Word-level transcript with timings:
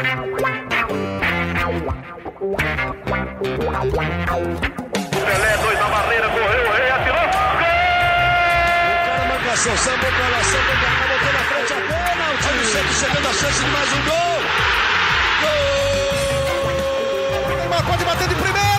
Pelé, 0.00 0.16
dois 5.58 5.78
na 5.78 5.88
barreira, 5.88 6.26
correu, 6.30 6.68
o 6.68 6.72
rei 6.72 6.90
atirou. 6.90 7.20
Gol! 7.20 7.28
O 8.96 8.98
cara 9.04 9.24
marcação, 9.28 9.76
sambou 9.76 10.10
pra 10.10 10.28
lá, 10.28 10.42
sambou 10.42 10.74
pra 10.80 10.88
cá, 10.88 11.06
botou 11.06 11.32
na 11.34 11.40
frente 11.40 11.72
a 11.72 11.76
bola. 11.76 12.32
O 12.32 12.36
time 12.38 12.64
sempre 12.64 12.94
chegando 12.94 13.28
a 13.28 13.32
chance 13.34 13.62
de 13.62 13.70
mais 13.70 13.92
um 13.92 14.02
gol. 14.04 14.40
Gol! 15.42 17.56
Neymar 17.58 17.84
pode 17.84 18.04
bater 18.04 18.28
de 18.28 18.34
primeira. 18.36 18.69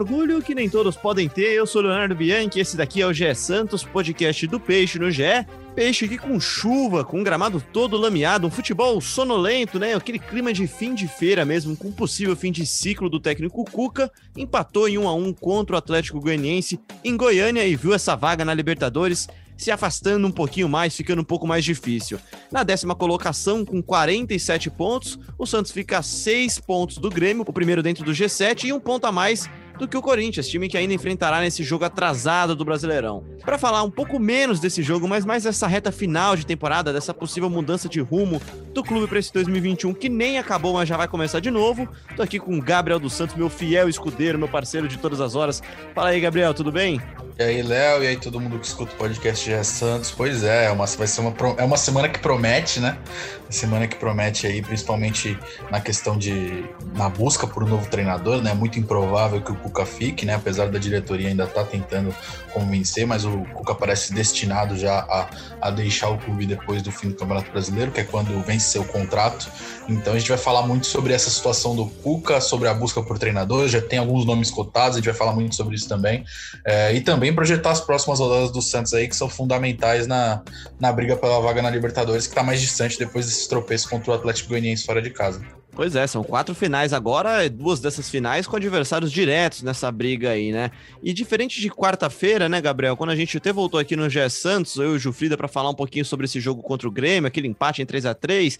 Orgulho 0.00 0.40
que 0.40 0.54
nem 0.54 0.68
todos 0.68 0.96
podem 0.96 1.28
ter. 1.28 1.52
Eu 1.52 1.66
sou 1.66 1.82
Leonardo 1.82 2.14
Bianchi, 2.14 2.58
esse 2.58 2.74
daqui 2.74 3.02
é 3.02 3.06
o 3.06 3.12
GE 3.12 3.34
Santos, 3.34 3.84
podcast 3.84 4.46
do 4.46 4.58
Peixe 4.58 4.98
no 4.98 5.10
GE. 5.10 5.46
Peixe 5.74 6.06
aqui 6.06 6.16
com 6.16 6.40
chuva, 6.40 7.04
com 7.04 7.20
um 7.20 7.22
gramado 7.22 7.62
todo 7.70 7.98
lameado, 7.98 8.46
um 8.46 8.50
futebol 8.50 8.98
sonolento, 9.02 9.78
né? 9.78 9.94
Aquele 9.94 10.18
clima 10.18 10.54
de 10.54 10.66
fim 10.66 10.94
de 10.94 11.06
feira 11.06 11.44
mesmo, 11.44 11.76
com 11.76 11.92
possível 11.92 12.34
fim 12.34 12.50
de 12.50 12.64
ciclo 12.64 13.10
do 13.10 13.20
técnico 13.20 13.62
Cuca. 13.64 14.10
Empatou 14.34 14.88
em 14.88 14.96
1 14.96 15.06
a 15.06 15.14
1 15.14 15.34
contra 15.34 15.76
o 15.76 15.78
Atlético 15.78 16.18
Goianiense 16.18 16.80
em 17.04 17.14
Goiânia 17.14 17.66
e 17.66 17.76
viu 17.76 17.92
essa 17.92 18.16
vaga 18.16 18.42
na 18.42 18.54
Libertadores 18.54 19.28
se 19.54 19.70
afastando 19.70 20.26
um 20.26 20.32
pouquinho 20.32 20.70
mais, 20.70 20.96
ficando 20.96 21.20
um 21.20 21.24
pouco 21.24 21.46
mais 21.46 21.62
difícil. 21.62 22.18
Na 22.50 22.62
décima 22.62 22.94
colocação, 22.94 23.62
com 23.62 23.82
47 23.82 24.70
pontos, 24.70 25.18
o 25.38 25.44
Santos 25.44 25.70
fica 25.70 25.98
a 25.98 26.02
6 26.02 26.58
pontos 26.60 26.96
do 26.96 27.10
Grêmio, 27.10 27.44
o 27.46 27.52
primeiro 27.52 27.82
dentro 27.82 28.02
do 28.02 28.12
G7 28.12 28.64
e 28.64 28.72
um 28.72 28.80
ponto 28.80 29.06
a 29.06 29.12
mais 29.12 29.50
do 29.80 29.88
que 29.88 29.96
o 29.96 30.02
Corinthians, 30.02 30.46
time 30.46 30.68
que 30.68 30.76
ainda 30.76 30.92
enfrentará 30.92 31.40
nesse 31.40 31.64
jogo 31.64 31.86
atrasado 31.86 32.54
do 32.54 32.66
Brasileirão. 32.66 33.24
Para 33.42 33.56
falar 33.56 33.82
um 33.82 33.90
pouco 33.90 34.18
menos 34.18 34.60
desse 34.60 34.82
jogo, 34.82 35.08
mas 35.08 35.24
mais 35.24 35.44
dessa 35.44 35.66
reta 35.66 35.90
final 35.90 36.36
de 36.36 36.44
temporada, 36.44 36.92
dessa 36.92 37.14
possível 37.14 37.48
mudança 37.48 37.88
de 37.88 37.98
rumo 37.98 38.40
do 38.74 38.84
clube 38.84 39.06
para 39.06 39.18
esse 39.18 39.32
2021 39.32 39.94
que 39.94 40.10
nem 40.10 40.38
acabou, 40.38 40.74
mas 40.74 40.86
já 40.86 40.98
vai 40.98 41.08
começar 41.08 41.40
de 41.40 41.50
novo. 41.50 41.88
Tô 42.14 42.22
aqui 42.22 42.38
com 42.38 42.58
o 42.58 42.62
Gabriel 42.62 43.00
dos 43.00 43.14
Santos, 43.14 43.34
meu 43.34 43.48
fiel 43.48 43.88
escudeiro, 43.88 44.38
meu 44.38 44.48
parceiro 44.48 44.86
de 44.86 44.98
todas 44.98 45.20
as 45.20 45.34
horas. 45.34 45.62
Fala 45.94 46.10
aí, 46.10 46.20
Gabriel, 46.20 46.52
tudo 46.52 46.70
bem? 46.70 47.00
E 47.40 47.42
aí, 47.42 47.62
Léo, 47.62 48.04
e 48.04 48.06
aí 48.06 48.16
todo 48.18 48.38
mundo 48.38 48.58
que 48.58 48.66
escuta 48.66 48.92
o 48.92 48.96
podcast 48.96 49.50
GE 49.50 49.64
Santos. 49.64 50.10
Pois 50.10 50.44
é, 50.44 50.66
é 50.66 50.70
uma, 50.70 50.84
vai 50.84 51.06
ser 51.06 51.22
uma, 51.22 51.34
é 51.56 51.64
uma 51.64 51.78
semana 51.78 52.06
que 52.06 52.18
promete, 52.18 52.80
né? 52.80 52.98
Uma 53.44 53.52
semana 53.52 53.88
que 53.88 53.96
promete 53.96 54.46
aí, 54.46 54.60
principalmente 54.60 55.38
na 55.70 55.80
questão 55.80 56.18
de. 56.18 56.64
na 56.94 57.08
busca 57.08 57.46
por 57.46 57.64
um 57.64 57.66
novo 57.66 57.88
treinador, 57.88 58.42
né? 58.42 58.52
Muito 58.52 58.78
improvável 58.78 59.40
que 59.40 59.52
o 59.52 59.69
Cuca 59.70 59.86
fique, 59.86 60.26
né? 60.26 60.34
Apesar 60.34 60.68
da 60.68 60.78
diretoria 60.78 61.28
ainda 61.28 61.44
estar 61.44 61.64
tá 61.64 61.70
tentando 61.70 62.14
convencer, 62.52 63.06
mas 63.06 63.24
o 63.24 63.44
Cuca 63.54 63.74
parece 63.74 64.12
destinado 64.12 64.76
já 64.76 64.98
a, 65.00 65.30
a 65.60 65.70
deixar 65.70 66.10
o 66.10 66.18
clube 66.18 66.44
depois 66.44 66.82
do 66.82 66.90
fim 66.90 67.08
do 67.08 67.14
Campeonato 67.14 67.50
Brasileiro, 67.50 67.92
que 67.92 68.00
é 68.00 68.04
quando 68.04 68.38
vence 68.42 68.70
seu 68.70 68.84
contrato. 68.84 69.50
Então 69.88 70.12
a 70.12 70.18
gente 70.18 70.28
vai 70.28 70.38
falar 70.38 70.66
muito 70.66 70.86
sobre 70.86 71.12
essa 71.12 71.30
situação 71.30 71.74
do 71.74 71.86
Cuca, 71.86 72.40
sobre 72.40 72.68
a 72.68 72.74
busca 72.74 73.02
por 73.02 73.18
treinador. 73.18 73.68
Já 73.68 73.80
tem 73.80 73.98
alguns 73.98 74.26
nomes 74.26 74.50
cotados, 74.50 74.96
a 74.96 74.98
gente 74.98 75.08
vai 75.08 75.14
falar 75.14 75.32
muito 75.32 75.54
sobre 75.54 75.76
isso 75.76 75.88
também. 75.88 76.24
É, 76.66 76.92
e 76.92 77.00
também 77.00 77.32
projetar 77.32 77.70
as 77.70 77.80
próximas 77.80 78.18
rodadas 78.18 78.50
do 78.50 78.60
Santos 78.60 78.92
aí, 78.92 79.08
que 79.08 79.16
são 79.16 79.28
fundamentais 79.28 80.06
na, 80.06 80.42
na 80.78 80.92
briga 80.92 81.16
pela 81.16 81.40
vaga 81.40 81.62
na 81.62 81.70
Libertadores, 81.70 82.26
que 82.26 82.32
está 82.32 82.42
mais 82.42 82.60
distante 82.60 82.98
depois 82.98 83.26
desse 83.26 83.48
tropeço 83.48 83.88
contra 83.88 84.10
o 84.10 84.14
Atlético 84.14 84.50
Goianiense 84.50 84.84
fora 84.84 85.00
de 85.00 85.10
casa. 85.10 85.59
Pois 85.72 85.94
é, 85.94 86.06
são 86.06 86.24
quatro 86.24 86.54
finais 86.54 86.92
agora, 86.92 87.48
duas 87.48 87.80
dessas 87.80 88.10
finais 88.10 88.46
com 88.46 88.56
adversários 88.56 89.10
diretos 89.10 89.62
nessa 89.62 89.90
briga 89.90 90.30
aí, 90.30 90.50
né? 90.50 90.70
E 91.02 91.12
diferente 91.12 91.60
de 91.60 91.70
quarta-feira, 91.70 92.48
né, 92.48 92.60
Gabriel, 92.60 92.96
quando 92.96 93.10
a 93.10 93.16
gente 93.16 93.36
até 93.36 93.52
voltou 93.52 93.78
aqui 93.78 93.94
no 93.94 94.10
GE 94.10 94.28
Santos, 94.28 94.76
eu 94.76 94.92
e 94.92 94.96
o 94.96 94.98
Jufrida, 94.98 95.36
para 95.36 95.48
falar 95.48 95.70
um 95.70 95.74
pouquinho 95.74 96.04
sobre 96.04 96.26
esse 96.26 96.40
jogo 96.40 96.60
contra 96.62 96.88
o 96.88 96.90
Grêmio, 96.90 97.28
aquele 97.28 97.46
empate 97.46 97.80
em 97.80 97.86
3 97.86 98.04
a 98.04 98.14
3 98.14 98.58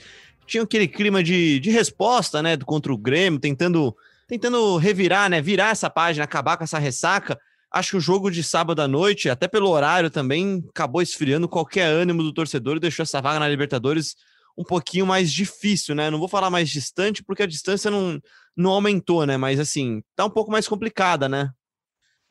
tinha 0.50 0.64
aquele 0.64 0.88
clima 0.88 1.22
de, 1.22 1.60
de 1.60 1.70
resposta, 1.70 2.42
né, 2.42 2.56
contra 2.56 2.92
o 2.92 2.98
Grêmio, 2.98 3.38
tentando, 3.38 3.94
tentando 4.26 4.76
revirar, 4.76 5.30
né, 5.30 5.40
virar 5.40 5.70
essa 5.70 5.88
página, 5.88 6.24
acabar 6.24 6.56
com 6.56 6.64
essa 6.64 6.78
ressaca. 6.78 7.38
Acho 7.70 7.90
que 7.90 7.96
o 7.98 8.00
jogo 8.00 8.30
de 8.30 8.42
sábado 8.42 8.82
à 8.82 8.88
noite, 8.88 9.30
até 9.30 9.46
pelo 9.46 9.70
horário 9.70 10.10
também, 10.10 10.64
acabou 10.70 11.00
esfriando 11.00 11.48
qualquer 11.48 11.86
ânimo 11.86 12.22
do 12.22 12.32
torcedor 12.32 12.76
e 12.76 12.80
deixou 12.80 13.04
essa 13.04 13.20
vaga 13.20 13.38
na 13.38 13.48
Libertadores 13.48 14.16
um 14.56 14.64
pouquinho 14.64 15.06
mais 15.06 15.32
difícil, 15.32 15.94
né? 15.94 16.10
Não 16.10 16.18
vou 16.18 16.28
falar 16.28 16.50
mais 16.50 16.68
distante, 16.68 17.22
porque 17.22 17.42
a 17.42 17.46
distância 17.46 17.90
não, 17.90 18.20
não 18.56 18.70
aumentou, 18.70 19.26
né? 19.26 19.36
Mas 19.36 19.58
assim, 19.58 20.02
tá 20.16 20.24
um 20.24 20.30
pouco 20.30 20.50
mais 20.50 20.68
complicada, 20.68 21.28
né? 21.28 21.50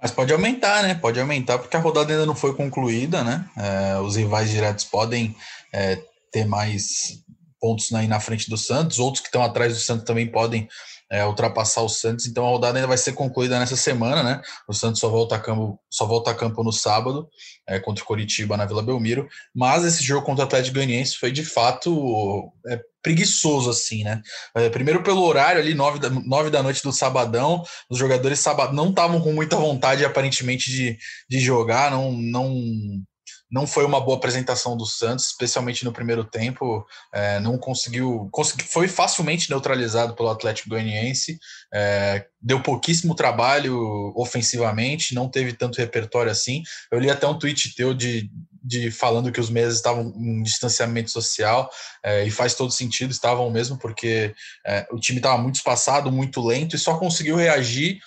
Mas 0.02 0.12
pode 0.12 0.32
aumentar, 0.32 0.84
né? 0.84 0.96
Pode 0.96 1.20
aumentar, 1.20 1.60
porque 1.60 1.76
a 1.76 1.80
rodada 1.80 2.14
ainda 2.14 2.26
não 2.26 2.36
foi 2.36 2.54
concluída, 2.56 3.24
né? 3.24 3.50
É, 3.58 4.00
os 4.00 4.16
rivais 4.16 4.50
diretos 4.50 4.86
podem 4.86 5.36
é, 5.74 6.02
ter 6.32 6.46
mais 6.46 7.24
pontos 7.60 7.92
aí 7.94 8.08
na 8.08 8.20
frente 8.20 8.50
do 8.50 8.58
Santos, 8.58 9.00
outros 9.00 9.22
que 9.22 9.28
estão 9.28 9.44
atrás 9.44 9.74
do 9.74 9.80
Santos 9.80 10.06
também 10.06 10.26
podem 10.26 10.70
é, 11.12 11.26
ultrapassar 11.26 11.82
o 11.82 11.90
Santos, 11.90 12.28
então 12.28 12.46
a 12.46 12.50
rodada 12.50 12.78
ainda 12.78 12.88
vai 12.88 12.98
ser 12.98 13.14
concluída 13.14 13.58
nessa 13.58 13.76
semana, 13.76 14.22
né? 14.22 14.42
O 14.68 14.74
Santos 14.74 15.00
só 15.00 15.10
volta 15.10 15.36
a 15.36 15.40
campo, 15.40 15.80
só 15.90 16.06
volta 16.06 16.30
a 16.32 16.36
campo 16.36 16.64
no 16.64 16.72
sábado 16.72 17.28
é, 17.68 17.80
contra 17.80 18.04
o 18.04 18.08
Coritiba 18.08 18.56
na 18.56 18.66
Vila 18.66 18.84
Belmiro, 18.84 19.28
mas 19.54 19.84
esse 19.84 20.04
jogo 20.04 20.26
contra 20.26 20.44
o 20.44 20.48
Atlético 20.48 20.76
Goianiense 20.76 21.18
foi 21.18 21.32
de 21.32 21.44
fato 21.44 22.52
é, 22.68 22.80
preguiçoso, 23.02 23.70
assim, 23.70 24.04
né? 24.04 24.22
É, 24.56 24.70
primeiro 24.70 25.02
pelo 25.02 25.24
horário 25.24 25.62
ali, 25.62 25.74
nove 25.74 26.00
da, 26.00 26.10
nove 26.10 26.50
da 26.50 26.62
noite 26.62 26.84
do 26.84 26.92
sabadão, 26.92 27.64
os 27.90 27.98
jogadores 27.98 28.40
sábado 28.40 28.74
não 28.74 28.90
estavam 28.90 29.22
com 29.22 29.34
muita 29.34 29.56
vontade 29.56 30.06
aparentemente 30.06 30.70
de, 30.70 30.98
de 31.30 31.40
jogar, 31.40 31.90
não, 31.90 32.12
não 32.12 33.02
não 33.52 33.66
foi 33.66 33.84
uma 33.84 34.00
boa 34.00 34.18
apresentação 34.18 34.78
do 34.78 34.86
Santos, 34.86 35.28
especialmente 35.28 35.84
no 35.84 35.92
primeiro 35.92 36.24
tempo. 36.24 36.86
É, 37.12 37.40
não 37.40 37.58
conseguiu, 37.58 38.30
consegui, 38.32 38.64
foi 38.64 38.88
facilmente 38.88 39.50
neutralizado 39.50 40.16
pelo 40.16 40.30
Atlético 40.30 40.70
Goianiense. 40.70 41.40
É, 41.74 42.26
deu 42.40 42.62
pouquíssimo 42.62 43.16
trabalho 43.16 44.14
ofensivamente, 44.16 45.16
não 45.16 45.28
teve 45.28 45.54
tanto 45.54 45.80
repertório 45.80 46.32
assim. 46.32 46.62
Eu 46.92 47.00
li 47.00 47.10
até 47.10 47.28
um 47.28 47.40
tweet 47.40 47.74
teu 47.76 47.94
de, 47.94 48.30
de 48.64 48.92
falando 48.92 49.32
que 49.32 49.42
os 49.42 49.50
meses 49.50 49.78
estavam 49.78 50.14
em 50.16 50.44
distanciamento 50.44 51.10
social 51.10 51.72
é, 52.04 52.24
e 52.26 52.30
faz 52.30 52.54
todo 52.54 52.72
sentido, 52.72 53.12
estavam 53.12 53.50
mesmo 53.50 53.80
porque 53.80 54.34
é, 54.66 54.86
o 54.92 55.00
time 55.00 55.18
estava 55.18 55.42
muito 55.42 55.56
espaçado, 55.56 56.12
muito 56.12 56.40
lento 56.46 56.76
e 56.76 56.80
só 56.80 56.98
conseguiu 56.98 57.36
reagir 57.36 58.00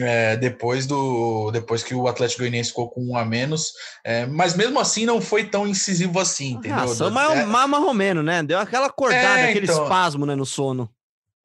é, 0.00 0.36
depois 0.36 0.86
do 0.86 1.50
depois 1.50 1.82
que 1.82 1.94
o 1.94 2.06
Atlético 2.08 2.40
Goianiense 2.40 2.70
ficou 2.70 2.90
com 2.90 3.02
um 3.02 3.16
a 3.16 3.24
menos, 3.24 3.72
é, 4.04 4.26
mas 4.26 4.54
mesmo 4.54 4.78
assim 4.78 5.06
não 5.06 5.20
foi 5.20 5.44
tão 5.44 5.66
incisivo 5.66 6.18
assim, 6.18 6.52
entendeu? 6.52 6.76
Nossa, 6.76 7.10
mas 7.10 7.38
é, 7.38 7.44
Romeno, 7.78 8.22
né? 8.22 8.42
Deu 8.42 8.58
aquela 8.58 8.86
acordada, 8.86 9.40
é, 9.40 9.50
aquele 9.50 9.66
então, 9.66 9.82
espasmo 9.82 10.26
né, 10.26 10.34
no 10.34 10.46
sono. 10.46 10.90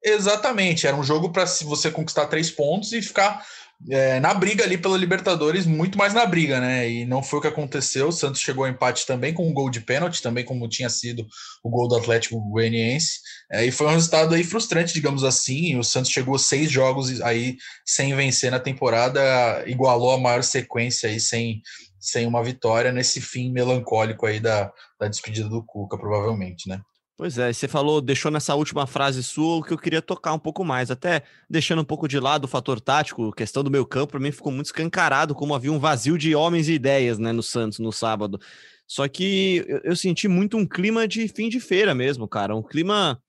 Exatamente, 0.04 0.86
era 0.86 0.96
um 0.96 1.04
jogo 1.04 1.30
para 1.30 1.46
se 1.46 1.64
você 1.64 1.90
conquistar 1.90 2.26
três 2.26 2.50
pontos 2.50 2.92
e 2.92 3.00
ficar 3.00 3.44
é, 3.90 4.20
na 4.20 4.32
briga 4.32 4.64
ali 4.64 4.78
pela 4.78 4.96
Libertadores, 4.96 5.66
muito 5.66 5.98
mais 5.98 6.14
na 6.14 6.24
briga, 6.24 6.60
né? 6.60 6.88
E 6.88 7.04
não 7.04 7.22
foi 7.22 7.38
o 7.38 7.42
que 7.42 7.48
aconteceu. 7.48 8.08
O 8.08 8.12
Santos 8.12 8.40
chegou 8.40 8.64
ao 8.64 8.70
empate 8.70 9.06
também 9.06 9.34
com 9.34 9.48
um 9.48 9.52
gol 9.52 9.68
de 9.70 9.80
pênalti, 9.80 10.22
também 10.22 10.44
como 10.44 10.68
tinha 10.68 10.88
sido 10.88 11.26
o 11.64 11.70
gol 11.70 11.88
do 11.88 11.96
Atlético 11.96 12.40
Goianiense. 12.40 13.20
É, 13.50 13.64
e 13.64 13.72
foi 13.72 13.88
um 13.88 13.90
resultado 13.90 14.34
aí 14.34 14.44
frustrante, 14.44 14.94
digamos 14.94 15.24
assim. 15.24 15.76
O 15.76 15.82
Santos 15.82 16.10
chegou 16.10 16.38
seis 16.38 16.70
jogos 16.70 17.20
aí 17.22 17.56
sem 17.84 18.14
vencer 18.14 18.50
na 18.50 18.60
temporada, 18.60 19.20
igualou 19.66 20.12
a 20.12 20.18
maior 20.18 20.42
sequência 20.44 21.08
aí 21.08 21.18
sem, 21.18 21.60
sem 21.98 22.26
uma 22.26 22.42
vitória 22.42 22.92
nesse 22.92 23.20
fim 23.20 23.50
melancólico 23.50 24.26
aí 24.26 24.38
da, 24.38 24.72
da 25.00 25.08
despedida 25.08 25.48
do 25.48 25.64
Cuca, 25.64 25.98
provavelmente, 25.98 26.68
né? 26.68 26.80
Pois 27.22 27.38
é, 27.38 27.52
você 27.52 27.68
falou, 27.68 28.00
deixou 28.00 28.32
nessa 28.32 28.52
última 28.56 28.84
frase 28.84 29.22
sua 29.22 29.58
o 29.58 29.62
que 29.62 29.72
eu 29.72 29.78
queria 29.78 30.02
tocar 30.02 30.32
um 30.32 30.40
pouco 30.40 30.64
mais, 30.64 30.90
até 30.90 31.22
deixando 31.48 31.80
um 31.80 31.84
pouco 31.84 32.08
de 32.08 32.18
lado 32.18 32.46
o 32.46 32.48
fator 32.48 32.80
tático, 32.80 33.30
questão 33.30 33.62
do 33.62 33.70
meu 33.70 33.86
campo, 33.86 34.10
para 34.10 34.18
mim 34.18 34.32
ficou 34.32 34.50
muito 34.50 34.66
escancarado 34.66 35.32
como 35.32 35.54
havia 35.54 35.70
um 35.70 35.78
vazio 35.78 36.18
de 36.18 36.34
homens 36.34 36.68
e 36.68 36.72
ideias, 36.72 37.20
né, 37.20 37.30
no 37.30 37.40
Santos 37.40 37.78
no 37.78 37.92
sábado. 37.92 38.40
Só 38.88 39.06
que 39.06 39.64
eu, 39.68 39.80
eu 39.84 39.94
senti 39.94 40.26
muito 40.26 40.56
um 40.56 40.66
clima 40.66 41.06
de 41.06 41.28
fim 41.28 41.48
de 41.48 41.60
feira 41.60 41.94
mesmo, 41.94 42.26
cara, 42.26 42.56
um 42.56 42.62
clima 42.62 43.22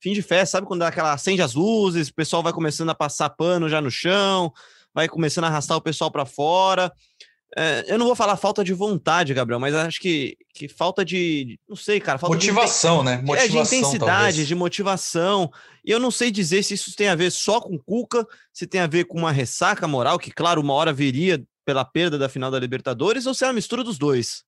fim 0.00 0.12
de 0.12 0.22
festa, 0.22 0.58
sabe 0.58 0.68
quando 0.68 0.82
dá 0.82 0.86
aquela 0.86 1.12
acende 1.12 1.42
as 1.42 1.54
luzes, 1.54 2.06
o 2.06 2.14
pessoal 2.14 2.44
vai 2.44 2.52
começando 2.52 2.90
a 2.90 2.94
passar 2.94 3.30
pano 3.30 3.68
já 3.68 3.80
no 3.80 3.90
chão, 3.90 4.52
vai 4.94 5.08
começando 5.08 5.42
a 5.42 5.48
arrastar 5.48 5.76
o 5.76 5.82
pessoal 5.82 6.08
para 6.12 6.24
fora. 6.24 6.92
É, 7.56 7.84
eu 7.88 7.98
não 7.98 8.06
vou 8.06 8.14
falar 8.14 8.36
falta 8.36 8.62
de 8.62 8.72
vontade, 8.72 9.34
Gabriel, 9.34 9.58
mas 9.58 9.74
acho 9.74 10.00
que, 10.00 10.36
que 10.54 10.68
falta 10.68 11.04
de. 11.04 11.58
Não 11.68 11.76
sei, 11.76 11.98
cara. 11.98 12.18
Falta 12.18 12.34
motivação, 12.34 12.98
de, 12.98 13.04
né? 13.06 13.16
Motivação, 13.24 13.44
é, 13.44 13.48
de 13.48 13.58
intensidade, 13.58 14.06
talvez. 14.06 14.48
de 14.48 14.54
motivação. 14.54 15.50
E 15.84 15.90
eu 15.90 15.98
não 15.98 16.10
sei 16.10 16.30
dizer 16.30 16.62
se 16.62 16.74
isso 16.74 16.94
tem 16.94 17.08
a 17.08 17.14
ver 17.14 17.30
só 17.32 17.60
com 17.60 17.78
Cuca, 17.78 18.26
se 18.52 18.66
tem 18.66 18.80
a 18.80 18.86
ver 18.86 19.04
com 19.04 19.18
uma 19.18 19.32
ressaca 19.32 19.88
moral, 19.88 20.18
que, 20.18 20.30
claro, 20.30 20.60
uma 20.60 20.74
hora 20.74 20.92
viria 20.92 21.42
pela 21.64 21.84
perda 21.84 22.18
da 22.18 22.28
final 22.28 22.50
da 22.50 22.58
Libertadores, 22.58 23.26
ou 23.26 23.34
se 23.34 23.44
é 23.44 23.48
uma 23.48 23.54
mistura 23.54 23.82
dos 23.82 23.98
dois. 23.98 24.44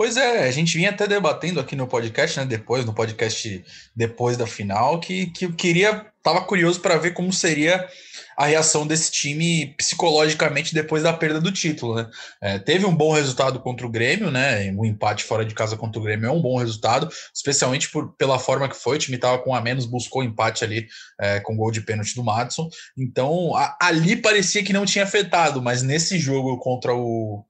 Pois 0.00 0.16
é, 0.16 0.48
a 0.48 0.50
gente 0.50 0.78
vinha 0.78 0.88
até 0.88 1.06
debatendo 1.06 1.60
aqui 1.60 1.76
no 1.76 1.86
podcast, 1.86 2.40
né? 2.40 2.46
Depois, 2.46 2.86
no 2.86 2.94
podcast 2.94 3.62
depois 3.94 4.34
da 4.34 4.46
final, 4.46 4.98
que, 4.98 5.26
que 5.26 5.44
eu 5.44 5.52
queria, 5.52 6.06
tava 6.22 6.40
curioso 6.40 6.80
para 6.80 6.96
ver 6.96 7.12
como 7.12 7.30
seria 7.30 7.86
a 8.34 8.46
reação 8.46 8.86
desse 8.86 9.12
time 9.12 9.74
psicologicamente 9.76 10.72
depois 10.72 11.02
da 11.02 11.12
perda 11.12 11.38
do 11.38 11.52
título, 11.52 11.96
né? 11.96 12.08
É, 12.40 12.58
teve 12.58 12.86
um 12.86 12.96
bom 12.96 13.12
resultado 13.12 13.60
contra 13.60 13.86
o 13.86 13.90
Grêmio, 13.90 14.30
né? 14.30 14.72
Um 14.72 14.86
empate 14.86 15.22
fora 15.22 15.44
de 15.44 15.54
casa 15.54 15.76
contra 15.76 16.00
o 16.00 16.02
Grêmio 16.02 16.28
é 16.28 16.32
um 16.32 16.40
bom 16.40 16.56
resultado, 16.56 17.06
especialmente 17.34 17.90
por, 17.90 18.16
pela 18.16 18.38
forma 18.38 18.70
que 18.70 18.76
foi. 18.76 18.96
O 18.96 18.98
time 18.98 19.16
estava 19.16 19.38
com 19.38 19.54
a 19.54 19.60
menos, 19.60 19.84
buscou 19.84 20.24
empate 20.24 20.64
ali 20.64 20.86
é, 21.20 21.40
com 21.40 21.54
gol 21.54 21.70
de 21.70 21.82
pênalti 21.82 22.14
do 22.14 22.24
Matson. 22.24 22.70
Então, 22.96 23.54
a, 23.54 23.76
ali 23.82 24.16
parecia 24.16 24.64
que 24.64 24.72
não 24.72 24.86
tinha 24.86 25.04
afetado, 25.04 25.60
mas 25.60 25.82
nesse 25.82 26.18
jogo 26.18 26.56
contra 26.56 26.94
o 26.94 27.44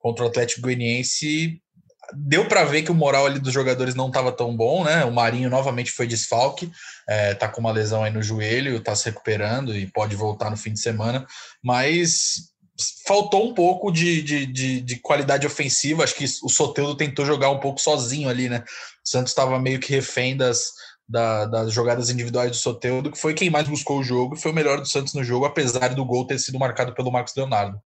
contra 0.00 0.24
o 0.24 0.26
Atlético 0.26 0.62
Goianiense 0.62 1.62
deu 2.14 2.46
para 2.46 2.64
ver 2.64 2.82
que 2.82 2.90
o 2.90 2.94
moral 2.94 3.26
ali 3.26 3.38
dos 3.38 3.52
jogadores 3.52 3.94
não 3.94 4.08
estava 4.08 4.32
tão 4.32 4.56
bom, 4.56 4.84
né? 4.84 5.04
O 5.04 5.12
Marinho 5.12 5.50
novamente 5.50 5.90
foi 5.90 6.06
desfalque, 6.06 6.70
é, 7.08 7.34
tá 7.34 7.48
com 7.48 7.60
uma 7.60 7.72
lesão 7.72 8.02
aí 8.02 8.12
no 8.12 8.22
joelho, 8.22 8.80
tá 8.80 8.94
se 8.94 9.06
recuperando 9.06 9.76
e 9.76 9.86
pode 9.86 10.16
voltar 10.16 10.50
no 10.50 10.56
fim 10.56 10.72
de 10.72 10.80
semana, 10.80 11.26
mas 11.62 12.52
faltou 13.06 13.48
um 13.48 13.54
pouco 13.54 13.90
de, 13.90 14.22
de, 14.22 14.46
de, 14.46 14.80
de 14.80 14.96
qualidade 14.96 15.46
ofensiva. 15.46 16.04
Acho 16.04 16.14
que 16.14 16.24
o 16.42 16.48
Soteldo 16.48 16.96
tentou 16.96 17.24
jogar 17.24 17.50
um 17.50 17.60
pouco 17.60 17.80
sozinho 17.80 18.28
ali, 18.28 18.48
né? 18.48 18.64
O 19.04 19.08
Santos 19.08 19.32
estava 19.32 19.58
meio 19.58 19.78
que 19.80 19.92
refém 19.92 20.36
das, 20.36 20.70
da, 21.08 21.46
das 21.46 21.72
jogadas 21.72 22.10
individuais 22.10 22.50
do 22.50 22.56
Soteldo, 22.56 23.10
que 23.10 23.18
foi 23.18 23.34
quem 23.34 23.50
mais 23.50 23.68
buscou 23.68 23.98
o 23.98 24.04
jogo 24.04 24.34
e 24.34 24.40
foi 24.40 24.50
o 24.50 24.54
melhor 24.54 24.80
do 24.80 24.86
Santos 24.86 25.14
no 25.14 25.22
jogo, 25.22 25.44
apesar 25.44 25.94
do 25.94 26.04
gol 26.04 26.26
ter 26.26 26.38
sido 26.38 26.58
marcado 26.58 26.94
pelo 26.94 27.12
Marcos 27.12 27.34
Leonardo. 27.36 27.80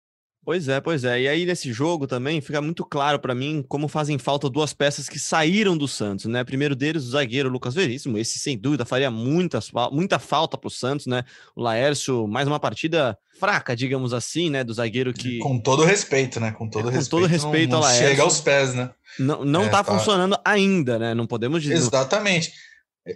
Pois 0.44 0.68
é, 0.68 0.80
pois 0.80 1.04
é. 1.04 1.22
E 1.22 1.28
aí 1.28 1.46
nesse 1.46 1.72
jogo 1.72 2.06
também 2.06 2.40
fica 2.40 2.60
muito 2.60 2.84
claro 2.84 3.18
para 3.18 3.34
mim 3.34 3.64
como 3.66 3.88
fazem 3.88 4.18
falta 4.18 4.50
duas 4.50 4.74
peças 4.74 5.08
que 5.08 5.18
saíram 5.18 5.76
do 5.76 5.88
Santos, 5.88 6.26
né? 6.26 6.44
Primeiro 6.44 6.76
deles, 6.76 7.04
o 7.04 7.10
zagueiro 7.10 7.48
Lucas 7.48 7.74
Veríssimo. 7.74 8.18
Esse 8.18 8.38
sem 8.38 8.58
dúvida 8.58 8.84
faria 8.84 9.10
muitas, 9.10 9.70
muita 9.90 10.18
falta 10.18 10.58
para 10.58 10.68
o 10.68 10.70
Santos, 10.70 11.06
né? 11.06 11.24
O 11.56 11.62
Laércio, 11.62 12.28
mais 12.28 12.46
uma 12.46 12.60
partida 12.60 13.16
fraca, 13.40 13.74
digamos 13.74 14.12
assim, 14.12 14.50
né? 14.50 14.62
Do 14.62 14.74
zagueiro 14.74 15.14
que. 15.14 15.38
Com 15.38 15.58
todo 15.58 15.84
respeito, 15.84 16.38
né? 16.38 16.52
Com 16.52 16.68
todo 16.68 16.88
é, 16.88 16.90
com 16.90 16.96
respeito. 16.98 17.10
Com 17.10 17.16
todo 17.16 17.26
respeito 17.26 17.70
não, 17.70 17.78
ao 17.78 17.84
Laércio. 17.84 18.08
Chega 18.08 18.22
aos 18.22 18.40
pés, 18.40 18.74
né? 18.74 18.90
Não, 19.18 19.44
não 19.44 19.64
é, 19.64 19.68
tá, 19.68 19.82
tá 19.82 19.92
funcionando 19.92 20.38
ainda, 20.44 20.98
né? 20.98 21.14
Não 21.14 21.26
podemos 21.26 21.62
dizer. 21.62 21.74
Exatamente. 21.74 22.52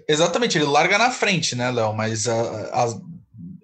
Exatamente, 0.09 0.59
ele 0.59 0.67
larga 0.67 0.99
na 0.99 1.11
frente, 1.11 1.57
né, 1.57 1.71
Léo? 1.71 1.95
Mas 1.95 2.29
a, 2.29 2.35
a, 2.35 3.01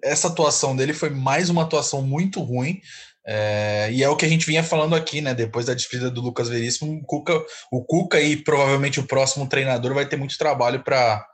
essa 0.03 0.27
atuação 0.27 0.75
dele 0.75 0.93
foi 0.93 1.09
mais 1.09 1.49
uma 1.49 1.63
atuação 1.63 2.01
muito 2.01 2.41
ruim. 2.41 2.79
É, 3.27 3.89
e 3.91 4.03
é 4.03 4.09
o 4.09 4.15
que 4.15 4.25
a 4.25 4.29
gente 4.29 4.45
vinha 4.45 4.63
falando 4.63 4.95
aqui, 4.95 5.19
né? 5.19 5.33
Depois 5.33 5.65
da 5.65 5.73
despedida 5.73 6.11
do 6.11 6.21
Lucas 6.21 6.47
Veríssimo, 6.47 6.93
o 6.93 7.03
Cuca, 7.03 7.43
o 7.71 7.83
Cuca 7.83 8.21
e 8.21 8.37
provavelmente 8.37 8.99
o 8.99 9.07
próximo 9.07 9.47
treinador 9.49 9.93
vai 9.93 10.05
ter 10.05 10.15
muito 10.15 10.37
trabalho 10.37 10.83
para 10.83 11.25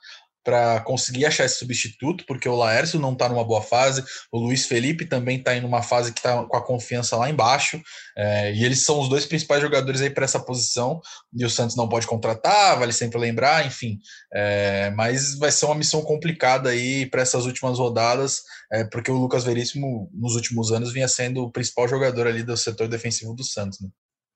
para 0.44 0.82
conseguir 0.82 1.26
achar 1.26 1.46
esse 1.46 1.58
substituto, 1.58 2.26
porque 2.26 2.50
o 2.50 2.56
Laércio 2.56 3.00
não 3.00 3.14
está 3.14 3.30
numa 3.30 3.44
boa 3.44 3.62
fase, 3.62 4.04
o 4.32 4.40
Luiz 4.40 4.66
Felipe 4.66 5.06
também 5.06 5.38
está 5.38 5.56
em 5.56 5.64
uma 5.64 5.82
fase 5.82 6.12
que 6.12 6.20
está 6.20 6.44
com 6.44 6.58
a 6.58 6.66
confiança 6.66 7.16
lá 7.16 7.30
embaixo, 7.30 7.82
é, 8.18 8.54
e 8.54 8.64
eles 8.64 8.84
são 8.84 9.00
os 9.00 9.10
dois 9.10 9.26
principais 9.26 9.62
jogadores 9.62 10.02
aí 10.02 10.10
para 10.10 10.26
essa 10.26 10.40
posição, 10.40 11.00
e 11.34 11.46
o 11.46 11.50
Santos 11.50 11.76
não 11.76 11.88
pode 11.88 12.08
contratar, 12.08 12.78
vale 12.80 12.94
sempre 12.94 13.20
lembrar, 13.20 13.66
enfim, 13.66 14.00
é, 14.34 14.92
mas 14.92 15.38
vai 15.38 15.52
ser 15.52 15.66
uma 15.66 15.76
missão 15.76 16.02
complicada 16.02 16.70
aí 16.70 17.06
para 17.06 17.22
essas 17.22 17.46
últimas 17.46 17.78
rodadas, 17.78 18.42
é, 18.72 18.84
porque 18.84 19.12
o 19.12 19.18
Lucas 19.18 19.44
Veríssimo, 19.44 20.10
nos 20.14 20.36
últimos 20.36 20.72
anos, 20.72 20.92
vinha 20.92 21.08
sendo 21.08 21.44
o 21.44 21.52
principal 21.52 21.88
jogador 21.88 22.28
ali 22.28 22.44
do 22.44 22.56
setor 22.58 22.88
defensivo 22.88 23.34
do 23.34 23.44
Santos, 23.44 23.80
né? 23.80 23.90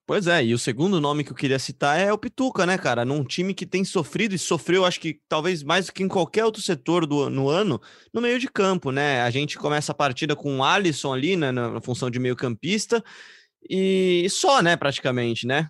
Pois 0.08 0.28
é, 0.28 0.44
e 0.46 0.54
o 0.54 0.60
segundo 0.60 1.02
nome 1.02 1.24
que 1.24 1.32
eu 1.32 1.36
queria 1.36 1.58
citar 1.58 2.00
é 2.00 2.14
o 2.14 2.18
Pituca, 2.18 2.64
né, 2.64 2.78
cara? 2.78 3.04
Num 3.04 3.24
time 3.24 3.56
que 3.56 3.66
tem 3.66 3.84
sofrido 3.84 4.36
e 4.36 4.38
sofreu, 4.38 4.86
acho 4.86 5.00
que 5.00 5.20
talvez 5.28 5.64
mais 5.64 5.88
do 5.88 5.94
que 5.94 6.04
em 6.04 6.08
qualquer 6.08 6.46
outro 6.46 6.62
setor 6.62 7.08
do 7.08 7.28
no 7.28 7.50
ano, 7.50 7.82
no 8.14 8.22
meio 8.22 8.38
de 8.40 8.48
campo, 8.48 8.92
né? 8.92 9.22
A 9.24 9.32
gente 9.32 9.58
começa 9.58 9.92
a 9.92 9.96
partida 9.96 10.36
com 10.36 10.60
o 10.60 10.64
Alisson 10.64 11.12
ali, 11.12 11.36
né, 11.36 11.52
na 11.52 11.82
função 11.82 12.12
de 12.12 12.20
meio-campista, 12.20 13.04
e 13.70 14.28
só, 14.30 14.62
né, 14.62 14.76
praticamente, 14.78 15.48
né? 15.48 15.68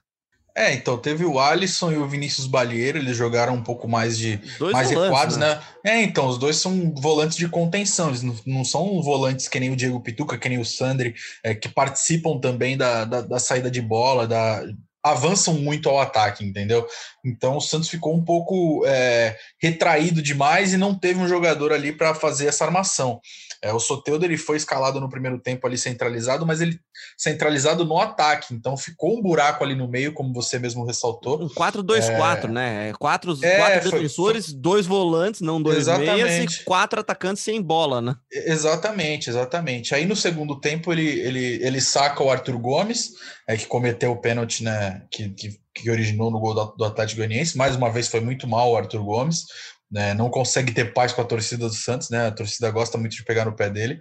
É, 0.57 0.73
então 0.73 0.97
teve 0.97 1.25
o 1.25 1.37
Alisson 1.37 1.91
e 1.91 1.97
o 1.97 2.07
Vinícius 2.07 2.47
Balieiro, 2.47 2.97
eles 2.97 3.17
jogaram 3.17 3.53
um 3.53 3.61
pouco 3.61 3.89
mais 3.89 4.17
de 4.17 4.37
dois 4.57 4.71
mais 4.71 4.89
volantes, 4.89 5.09
recuados, 5.09 5.37
né? 5.37 5.55
né? 5.55 5.61
É, 5.83 6.01
então, 6.01 6.27
os 6.27 6.37
dois 6.37 6.55
são 6.55 6.93
volantes 6.95 7.35
de 7.35 7.49
contenção, 7.49 8.07
eles 8.07 8.23
não, 8.23 8.35
não, 8.45 8.63
são 8.63 9.01
volantes 9.01 9.49
que 9.49 9.59
nem 9.59 9.69
o 9.69 9.75
Diego 9.75 9.99
Pituca, 9.99 10.37
que 10.37 10.47
nem 10.47 10.57
o 10.57 10.63
Sandri, 10.63 11.13
é, 11.43 11.53
que 11.53 11.67
participam 11.67 12.39
também 12.39 12.77
da, 12.77 13.03
da, 13.03 13.19
da 13.19 13.37
saída 13.37 13.69
de 13.69 13.81
bola, 13.81 14.25
da, 14.25 14.63
avançam 15.05 15.53
muito 15.53 15.87
ao 15.87 15.99
ataque, 15.99 16.43
entendeu? 16.43 16.87
Então 17.23 17.57
o 17.57 17.61
Santos 17.61 17.89
ficou 17.89 18.15
um 18.15 18.23
pouco 18.25 18.83
é, 18.87 19.37
retraído 19.61 20.19
demais 20.19 20.73
e 20.73 20.77
não 20.77 20.97
teve 20.97 21.19
um 21.19 21.27
jogador 21.27 21.71
ali 21.71 21.91
para 21.91 22.15
fazer 22.15 22.47
essa 22.47 22.65
armação. 22.65 23.19
É, 23.65 23.73
o 23.73 23.79
Soteudo 23.79 24.23
ele 24.23 24.37
foi 24.37 24.57
escalado 24.57 25.01
no 25.01 25.09
primeiro 25.09 25.39
tempo 25.39 25.65
ali 25.65 25.75
centralizado, 25.75 26.45
mas 26.45 26.61
ele 26.61 26.79
centralizado 27.17 27.83
no 27.83 27.99
ataque, 27.99 28.53
então 28.53 28.77
ficou 28.77 29.17
um 29.17 29.23
buraco 29.23 29.63
ali 29.63 29.73
no 29.73 29.87
meio, 29.87 30.13
como 30.13 30.31
você 30.31 30.59
mesmo 30.59 30.85
ressaltou. 30.85 31.41
Um 31.41 31.49
4-2-4, 31.49 32.43
é... 32.43 32.47
né? 32.47 32.93
Quatro, 32.93 33.35
é, 33.41 33.57
quatro 33.57 33.89
defensores, 33.89 34.51
foi... 34.51 34.55
dois 34.55 34.85
volantes, 34.85 35.41
não 35.41 35.59
dois 35.59 35.79
exatamente. 35.79 36.23
meias, 36.23 36.53
e 36.53 36.63
quatro 36.63 36.99
atacantes 36.99 37.41
sem 37.41 37.59
bola, 37.59 38.03
né? 38.03 38.15
Exatamente, 38.31 39.31
exatamente. 39.31 39.95
Aí 39.95 40.05
no 40.05 40.15
segundo 40.15 40.59
tempo 40.59 40.93
ele, 40.93 41.07
ele, 41.21 41.59
ele 41.65 41.81
saca 41.81 42.23
o 42.23 42.29
Arthur 42.29 42.59
Gomes, 42.59 43.13
é, 43.47 43.57
que 43.57 43.65
cometeu 43.65 44.11
o 44.11 44.21
pênalti, 44.21 44.63
né? 44.63 45.01
Que, 45.09 45.29
que, 45.29 45.59
que 45.73 45.89
originou 45.89 46.29
no 46.29 46.39
gol 46.39 46.53
do, 46.53 46.65
do 46.77 46.85
Atlético 46.85 47.17
Goianiense. 47.17 47.57
Mais 47.57 47.75
uma 47.75 47.91
vez 47.91 48.07
foi 48.07 48.19
muito 48.19 48.47
mal 48.47 48.71
o 48.71 48.77
Arthur 48.77 49.03
Gomes 49.03 49.45
né, 49.91 50.13
não 50.13 50.29
consegue 50.29 50.73
ter 50.73 50.93
paz 50.93 51.13
com 51.13 51.21
a 51.21 51.25
torcida 51.25 51.67
do 51.67 51.73
Santos, 51.73 52.09
né? 52.09 52.27
A 52.27 52.31
torcida 52.31 52.71
gosta 52.71 52.97
muito 52.97 53.15
de 53.15 53.23
pegar 53.23 53.45
no 53.45 53.55
pé 53.55 53.69
dele. 53.69 53.99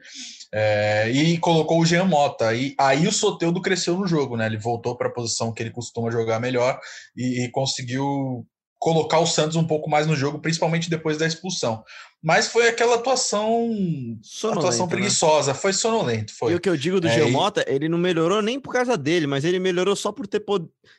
É, 0.52 1.10
e 1.10 1.38
colocou 1.38 1.80
o 1.80 1.86
Jean 1.86 2.04
Mota. 2.04 2.54
E 2.54 2.74
aí 2.78 3.06
o 3.06 3.12
Soteudo 3.12 3.60
cresceu 3.60 3.96
no 3.96 4.06
jogo, 4.06 4.36
né? 4.36 4.46
Ele 4.46 4.56
voltou 4.56 4.96
para 4.96 5.08
a 5.08 5.12
posição 5.12 5.52
que 5.52 5.62
ele 5.62 5.70
costuma 5.70 6.10
jogar 6.10 6.40
melhor 6.40 6.80
e, 7.16 7.44
e, 7.44 7.50
conseguiu 7.50 8.46
colocar 8.78 9.18
o 9.18 9.26
Santos 9.26 9.56
um 9.56 9.66
pouco 9.66 9.88
mais 9.88 10.06
no 10.06 10.14
jogo, 10.14 10.38
principalmente 10.38 10.90
depois 10.90 11.18
da 11.18 11.26
expulsão. 11.26 11.82
Mas 12.22 12.48
foi 12.48 12.68
aquela 12.68 12.96
atuação, 12.96 13.70
atuação 14.52 14.86
né? 14.86 14.90
preguiçosa, 14.90 15.52
né? 15.52 15.58
foi 15.58 15.72
sonolento. 15.72 16.32
Foi. 16.34 16.52
E 16.52 16.54
o 16.54 16.60
que 16.60 16.68
eu 16.68 16.76
digo 16.76 17.00
do 17.00 17.08
é, 17.08 17.14
Jean 17.14 17.28
Mota, 17.28 17.64
ele 17.68 17.88
não 17.88 17.98
melhorou 17.98 18.40
nem 18.40 18.58
por 18.58 18.72
causa 18.72 18.96
dele, 18.96 19.26
mas 19.26 19.44
ele 19.44 19.58
melhorou 19.58 19.94
só 19.94 20.12
por 20.12 20.26
ter, 20.26 20.42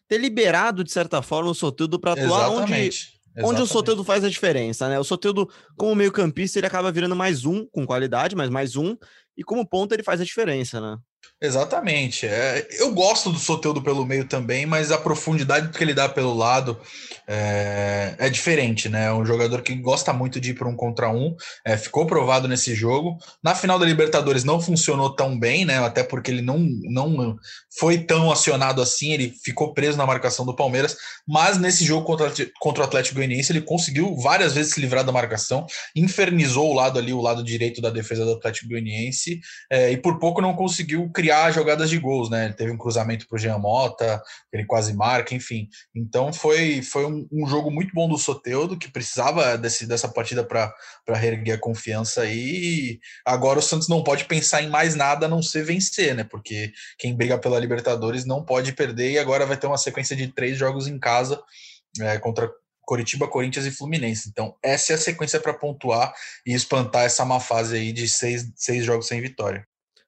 ter 0.07 0.17
liberado, 0.19 0.83
de 0.83 0.91
certa 0.91 1.21
forma, 1.21 1.49
o 1.49 1.55
Soteudo 1.55 1.99
para 1.99 2.13
atuar 2.13 2.51
Exatamente. 2.51 3.09
onde 3.09 3.15
Exatamente. 3.35 3.43
Onde 3.43 3.61
o 3.61 3.67
Soteldo 3.67 4.03
faz 4.03 4.23
a 4.23 4.29
diferença, 4.29 4.87
né? 4.87 4.97
O 4.97 5.03
Soteldo, 5.03 5.49
como 5.75 5.93
meio-campista, 5.93 6.57
ele 6.57 6.67
acaba 6.67 6.91
virando 6.91 7.15
mais 7.15 7.45
um 7.45 7.65
com 7.67 7.85
qualidade, 7.85 8.35
mas 8.35 8.49
mais 8.49 8.75
um, 8.77 8.95
e 9.37 9.43
como 9.43 9.67
ponta 9.67 9.93
ele 9.93 10.03
faz 10.03 10.21
a 10.21 10.23
diferença, 10.23 10.79
né? 10.79 10.97
Exatamente. 11.41 12.25
É, 12.25 12.65
eu 12.79 12.93
gosto 12.93 13.29
do 13.29 13.37
Soteudo 13.37 13.81
pelo 13.81 14.05
meio 14.05 14.25
também, 14.25 14.65
mas 14.65 14.91
a 14.91 14.97
profundidade 14.97 15.69
que 15.69 15.83
ele 15.83 15.93
dá 15.93 16.07
pelo 16.07 16.33
lado 16.33 16.79
é, 17.27 18.15
é 18.17 18.29
diferente, 18.29 18.87
né? 18.87 19.07
É 19.07 19.13
um 19.13 19.25
jogador 19.25 19.61
que 19.61 19.75
gosta 19.75 20.13
muito 20.13 20.39
de 20.39 20.51
ir 20.51 20.53
para 20.53 20.67
um 20.67 20.75
contra 20.75 21.09
um, 21.09 21.35
é, 21.65 21.77
ficou 21.77 22.05
provado 22.05 22.47
nesse 22.47 22.73
jogo. 22.73 23.17
Na 23.43 23.53
final 23.53 23.77
da 23.77 23.85
Libertadores 23.85 24.43
não 24.43 24.61
funcionou 24.61 25.15
tão 25.15 25.37
bem, 25.37 25.65
né? 25.65 25.79
Até 25.79 26.03
porque 26.03 26.31
ele 26.31 26.41
não, 26.41 26.59
não 26.83 27.35
foi 27.77 27.97
tão 27.97 28.31
acionado 28.31 28.81
assim, 28.81 29.11
ele 29.11 29.33
ficou 29.43 29.73
preso 29.73 29.97
na 29.97 30.05
marcação 30.05 30.45
do 30.45 30.55
Palmeiras, 30.55 30.95
mas 31.27 31.57
nesse 31.57 31.83
jogo 31.83 32.05
contra, 32.05 32.31
contra 32.59 32.83
o 32.83 32.85
Atlético 32.85 33.15
Goianiense 33.15 33.51
ele 33.51 33.61
conseguiu 33.61 34.15
várias 34.15 34.53
vezes 34.53 34.73
se 34.73 34.79
livrar 34.79 35.03
da 35.03 35.11
marcação, 35.11 35.65
infernizou 35.95 36.71
o 36.71 36.73
lado 36.73 36.97
ali, 36.97 37.11
o 37.11 37.21
lado 37.21 37.43
direito 37.43 37.81
da 37.81 37.89
defesa 37.89 38.23
do 38.23 38.33
Atlético 38.33 38.69
Goianiense, 38.69 39.39
é, 39.69 39.91
e 39.91 39.97
por 39.97 40.19
pouco 40.19 40.41
não 40.41 40.53
conseguiu 40.53 41.09
criar 41.15 41.51
jogadas 41.51 41.89
de 41.89 41.97
gols, 41.97 42.29
né? 42.29 42.45
Ele 42.45 42.53
teve 42.53 42.71
um 42.71 42.77
cruzamento 42.77 43.27
para 43.27 43.35
o 43.35 43.39
Jean 43.39 43.57
Mota, 43.57 44.21
ele 44.51 44.65
quase 44.65 44.93
marca, 44.93 45.33
enfim. 45.33 45.67
Então 45.95 46.33
foi, 46.33 46.81
foi 46.81 47.05
um, 47.05 47.27
um 47.31 47.47
jogo 47.47 47.71
muito 47.71 47.93
bom 47.93 48.07
do 48.07 48.17
Soteudo, 48.17 48.77
que 48.77 48.91
precisava 48.91 49.57
desse, 49.57 49.87
dessa 49.87 50.07
partida 50.07 50.43
para 50.43 50.73
reerguer 51.07 51.55
a 51.55 51.59
confiança. 51.59 52.25
E 52.25 52.99
agora 53.25 53.59
o 53.59 53.61
Santos 53.61 53.87
não 53.87 54.03
pode 54.03 54.25
pensar 54.25 54.61
em 54.61 54.69
mais 54.69 54.93
nada 54.95 55.25
a 55.25 55.29
não 55.29 55.41
ser 55.41 55.63
vencer, 55.63 56.13
né? 56.13 56.23
Porque 56.23 56.71
quem 56.99 57.15
briga 57.15 57.37
pela 57.37 57.59
Libertadores 57.59 58.25
não 58.25 58.43
pode 58.43 58.73
perder 58.73 59.11
e 59.11 59.19
agora 59.19 59.45
vai 59.45 59.57
ter 59.57 59.67
uma 59.67 59.77
sequência 59.77 60.15
de 60.15 60.27
três 60.27 60.57
jogos 60.57 60.87
em 60.87 60.99
casa 60.99 61.41
é, 62.01 62.19
contra 62.19 62.51
Coritiba, 62.85 63.27
Corinthians 63.27 63.65
e 63.65 63.71
Fluminense. 63.71 64.29
Então, 64.29 64.55
essa 64.63 64.93
é 64.93 64.95
a 64.95 64.99
sequência 64.99 65.39
para 65.39 65.53
pontuar 65.53 66.13
e 66.45 66.53
espantar 66.53 67.03
essa 67.03 67.25
má 67.25 67.39
fase 67.39 67.75
aí 67.75 67.91
de 67.91 68.07
seis, 68.07 68.51
seis 68.55 68.85
jogos 68.85 69.07
sem 69.07 69.21
vitória. 69.21 69.67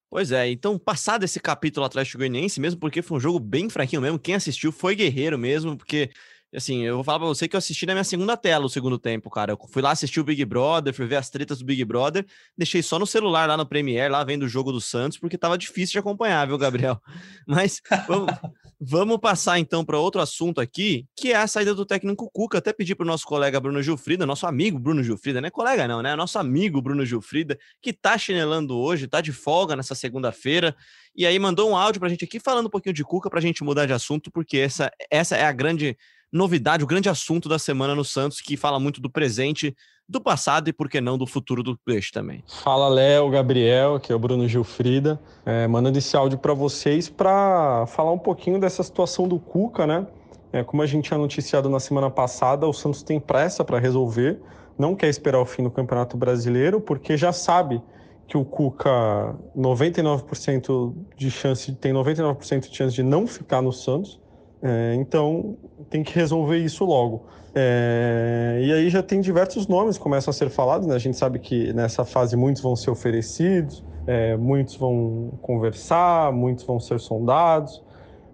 Pois 0.09 0.31
é, 0.31 0.49
então 0.49 0.79
passado 0.79 1.25
esse 1.25 1.37
capítulo 1.39 1.85
Atlético 1.85 2.19
Goianiense, 2.19 2.61
mesmo 2.61 2.79
porque 2.79 3.01
foi 3.01 3.17
um 3.17 3.19
jogo 3.19 3.39
bem 3.39 3.69
fraquinho 3.69 4.01
mesmo, 4.01 4.17
quem 4.17 4.35
assistiu 4.35 4.71
foi 4.71 4.95
guerreiro 4.95 5.37
mesmo, 5.37 5.75
porque 5.77 6.09
assim, 6.55 6.83
eu 6.83 6.95
vou 6.95 7.03
falar 7.03 7.19
pra 7.19 7.27
você 7.27 7.47
que 7.47 7.55
eu 7.55 7.57
assisti 7.57 7.85
na 7.85 7.93
minha 7.93 8.03
segunda 8.03 8.37
tela 8.37 8.65
o 8.65 8.69
segundo 8.69 8.97
tempo, 8.97 9.29
cara. 9.29 9.51
Eu 9.51 9.59
fui 9.69 9.81
lá 9.81 9.91
assistir 9.91 10.19
o 10.19 10.23
Big 10.23 10.43
Brother, 10.45 10.93
fui 10.93 11.05
ver 11.05 11.17
as 11.17 11.29
tretas 11.29 11.59
do 11.59 11.65
Big 11.65 11.83
Brother, 11.83 12.25
deixei 12.57 12.81
só 12.81 12.97
no 12.97 13.05
celular 13.05 13.47
lá 13.47 13.57
no 13.57 13.65
Premiere, 13.65 14.09
lá 14.09 14.23
vendo 14.23 14.43
o 14.43 14.47
jogo 14.47 14.71
do 14.71 14.79
Santos, 14.79 15.17
porque 15.17 15.37
tava 15.37 15.57
difícil 15.57 15.93
de 15.93 15.99
acompanhar, 15.99 16.47
viu, 16.47 16.57
Gabriel? 16.57 17.01
Mas 17.45 17.81
vamos, 18.07 18.31
vamos 18.79 19.17
passar 19.19 19.59
então 19.59 19.83
para 19.83 19.99
outro 19.99 20.21
assunto 20.21 20.61
aqui, 20.61 21.05
que 21.15 21.33
é 21.33 21.35
a 21.35 21.47
saída 21.47 21.75
do 21.75 21.85
técnico 21.85 22.29
Cuca. 22.31 22.59
Até 22.59 22.71
pedi 22.71 22.95
pro 22.95 23.05
nosso 23.05 23.25
colega 23.25 23.59
Bruno 23.59 23.81
Gilfrida, 23.81 24.25
nosso 24.25 24.47
amigo 24.47 24.79
Bruno 24.79 25.03
Gilfrida, 25.03 25.41
né? 25.41 25.49
Colega 25.49 25.87
não, 25.87 26.01
né? 26.01 26.15
Nosso 26.15 26.39
amigo 26.39 26.81
Bruno 26.81 27.05
Gilfrida, 27.05 27.57
que 27.81 27.91
tá 27.91 28.17
chinelando 28.17 28.77
hoje, 28.77 29.07
tá 29.07 29.19
de 29.19 29.33
folga 29.33 29.75
nessa 29.75 29.95
segunda-feira, 29.95 30.75
e 31.15 31.25
aí 31.25 31.37
mandou 31.39 31.69
um 31.69 31.75
áudio 31.75 31.99
pra 31.99 32.09
gente 32.09 32.23
aqui 32.23 32.39
falando 32.39 32.67
um 32.67 32.69
pouquinho 32.69 32.93
de 32.93 33.03
Cuca 33.03 33.29
pra 33.29 33.41
gente 33.41 33.63
mudar 33.63 33.85
de 33.85 33.93
assunto, 33.93 34.31
porque 34.31 34.57
essa, 34.57 34.91
essa 35.09 35.35
é 35.35 35.43
a 35.43 35.51
grande 35.51 35.97
novidade, 36.31 36.83
o 36.83 36.87
grande 36.87 37.09
assunto 37.09 37.47
da 37.47 37.57
semana 37.57 37.95
no 37.95 38.03
Santos, 38.03 38.41
que 38.41 38.57
fala 38.57 38.79
muito 38.79 39.01
do 39.01 39.09
presente, 39.09 39.75
do 40.07 40.21
passado 40.21 40.69
e, 40.69 40.73
por 40.73 40.89
que 40.89 41.01
não, 41.01 41.17
do 41.17 41.27
futuro 41.27 41.61
do 41.61 41.77
peixe 41.77 42.11
também. 42.11 42.43
Fala, 42.63 42.87
Léo, 42.87 43.29
Gabriel, 43.29 43.95
aqui 43.95 44.11
é 44.11 44.15
o 44.15 44.19
Bruno 44.19 44.47
Gilfrida, 44.47 45.19
é, 45.45 45.67
mandando 45.67 45.97
esse 45.97 46.15
áudio 46.15 46.37
para 46.37 46.53
vocês 46.53 47.09
para 47.09 47.85
falar 47.87 48.11
um 48.11 48.19
pouquinho 48.19 48.59
dessa 48.59 48.81
situação 48.83 49.27
do 49.27 49.37
Cuca, 49.37 49.85
né? 49.85 50.07
É, 50.53 50.63
como 50.63 50.81
a 50.81 50.85
gente 50.85 51.05
tinha 51.05 51.17
noticiado 51.17 51.69
na 51.69 51.79
semana 51.79 52.09
passada, 52.09 52.65
o 52.65 52.73
Santos 52.73 53.03
tem 53.03 53.19
pressa 53.19 53.65
para 53.65 53.79
resolver, 53.79 54.39
não 54.77 54.95
quer 54.95 55.09
esperar 55.09 55.41
o 55.41 55.45
fim 55.45 55.63
do 55.63 55.71
Campeonato 55.71 56.15
Brasileiro, 56.15 56.79
porque 56.79 57.17
já 57.17 57.33
sabe 57.33 57.81
que 58.27 58.37
o 58.37 58.45
Cuca 58.45 59.35
99% 59.55 60.93
de 61.17 61.31
chance, 61.31 61.73
tem 61.75 61.93
99% 61.93 62.69
de 62.69 62.75
chance 62.75 62.95
de 62.95 63.03
não 63.03 63.25
ficar 63.25 63.61
no 63.61 63.71
Santos. 63.71 64.19
É, 64.61 64.95
então 64.95 65.55
tem 65.89 66.03
que 66.03 66.13
resolver 66.13 66.57
isso 66.57 66.83
logo. 66.85 67.25
É, 67.53 68.59
e 68.61 68.71
aí 68.71 68.89
já 68.89 69.01
tem 69.01 69.21
diversos 69.21 69.67
nomes 69.67 69.97
que 69.97 70.03
começam 70.03 70.31
a 70.31 70.33
ser 70.33 70.49
falados, 70.49 70.87
né? 70.87 70.95
A 70.95 70.99
gente 70.99 71.17
sabe 71.17 71.39
que 71.39 71.73
nessa 71.73 72.05
fase 72.05 72.35
muitos 72.35 72.61
vão 72.61 72.75
ser 72.75 72.91
oferecidos, 72.91 73.83
é, 74.05 74.35
muitos 74.37 74.75
vão 74.75 75.37
conversar, 75.41 76.31
muitos 76.31 76.63
vão 76.65 76.79
ser 76.79 76.99
sondados, 76.99 77.83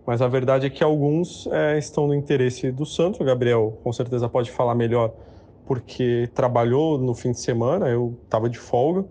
mas 0.06 0.22
a 0.22 0.28
verdade 0.28 0.66
é 0.66 0.70
que 0.70 0.84
alguns 0.84 1.48
é, 1.48 1.78
estão 1.78 2.08
no 2.08 2.14
interesse 2.14 2.72
do 2.72 2.86
Santos. 2.86 3.20
O 3.20 3.24
Gabriel 3.24 3.80
com 3.84 3.94
certeza 3.94 4.28
pode 4.28 4.52
falar 4.52 4.76
melhor 4.76 5.14
porque 5.66 6.30
trabalhou 6.34 6.98
no 6.98 7.16
fim 7.16 7.32
de 7.32 7.40
semana, 7.40 7.88
eu 7.88 8.18
estava 8.26 8.50
de 8.50 8.58
folga. 8.58 9.06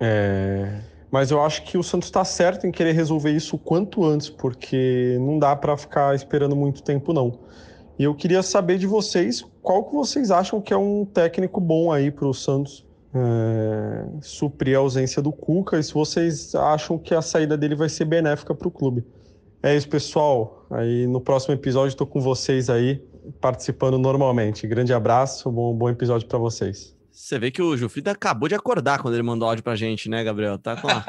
É, 0.00 0.80
mas 1.10 1.30
eu 1.30 1.42
acho 1.42 1.62
que 1.64 1.78
o 1.78 1.82
Santos 1.82 2.08
está 2.08 2.24
certo 2.24 2.66
em 2.66 2.70
querer 2.70 2.92
resolver 2.92 3.30
isso 3.30 3.56
o 3.56 3.58
quanto 3.58 4.04
antes, 4.04 4.28
porque 4.28 5.16
não 5.20 5.38
dá 5.38 5.56
para 5.56 5.76
ficar 5.76 6.14
esperando 6.14 6.54
muito 6.54 6.82
tempo, 6.82 7.12
não. 7.12 7.38
E 7.98 8.04
eu 8.04 8.14
queria 8.14 8.42
saber 8.42 8.78
de 8.78 8.86
vocês 8.86 9.44
qual 9.62 9.84
que 9.84 9.94
vocês 9.94 10.30
acham 10.30 10.60
que 10.60 10.72
é 10.72 10.76
um 10.76 11.04
técnico 11.04 11.60
bom 11.60 11.90
aí 11.90 12.10
para 12.10 12.26
o 12.26 12.34
Santos 12.34 12.86
é, 13.14 14.04
suprir 14.20 14.76
a 14.76 14.80
ausência 14.80 15.20
do 15.22 15.32
Cuca 15.32 15.78
e 15.78 15.82
se 15.82 15.92
vocês 15.94 16.54
acham 16.54 16.98
que 16.98 17.14
a 17.14 17.22
saída 17.22 17.56
dele 17.56 17.74
vai 17.74 17.88
ser 17.88 18.04
benéfica 18.04 18.54
para 18.54 18.68
o 18.68 18.70
clube. 18.70 19.04
É 19.62 19.74
isso, 19.74 19.88
pessoal. 19.88 20.66
Aí 20.70 21.06
no 21.06 21.20
próximo 21.20 21.54
episódio 21.54 21.88
estou 21.88 22.06
com 22.06 22.20
vocês 22.20 22.70
aí 22.70 23.02
participando 23.40 23.98
normalmente. 23.98 24.66
Grande 24.66 24.92
abraço, 24.92 25.50
bom, 25.50 25.74
bom 25.74 25.88
episódio 25.88 26.28
para 26.28 26.38
vocês. 26.38 26.97
Você 27.18 27.36
vê 27.36 27.50
que 27.50 27.60
o 27.60 27.76
Gilfrida 27.76 28.12
acabou 28.12 28.48
de 28.48 28.54
acordar 28.54 29.00
quando 29.00 29.14
ele 29.14 29.24
mandou 29.24 29.48
áudio 29.48 29.64
pra 29.64 29.74
gente, 29.74 30.08
né, 30.08 30.22
Gabriel? 30.22 30.56
Tá 30.56 30.80
com, 30.80 30.88
a, 30.88 31.00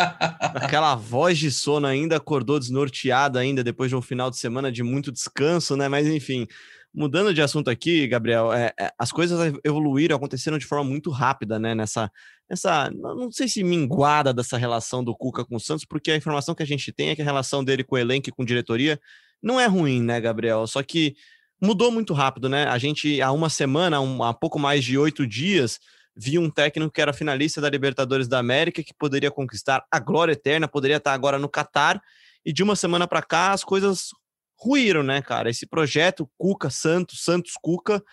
aquela 0.55 0.95
voz 0.95 1.37
de 1.37 1.51
sono 1.51 1.85
ainda, 1.85 2.17
acordou 2.17 2.59
desnorteado 2.59 3.37
ainda 3.37 3.63
depois 3.63 3.91
de 3.91 3.95
um 3.95 4.01
final 4.01 4.31
de 4.31 4.37
semana 4.37 4.71
de 4.71 4.81
muito 4.81 5.11
descanso, 5.11 5.77
né? 5.77 5.87
Mas 5.87 6.07
enfim, 6.07 6.47
mudando 6.91 7.31
de 7.31 7.43
assunto 7.43 7.69
aqui, 7.69 8.07
Gabriel, 8.07 8.51
é, 8.51 8.73
é, 8.79 8.91
as 8.97 9.11
coisas 9.11 9.53
evoluíram, 9.63 10.15
aconteceram 10.15 10.57
de 10.57 10.65
forma 10.65 10.83
muito 10.83 11.11
rápida, 11.11 11.59
né? 11.59 11.75
Nessa, 11.75 12.11
nessa, 12.49 12.89
não 12.89 13.31
sei 13.31 13.47
se 13.47 13.63
minguada 13.63 14.33
dessa 14.33 14.57
relação 14.57 15.03
do 15.03 15.15
Cuca 15.15 15.45
com 15.45 15.57
o 15.57 15.59
Santos, 15.59 15.85
porque 15.85 16.09
a 16.09 16.17
informação 16.17 16.55
que 16.55 16.63
a 16.63 16.67
gente 16.67 16.91
tem 16.91 17.09
é 17.09 17.15
que 17.15 17.21
a 17.21 17.25
relação 17.25 17.63
dele 17.63 17.83
com 17.83 17.95
o 17.95 17.99
elenco 17.99 18.29
e 18.29 18.33
com 18.33 18.43
diretoria 18.43 18.99
não 19.43 19.59
é 19.59 19.67
ruim, 19.67 20.01
né, 20.01 20.19
Gabriel? 20.19 20.65
Só 20.65 20.81
que 20.81 21.15
mudou 21.61 21.91
muito 21.91 22.15
rápido, 22.15 22.49
né? 22.49 22.65
A 22.65 22.79
gente, 22.79 23.21
há 23.21 23.31
uma 23.31 23.49
semana, 23.49 24.01
um, 24.01 24.23
há 24.23 24.33
pouco 24.33 24.57
mais 24.57 24.83
de 24.83 24.97
oito 24.97 25.27
dias, 25.27 25.79
viu 26.19 26.41
um 26.41 26.49
técnico 26.49 26.91
que 26.91 27.01
era 27.01 27.13
finalista 27.13 27.61
da 27.61 27.69
Libertadores 27.69 28.27
da 28.27 28.39
América, 28.39 28.83
que 28.83 28.93
poderia 28.93 29.31
conquistar 29.31 29.85
a 29.89 29.99
glória 29.99 30.33
eterna, 30.33 30.67
poderia 30.67 30.97
estar 30.97 31.13
agora 31.13 31.39
no 31.39 31.47
Catar, 31.47 32.01
e 32.45 32.51
de 32.51 32.61
uma 32.61 32.75
semana 32.75 33.07
para 33.07 33.21
cá 33.21 33.53
as 33.53 33.63
coisas 33.63 34.09
ruíram, 34.57 35.01
né, 35.01 35.21
cara? 35.21 35.49
Esse 35.49 35.65
projeto 35.65 36.29
Cuca 36.37 36.69
Santos, 36.69 37.23
Santos 37.23 37.53
Cuca, 37.61 38.03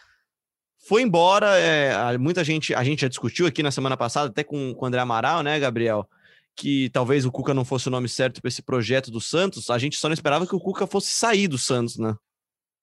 foi 0.87 1.03
embora. 1.03 1.59
É, 1.59 2.17
muita 2.17 2.45
gente, 2.45 2.73
a 2.73 2.85
gente 2.85 3.01
já 3.01 3.09
discutiu 3.09 3.45
aqui 3.45 3.61
na 3.61 3.73
semana 3.73 3.97
passada, 3.97 4.31
até 4.31 4.45
com, 4.45 4.73
com 4.73 4.85
o 4.85 4.87
André 4.87 5.01
Amaral, 5.01 5.43
né, 5.43 5.59
Gabriel? 5.59 6.09
Que 6.55 6.89
talvez 6.91 7.25
o 7.25 7.33
Cuca 7.33 7.53
não 7.53 7.65
fosse 7.65 7.89
o 7.89 7.91
nome 7.91 8.09
certo 8.09 8.41
para 8.41 8.49
esse 8.49 8.63
projeto 8.63 9.11
do 9.11 9.21
Santos. 9.21 9.69
A 9.69 9.79
gente 9.79 9.97
só 9.97 10.09
não 10.09 10.15
esperava 10.15 10.47
que 10.47 10.55
o 10.55 10.61
Cuca 10.61 10.87
fosse 10.87 11.11
sair 11.11 11.49
do 11.49 11.59
Santos, 11.59 11.99
né? 11.99 12.15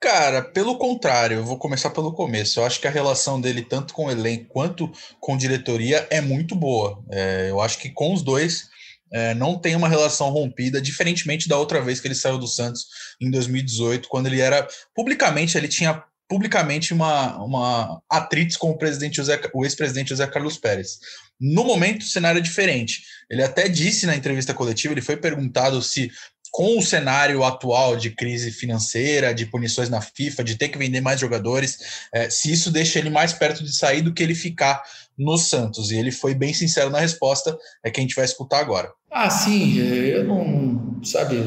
Cara, 0.04 0.42
pelo 0.42 0.78
contrário, 0.78 1.38
eu 1.38 1.46
vou 1.46 1.58
começar 1.58 1.90
pelo 1.90 2.12
começo. 2.12 2.60
Eu 2.60 2.66
acho 2.66 2.78
que 2.78 2.88
a 2.88 2.92
relação 2.92 3.40
dele, 3.40 3.62
tanto 3.62 3.94
com 3.94 4.08
o 4.08 4.12
elenco 4.12 4.48
quanto 4.50 4.92
com 5.18 5.38
diretoria, 5.38 6.06
é 6.10 6.20
muito 6.20 6.56
boa. 6.56 7.02
É, 7.10 7.48
eu 7.50 7.62
acho 7.62 7.78
que 7.78 7.90
com 7.90 8.14
os 8.14 8.22
dois 8.22 8.68
é, 9.14 9.34
não 9.34 9.58
tem 9.58 9.78
uma 9.78 9.88
relação 9.88 10.30
rompida, 10.30 10.82
diferentemente 10.82 11.48
da 11.48 11.58
outra 11.58 11.82
vez 11.82 12.02
que 12.02 12.08
ele 12.10 12.16
saiu 12.16 12.38
do 12.38 12.48
Santos 12.48 12.86
em 13.22 13.32
2018, 13.32 14.10
quando 14.10 14.28
ele 14.28 14.42
era 14.42 14.68
publicamente, 14.94 15.58
ele 15.58 15.70
tinha 15.70 16.04
publicamente 16.28 16.94
uma, 16.94 17.42
uma 17.42 18.02
atritos 18.10 18.58
com 18.58 18.72
o 18.72 18.78
presidente 18.78 19.16
José, 19.18 19.40
o 19.54 19.64
ex-presidente 19.64 20.10
José 20.10 20.28
Carlos 20.28 20.58
Pérez. 20.58 20.98
No 21.40 21.64
momento, 21.64 22.02
o 22.02 22.08
cenário 22.08 22.40
é 22.40 22.42
diferente. 22.42 23.04
Ele 23.30 23.44
até 23.44 23.70
disse 23.70 24.06
na 24.06 24.16
entrevista 24.16 24.54
coletiva, 24.54 24.94
ele 24.94 25.02
foi 25.02 25.16
perguntado 25.16 25.82
se 25.82 26.12
com 26.54 26.78
o 26.78 26.84
cenário 26.84 27.44
atual 27.44 27.98
de 27.98 28.12
crise 28.12 28.52
financeira, 28.52 29.34
de 29.34 29.48
punições 29.48 29.90
na 29.90 30.00
FIFA, 30.00 30.44
de 30.44 30.56
ter 30.56 30.70
que 30.70 30.78
vender 30.78 31.02
mais 31.02 31.20
jogadores, 31.20 31.80
é, 32.14 32.30
se 32.30 32.52
isso 32.52 32.70
deixa 32.70 33.00
ele 33.00 33.10
mais 33.10 33.34
perto 33.34 33.64
de 33.64 33.76
sair 33.76 34.04
do 34.04 34.14
que 34.14 34.22
ele 34.22 34.36
ficar 34.36 34.84
no 35.18 35.36
Santos. 35.36 35.90
E 35.90 35.98
ele 35.98 36.12
foi 36.12 36.36
bem 36.36 36.54
sincero 36.54 36.92
na 36.92 37.00
resposta, 37.00 37.58
é 37.84 37.90
que 37.90 38.00
a 38.00 38.04
gente 38.04 38.16
vai 38.16 38.24
escutar 38.24 38.60
agora. 38.60 38.92
Ah, 39.10 39.32
sim, 39.32 39.80
eu 39.80 40.26
não. 40.26 41.02
Sabe, 41.04 41.38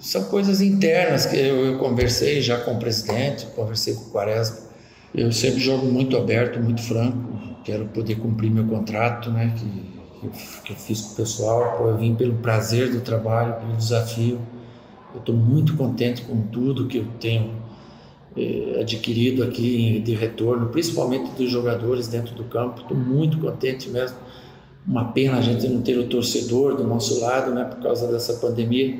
são 0.00 0.24
coisas 0.24 0.60
internas 0.60 1.26
que 1.26 1.36
eu, 1.36 1.64
eu 1.64 1.78
conversei 1.78 2.42
já 2.42 2.58
com 2.58 2.74
o 2.74 2.78
presidente, 2.80 3.46
conversei 3.54 3.94
com 3.94 4.06
o 4.06 4.10
Quaresma. 4.10 4.58
Eu 5.14 5.30
sempre 5.30 5.60
jogo 5.60 5.86
muito 5.86 6.16
aberto, 6.16 6.58
muito 6.58 6.82
franco, 6.82 7.62
quero 7.62 7.86
poder 7.86 8.16
cumprir 8.16 8.50
meu 8.50 8.66
contrato, 8.66 9.30
né? 9.30 9.54
Que 9.56 9.94
que 10.64 10.72
eu 10.72 10.76
fiz 10.76 11.00
com 11.00 11.12
o 11.12 11.16
pessoal. 11.16 11.76
Pô, 11.78 11.88
eu 11.88 11.96
vim 11.96 12.14
pelo 12.14 12.34
prazer 12.34 12.90
do 12.90 13.00
trabalho, 13.00 13.54
pelo 13.54 13.76
desafio. 13.76 14.38
Eu 15.14 15.20
estou 15.20 15.34
muito 15.34 15.76
contente 15.76 16.22
com 16.22 16.42
tudo 16.42 16.86
que 16.86 16.98
eu 16.98 17.06
tenho 17.20 17.52
eh, 18.36 18.78
adquirido 18.80 19.42
aqui 19.44 20.00
de 20.00 20.14
retorno, 20.14 20.68
principalmente 20.68 21.30
dos 21.32 21.50
jogadores 21.50 22.08
dentro 22.08 22.34
do 22.34 22.44
campo. 22.44 22.80
Estou 22.80 22.96
muito 22.96 23.38
contente 23.38 23.88
mesmo. 23.88 24.16
Uma 24.86 25.12
pena 25.12 25.38
a 25.38 25.40
gente 25.40 25.66
não 25.68 25.80
ter 25.80 25.96
o 25.98 26.08
torcedor 26.08 26.76
do 26.76 26.84
nosso 26.84 27.20
lado, 27.20 27.52
né, 27.52 27.64
por 27.64 27.80
causa 27.82 28.06
dessa 28.06 28.34
pandemia. 28.34 28.98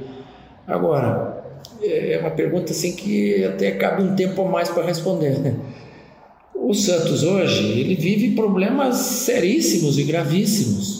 Agora, 0.66 1.44
é 1.82 2.18
uma 2.20 2.30
pergunta 2.30 2.72
assim 2.72 2.94
que 2.94 3.44
até 3.44 3.72
cabe 3.72 4.02
um 4.02 4.14
tempo 4.14 4.40
a 4.42 4.48
mais 4.48 4.68
para 4.68 4.84
responder. 4.84 5.38
Né? 5.38 5.56
O 6.54 6.72
Santos 6.72 7.22
hoje 7.22 7.78
ele 7.78 7.94
vive 7.94 8.34
problemas 8.34 8.96
seríssimos 8.96 9.98
e 9.98 10.04
gravíssimos 10.04 10.93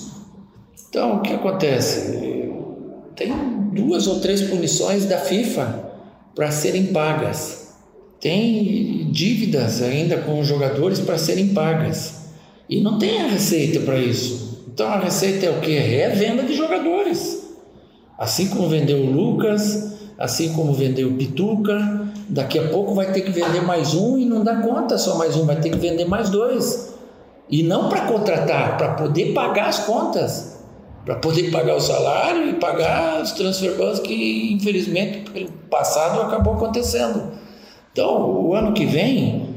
então, 0.95 1.17
o 1.17 1.21
que 1.23 1.33
acontece? 1.33 2.53
Tem 3.17 3.35
duas 3.73 4.07
ou 4.07 4.21
três 4.21 4.43
punições 4.43 5.07
da 5.07 5.19
FIFA 5.19 5.91
para 6.37 6.53
serem 6.53 6.87
pagas. 6.87 7.75
Tem 8.21 9.09
dívidas 9.11 9.83
ainda 9.83 10.19
com 10.19 10.39
os 10.39 10.47
jogadores 10.47 11.01
para 11.01 11.19
serem 11.19 11.49
pagas. 11.49 12.29
E 12.71 12.81
não 12.81 12.97
tem 12.97 13.21
a 13.23 13.27
receita 13.27 13.81
para 13.81 13.99
isso. 13.99 14.63
Então 14.73 14.87
a 14.87 15.01
receita 15.01 15.47
é 15.47 15.51
o 15.51 15.61
que? 15.61 15.77
É 15.77 16.11
venda 16.11 16.45
de 16.45 16.55
jogadores. 16.55 17.43
Assim 18.17 18.47
como 18.47 18.69
vendeu 18.69 18.99
o 18.99 19.11
Lucas, 19.11 19.97
assim 20.17 20.53
como 20.53 20.73
vendeu 20.73 21.09
o 21.09 21.15
Pituca, 21.15 22.07
daqui 22.29 22.57
a 22.57 22.69
pouco 22.69 22.95
vai 22.95 23.11
ter 23.11 23.23
que 23.23 23.33
vender 23.33 23.63
mais 23.63 23.95
um 23.95 24.17
e 24.17 24.25
não 24.25 24.45
dá 24.45 24.59
conta 24.59 24.97
só 24.97 25.19
mais 25.19 25.35
um, 25.35 25.45
vai 25.45 25.59
ter 25.59 25.71
que 25.71 25.79
vender 25.79 26.05
mais 26.05 26.31
dois. 26.31 26.95
E 27.51 27.65
não 27.65 27.89
para 27.89 28.03
contratar, 28.03 28.77
para 28.77 28.95
poder 28.95 29.33
pagar 29.35 29.67
as 29.67 29.81
contas 29.81 30.54
para 31.05 31.17
poder 31.17 31.51
pagar 31.51 31.77
o 31.77 31.81
salário 31.81 32.49
e 32.49 32.55
pagar 32.55 33.23
os 33.23 33.33
transfer 33.33 33.77
bans 33.77 34.01
que, 34.01 34.53
infelizmente, 34.53 35.31
pelo 35.31 35.51
passado 35.71 36.23
acabou 36.23 36.55
acontecendo. 36.55 37.33
Então, 37.93 38.31
o 38.31 38.55
ano 38.55 38.73
que 38.73 38.87
vem, 38.87 39.55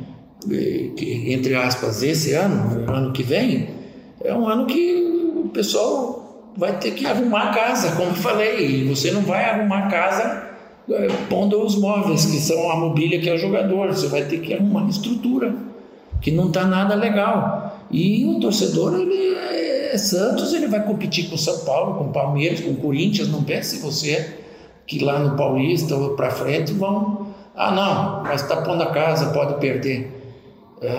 eh, 0.51 0.92
entre 1.32 1.56
aspas, 1.56 2.04
esse 2.04 2.34
ano, 2.34 2.86
o 2.88 2.92
ano 2.92 3.12
que 3.13 3.24
vem, 3.24 3.70
é 4.24 4.34
um 4.34 4.48
ano 4.48 4.66
que 4.66 5.34
o 5.36 5.50
pessoal 5.50 6.51
vai 6.58 6.77
ter 6.77 6.92
que 6.92 7.06
arrumar 7.06 7.50
a 7.50 7.54
casa, 7.54 7.96
como 7.96 8.10
eu 8.10 8.16
falei. 8.16 8.82
E 8.82 8.84
você 8.84 9.12
não 9.12 9.22
vai 9.22 9.46
arrumar 9.46 9.86
a 9.86 9.88
casa 9.88 10.48
é, 10.89 11.08
pondo 11.30 11.62
os 11.62 11.75
móveis, 11.75 12.25
que 12.25 12.38
são 12.38 12.72
a 12.72 12.75
mobília 12.75 13.20
que 13.20 13.30
é 13.30 13.34
o 13.34 13.38
jogador. 13.38 13.88
Você 13.89 14.08
vai 14.08 14.24
ter 14.24 14.39
que 14.39 14.54
arrumar 14.54 14.82
uma 14.82 14.89
estrutura 14.89 15.56
que 16.22 16.32
não 16.32 16.48
está 16.48 16.66
nada 16.66 16.96
legal. 16.96 17.66
E 17.89 18.25
o 18.25 18.39
torcedor, 18.39 18.96
ele 18.96 19.36
é, 19.36 19.94
é 19.94 19.98
Santos, 19.98 20.53
ele 20.53 20.67
vai 20.67 20.84
competir 20.84 21.29
com 21.29 21.38
São 21.38 21.60
Paulo, 21.60 21.96
com 21.96 22.12
Palmeiras, 22.12 22.60
com 22.60 22.75
Corinthians. 22.75 23.29
Não 23.29 23.44
pense 23.44 23.79
você 23.79 24.36
que 24.86 25.03
lá 25.03 25.20
no 25.20 25.36
Paulista 25.36 25.96
ou 25.96 26.15
para 26.15 26.32
frente 26.32 26.74
vão. 26.74 27.27
Ah, 27.56 27.72
não, 27.72 28.24
mas 28.24 28.41
está 28.41 28.58
pondo 28.62 28.84
a 28.84 28.91
casa, 28.91 29.32
pode 29.32 29.60
perder. 29.60 30.13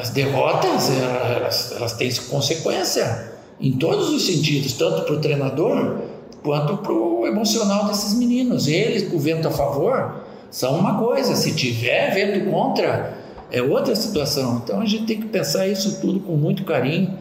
As 0.00 0.10
derrotas, 0.10 0.90
elas, 0.90 1.72
elas 1.76 1.92
têm 1.92 2.12
consequência 2.28 3.32
em 3.60 3.72
todos 3.72 4.10
os 4.10 4.26
sentidos, 4.26 4.72
tanto 4.72 5.02
para 5.02 5.14
o 5.14 5.20
treinador 5.20 5.98
quanto 6.42 6.78
para 6.78 6.92
o 6.92 7.26
emocional 7.26 7.86
desses 7.86 8.14
meninos. 8.14 8.66
Eles, 8.66 9.08
com 9.08 9.16
o 9.16 9.20
vento 9.20 9.46
a 9.46 9.50
favor, 9.50 10.22
são 10.50 10.76
uma 10.76 10.98
coisa, 10.98 11.36
se 11.36 11.54
tiver 11.54 12.12
vento 12.12 12.50
contra, 12.50 13.17
é 13.50 13.62
outra 13.62 13.94
situação. 13.94 14.60
Então 14.62 14.80
a 14.80 14.86
gente 14.86 15.06
tem 15.06 15.20
que 15.20 15.28
pensar 15.28 15.66
isso 15.66 16.00
tudo 16.00 16.20
com 16.20 16.36
muito 16.36 16.64
carinho, 16.64 17.18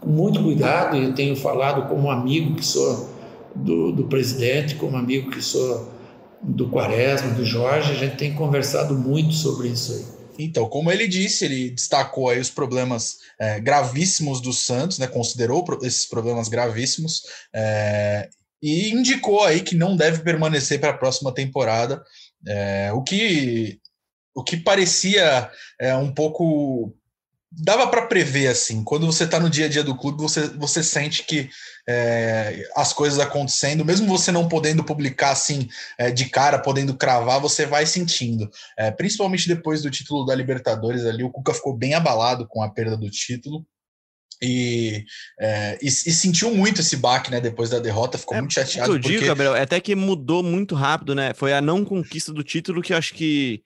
com 0.00 0.08
muito 0.08 0.42
cuidado. 0.42 0.96
Eu 0.96 1.14
tenho 1.14 1.36
falado 1.36 1.88
como 1.88 2.10
amigo 2.10 2.54
que 2.54 2.64
sou 2.64 3.08
do, 3.54 3.92
do 3.92 4.04
presidente, 4.04 4.74
como 4.74 4.96
amigo 4.96 5.30
que 5.30 5.42
sou 5.42 5.98
do 6.40 6.68
Quaresma, 6.68 7.34
do 7.34 7.44
Jorge, 7.44 7.92
a 7.92 7.96
gente 7.96 8.16
tem 8.16 8.32
conversado 8.32 8.94
muito 8.94 9.32
sobre 9.32 9.68
isso 9.68 9.92
aí. 9.92 10.18
Então, 10.38 10.68
como 10.68 10.90
ele 10.90 11.08
disse, 11.08 11.44
ele 11.44 11.70
destacou 11.70 12.28
aí 12.28 12.38
os 12.38 12.48
problemas 12.48 13.16
é, 13.40 13.58
gravíssimos 13.58 14.40
do 14.40 14.52
Santos, 14.52 14.98
né? 14.98 15.08
Considerou 15.08 15.64
esses 15.82 16.06
problemas 16.06 16.48
gravíssimos 16.48 17.22
é, 17.52 18.28
e 18.62 18.90
indicou 18.90 19.42
aí 19.42 19.60
que 19.60 19.74
não 19.74 19.96
deve 19.96 20.22
permanecer 20.22 20.78
para 20.78 20.90
a 20.90 20.96
próxima 20.96 21.34
temporada, 21.34 22.00
é, 22.46 22.92
o 22.92 23.02
que 23.02 23.80
o 24.38 24.44
que 24.44 24.56
parecia 24.56 25.50
é, 25.80 25.96
um 25.96 26.14
pouco 26.14 26.94
dava 27.50 27.88
para 27.88 28.06
prever 28.06 28.46
assim. 28.46 28.84
Quando 28.84 29.04
você 29.04 29.24
está 29.24 29.40
no 29.40 29.50
dia 29.50 29.66
a 29.66 29.68
dia 29.68 29.82
do 29.82 29.96
clube, 29.96 30.22
você, 30.22 30.46
você 30.46 30.80
sente 30.80 31.24
que 31.24 31.50
é, 31.88 32.62
as 32.76 32.92
coisas 32.92 33.18
acontecendo, 33.18 33.84
mesmo 33.84 34.06
você 34.06 34.30
não 34.30 34.46
podendo 34.46 34.84
publicar 34.84 35.32
assim 35.32 35.68
é, 35.98 36.12
de 36.12 36.26
cara, 36.26 36.60
podendo 36.60 36.96
cravar, 36.96 37.40
você 37.40 37.66
vai 37.66 37.84
sentindo. 37.84 38.48
É, 38.78 38.92
principalmente 38.92 39.48
depois 39.48 39.82
do 39.82 39.90
título 39.90 40.24
da 40.24 40.36
Libertadores 40.36 41.04
ali, 41.04 41.24
o 41.24 41.30
Cuca 41.30 41.52
ficou 41.52 41.76
bem 41.76 41.94
abalado 41.94 42.46
com 42.46 42.62
a 42.62 42.70
perda 42.70 42.96
do 42.96 43.10
título. 43.10 43.66
E, 44.40 45.04
é, 45.40 45.76
e, 45.82 45.86
e, 45.86 45.90
sentiu 45.90 46.54
muito 46.54 46.80
esse 46.80 46.96
baque, 46.96 47.28
né? 47.28 47.40
Depois 47.40 47.70
da 47.70 47.80
derrota, 47.80 48.16
ficou 48.16 48.36
é, 48.36 48.40
muito 48.40 48.54
chateado. 48.54 48.92
Eu 48.92 48.98
digo, 49.00 49.26
Gabriel, 49.26 49.56
é 49.56 49.62
até 49.62 49.80
que 49.80 49.96
mudou 49.96 50.44
muito 50.44 50.76
rápido, 50.76 51.12
né? 51.12 51.34
Foi 51.34 51.52
a 51.52 51.60
não 51.60 51.84
conquista 51.84 52.32
do 52.32 52.44
título 52.44 52.80
que 52.80 52.92
eu 52.92 52.96
acho 52.96 53.14
que 53.14 53.64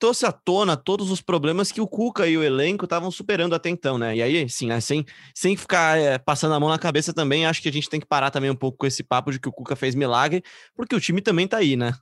trouxe 0.00 0.24
à 0.24 0.32
tona 0.32 0.76
todos 0.76 1.10
os 1.10 1.20
problemas 1.20 1.70
que 1.70 1.80
o 1.80 1.86
Cuca 1.86 2.26
e 2.26 2.36
o 2.36 2.42
elenco 2.42 2.86
estavam 2.86 3.10
superando 3.10 3.54
até 3.54 3.68
então, 3.68 3.98
né? 3.98 4.16
E 4.16 4.22
aí, 4.22 4.48
sim, 4.48 4.66
né, 4.66 4.80
sem, 4.80 5.04
sem 5.34 5.56
ficar 5.56 5.98
é, 5.98 6.18
passando 6.18 6.54
a 6.54 6.58
mão 6.58 6.70
na 6.70 6.78
cabeça 6.78 7.12
também, 7.12 7.44
acho 7.46 7.60
que 7.60 7.68
a 7.68 7.72
gente 7.72 7.88
tem 7.88 8.00
que 8.00 8.06
parar 8.06 8.30
também 8.30 8.50
um 8.50 8.56
pouco 8.56 8.78
com 8.78 8.86
esse 8.86 9.04
papo 9.04 9.30
de 9.30 9.38
que 9.38 9.48
o 9.48 9.52
Cuca 9.52 9.76
fez 9.76 9.94
milagre, 9.94 10.42
porque 10.74 10.96
o 10.96 11.00
time 11.00 11.20
também 11.20 11.46
tá 11.46 11.58
aí, 11.58 11.76
né? 11.76 11.92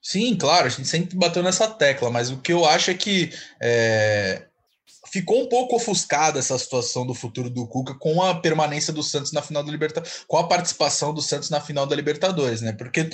Sim, 0.00 0.36
claro, 0.36 0.66
a 0.66 0.68
gente 0.68 0.86
sempre 0.86 1.16
bateu 1.16 1.42
nessa 1.42 1.66
tecla, 1.66 2.10
mas 2.10 2.30
o 2.30 2.38
que 2.38 2.52
eu 2.52 2.64
acho 2.64 2.90
é 2.90 2.94
que 2.94 3.32
é, 3.60 4.47
ficou 5.10 5.42
um 5.42 5.48
pouco 5.48 5.76
ofuscada 5.76 6.38
essa 6.38 6.58
situação 6.58 7.06
do 7.06 7.14
futuro 7.14 7.50
do 7.50 7.66
Cuca 7.66 7.94
com 7.94 8.22
a 8.22 8.34
permanência 8.34 8.92
do 8.92 9.02
Santos 9.02 9.32
na 9.32 9.42
final 9.42 9.62
da 9.62 9.70
Libertadores, 9.70 10.24
com 10.26 10.36
a 10.36 10.46
participação 10.46 11.12
do 11.12 11.22
Santos 11.22 11.50
na 11.50 11.60
final 11.60 11.86
da 11.86 11.96
Libertadores, 11.96 12.60
né? 12.60 12.72
Porque 12.72 13.10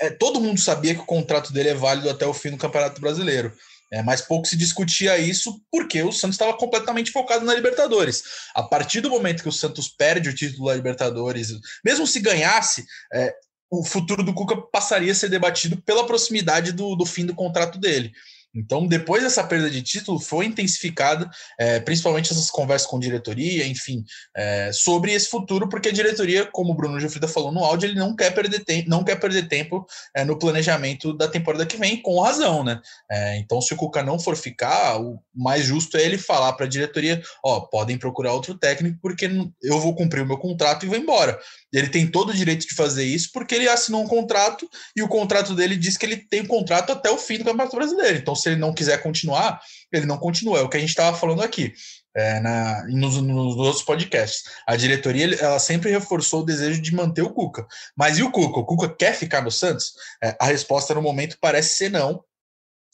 é, 0.00 0.10
todo 0.10 0.40
mundo 0.40 0.60
sabia 0.60 0.94
que 0.94 1.00
o 1.00 1.06
contrato 1.06 1.52
dele 1.52 1.70
é 1.70 1.74
válido 1.74 2.10
até 2.10 2.26
o 2.26 2.34
fim 2.34 2.50
do 2.50 2.56
Campeonato 2.56 3.00
Brasileiro. 3.00 3.52
É, 3.92 4.02
mas 4.02 4.22
pouco 4.22 4.48
se 4.48 4.56
discutia 4.56 5.18
isso 5.18 5.60
porque 5.70 6.02
o 6.02 6.10
Santos 6.10 6.36
estava 6.36 6.56
completamente 6.56 7.10
focado 7.10 7.44
na 7.44 7.54
Libertadores. 7.54 8.22
A 8.54 8.62
partir 8.62 9.02
do 9.02 9.10
momento 9.10 9.42
que 9.42 9.48
o 9.50 9.52
Santos 9.52 9.86
perde 9.86 10.30
o 10.30 10.34
título 10.34 10.68
da 10.68 10.74
Libertadores, 10.74 11.50
mesmo 11.84 12.06
se 12.06 12.18
ganhasse, 12.18 12.86
é, 13.12 13.34
o 13.70 13.84
futuro 13.84 14.22
do 14.22 14.32
Cuca 14.32 14.56
passaria 14.56 15.12
a 15.12 15.14
ser 15.14 15.28
debatido 15.28 15.80
pela 15.82 16.06
proximidade 16.06 16.72
do, 16.72 16.96
do 16.96 17.04
fim 17.04 17.26
do 17.26 17.34
contrato 17.34 17.78
dele. 17.78 18.12
Então, 18.54 18.86
depois 18.86 19.22
dessa 19.22 19.42
perda 19.42 19.70
de 19.70 19.82
título, 19.82 20.18
foi 20.18 20.46
intensificada, 20.46 21.30
é, 21.58 21.80
principalmente 21.80 22.32
essas 22.32 22.50
conversas 22.50 22.86
com 22.86 22.98
diretoria, 22.98 23.66
enfim, 23.66 24.04
é, 24.36 24.70
sobre 24.72 25.12
esse 25.12 25.28
futuro, 25.28 25.68
porque 25.68 25.88
a 25.88 25.92
diretoria, 25.92 26.44
como 26.46 26.72
o 26.72 26.74
Bruno 26.74 27.00
Gilfrida 27.00 27.26
falou 27.26 27.50
no 27.50 27.64
áudio, 27.64 27.88
ele 27.88 27.98
não 27.98 28.14
quer 28.14 28.34
perder, 28.34 28.64
tempo, 28.64 28.90
não 28.90 29.02
quer 29.02 29.16
perder 29.16 29.48
tempo 29.48 29.86
é, 30.14 30.24
no 30.24 30.38
planejamento 30.38 31.12
da 31.14 31.28
temporada 31.28 31.64
que 31.64 31.76
vem, 31.76 32.00
com 32.00 32.20
razão, 32.20 32.62
né? 32.62 32.80
É, 33.10 33.38
então, 33.38 33.60
se 33.60 33.72
o 33.72 33.76
Cuca 33.76 34.02
não 34.02 34.18
for 34.18 34.36
ficar, 34.36 35.00
o 35.00 35.18
mais 35.34 35.64
justo 35.64 35.96
é 35.96 36.02
ele 36.02 36.18
falar 36.18 36.52
para 36.52 36.66
a 36.66 36.68
diretoria: 36.68 37.22
ó, 37.42 37.60
podem 37.60 37.96
procurar 37.96 38.32
outro 38.32 38.54
técnico, 38.54 38.98
porque 39.00 39.30
eu 39.62 39.80
vou 39.80 39.94
cumprir 39.94 40.22
o 40.22 40.26
meu 40.26 40.38
contrato 40.38 40.84
e 40.84 40.88
vou 40.88 40.98
embora. 40.98 41.38
Ele 41.72 41.88
tem 41.88 42.06
todo 42.06 42.30
o 42.30 42.34
direito 42.34 42.66
de 42.66 42.74
fazer 42.74 43.04
isso, 43.04 43.30
porque 43.32 43.54
ele 43.54 43.68
assinou 43.68 44.02
um 44.02 44.08
contrato 44.08 44.68
e 44.94 45.02
o 45.02 45.08
contrato 45.08 45.54
dele 45.54 45.76
diz 45.76 45.96
que 45.96 46.04
ele 46.04 46.16
tem 46.16 46.42
um 46.42 46.46
contrato 46.46 46.92
até 46.92 47.10
o 47.10 47.16
fim 47.16 47.38
do 47.38 47.44
Campeonato 47.44 47.76
Brasileiro. 47.76 48.18
Então, 48.18 48.34
se 48.34 48.50
ele 48.50 48.60
não 48.60 48.74
quiser 48.74 49.02
continuar, 49.02 49.60
ele 49.92 50.06
não 50.06 50.18
continua. 50.18 50.58
É 50.58 50.62
o 50.62 50.68
que 50.68 50.76
a 50.76 50.80
gente 50.80 50.90
estava 50.90 51.16
falando 51.16 51.42
aqui. 51.42 51.72
É, 52.14 52.40
na, 52.40 52.84
nos, 52.88 53.16
nos, 53.22 53.56
outros 53.56 53.82
podcasts. 53.82 54.42
A 54.66 54.76
diretoria 54.76 55.34
ela 55.36 55.58
sempre 55.58 55.90
reforçou 55.90 56.42
o 56.42 56.44
desejo 56.44 56.78
de 56.80 56.94
manter 56.94 57.22
o 57.22 57.32
Cuca. 57.32 57.66
Mas 57.96 58.18
e 58.18 58.22
o 58.22 58.30
Cuca? 58.30 58.60
O 58.60 58.66
Cuca 58.66 58.94
quer 58.94 59.14
ficar 59.14 59.40
no 59.40 59.50
Santos? 59.50 59.94
É, 60.22 60.36
a 60.38 60.44
resposta 60.44 60.94
no 60.94 61.00
momento 61.00 61.38
parece 61.40 61.76
ser 61.78 61.90
não 61.90 62.22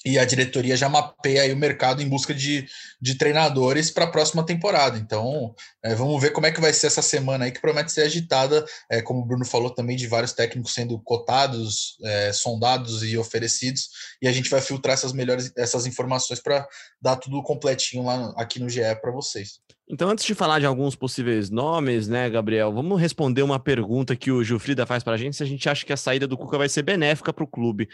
e 0.05 0.19
a 0.19 0.25
diretoria 0.25 0.77
já 0.77 0.89
mapeia 0.89 1.43
aí 1.43 1.53
o 1.53 1.57
mercado 1.57 2.01
em 2.01 2.09
busca 2.09 2.33
de, 2.33 2.67
de 3.01 3.17
treinadores 3.17 3.91
para 3.91 4.05
a 4.05 4.11
próxima 4.11 4.45
temporada. 4.45 4.97
Então, 4.97 5.55
é, 5.83 5.95
vamos 5.95 6.21
ver 6.21 6.31
como 6.31 6.47
é 6.47 6.53
que 6.53 6.61
vai 6.61 6.73
ser 6.73 6.87
essa 6.87 7.03
semana 7.03 7.45
aí, 7.45 7.53
que 7.53 7.61
promete 7.61 7.91
ser 7.91 8.03
agitada, 8.03 8.65
é, 8.91 9.03
como 9.03 9.21
o 9.21 9.25
Bruno 9.25 9.45
falou 9.45 9.71
também, 9.71 9.97
de 9.97 10.07
vários 10.07 10.33
técnicos 10.33 10.73
sendo 10.73 10.99
cotados, 11.01 11.97
é, 12.05 12.33
sondados 12.33 13.03
e 13.03 13.19
oferecidos, 13.19 13.89
e 14.23 14.29
a 14.29 14.33
gente 14.33 14.51
vai 14.51 14.61
filtrar 14.61 14.95
essas 14.95 15.13
melhores 15.13 15.53
essas 15.57 15.87
informações 15.87 16.41
para 16.41 16.67
dar 17.01 17.17
tudo 17.17 17.43
completinho 17.43 18.05
lá 18.05 18.33
aqui 18.37 18.61
no 18.61 18.69
GE 18.69 18.81
para 19.01 19.11
vocês. 19.11 19.61
Então, 19.91 20.11
antes 20.11 20.27
de 20.27 20.35
falar 20.35 20.59
de 20.59 20.67
alguns 20.67 20.95
possíveis 20.95 21.49
nomes, 21.49 22.09
né, 22.09 22.29
Gabriel, 22.29 22.71
vamos 22.71 23.01
responder 23.01 23.41
uma 23.41 23.59
pergunta 23.59 24.15
que 24.15 24.31
o 24.31 24.45
Gilfrida 24.45 24.85
faz 24.85 25.03
para 25.03 25.15
a 25.15 25.17
gente, 25.17 25.35
se 25.35 25.43
a 25.43 25.47
gente 25.47 25.67
acha 25.67 25.87
que 25.87 25.93
a 25.93 25.97
saída 25.97 26.27
do 26.27 26.37
Cuca 26.37 26.59
vai 26.59 26.69
ser 26.69 26.83
benéfica 26.83 27.33
para 27.33 27.43
o 27.43 27.47
clube. 27.47 27.89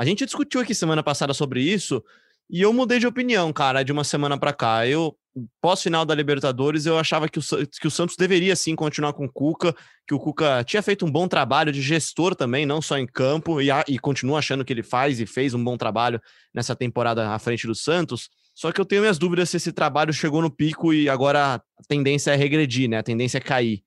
A 0.00 0.04
gente 0.06 0.24
discutiu 0.24 0.62
aqui 0.62 0.74
semana 0.74 1.02
passada 1.02 1.34
sobre 1.34 1.60
isso 1.60 2.02
e 2.48 2.62
eu 2.62 2.72
mudei 2.72 2.98
de 2.98 3.06
opinião, 3.06 3.52
cara, 3.52 3.82
de 3.82 3.92
uma 3.92 4.02
semana 4.02 4.38
para 4.38 4.50
cá. 4.50 4.86
Eu, 4.86 5.14
pós-final 5.60 6.06
da 6.06 6.14
Libertadores, 6.14 6.86
eu 6.86 6.98
achava 6.98 7.28
que 7.28 7.38
o, 7.38 7.42
que 7.42 7.86
o 7.86 7.90
Santos 7.90 8.16
deveria 8.16 8.56
sim 8.56 8.74
continuar 8.74 9.12
com 9.12 9.26
o 9.26 9.30
Cuca, 9.30 9.76
que 10.08 10.14
o 10.14 10.18
Cuca 10.18 10.64
tinha 10.64 10.80
feito 10.80 11.04
um 11.04 11.12
bom 11.12 11.28
trabalho 11.28 11.70
de 11.70 11.82
gestor 11.82 12.34
também, 12.34 12.64
não 12.64 12.80
só 12.80 12.96
em 12.96 13.06
campo, 13.06 13.60
e, 13.60 13.68
e 13.88 13.98
continua 13.98 14.38
achando 14.38 14.64
que 14.64 14.72
ele 14.72 14.82
faz 14.82 15.20
e 15.20 15.26
fez 15.26 15.52
um 15.52 15.62
bom 15.62 15.76
trabalho 15.76 16.18
nessa 16.54 16.74
temporada 16.74 17.28
à 17.34 17.38
frente 17.38 17.66
do 17.66 17.74
Santos. 17.74 18.30
Só 18.54 18.72
que 18.72 18.80
eu 18.80 18.86
tenho 18.86 19.02
minhas 19.02 19.18
dúvidas 19.18 19.50
se 19.50 19.58
esse 19.58 19.70
trabalho 19.70 20.14
chegou 20.14 20.40
no 20.40 20.50
pico 20.50 20.94
e 20.94 21.10
agora 21.10 21.56
a 21.56 21.62
tendência 21.86 22.30
é 22.30 22.36
regredir, 22.36 22.88
né? 22.88 22.96
A 22.96 23.02
tendência 23.02 23.36
é 23.36 23.42
cair. 23.42 23.82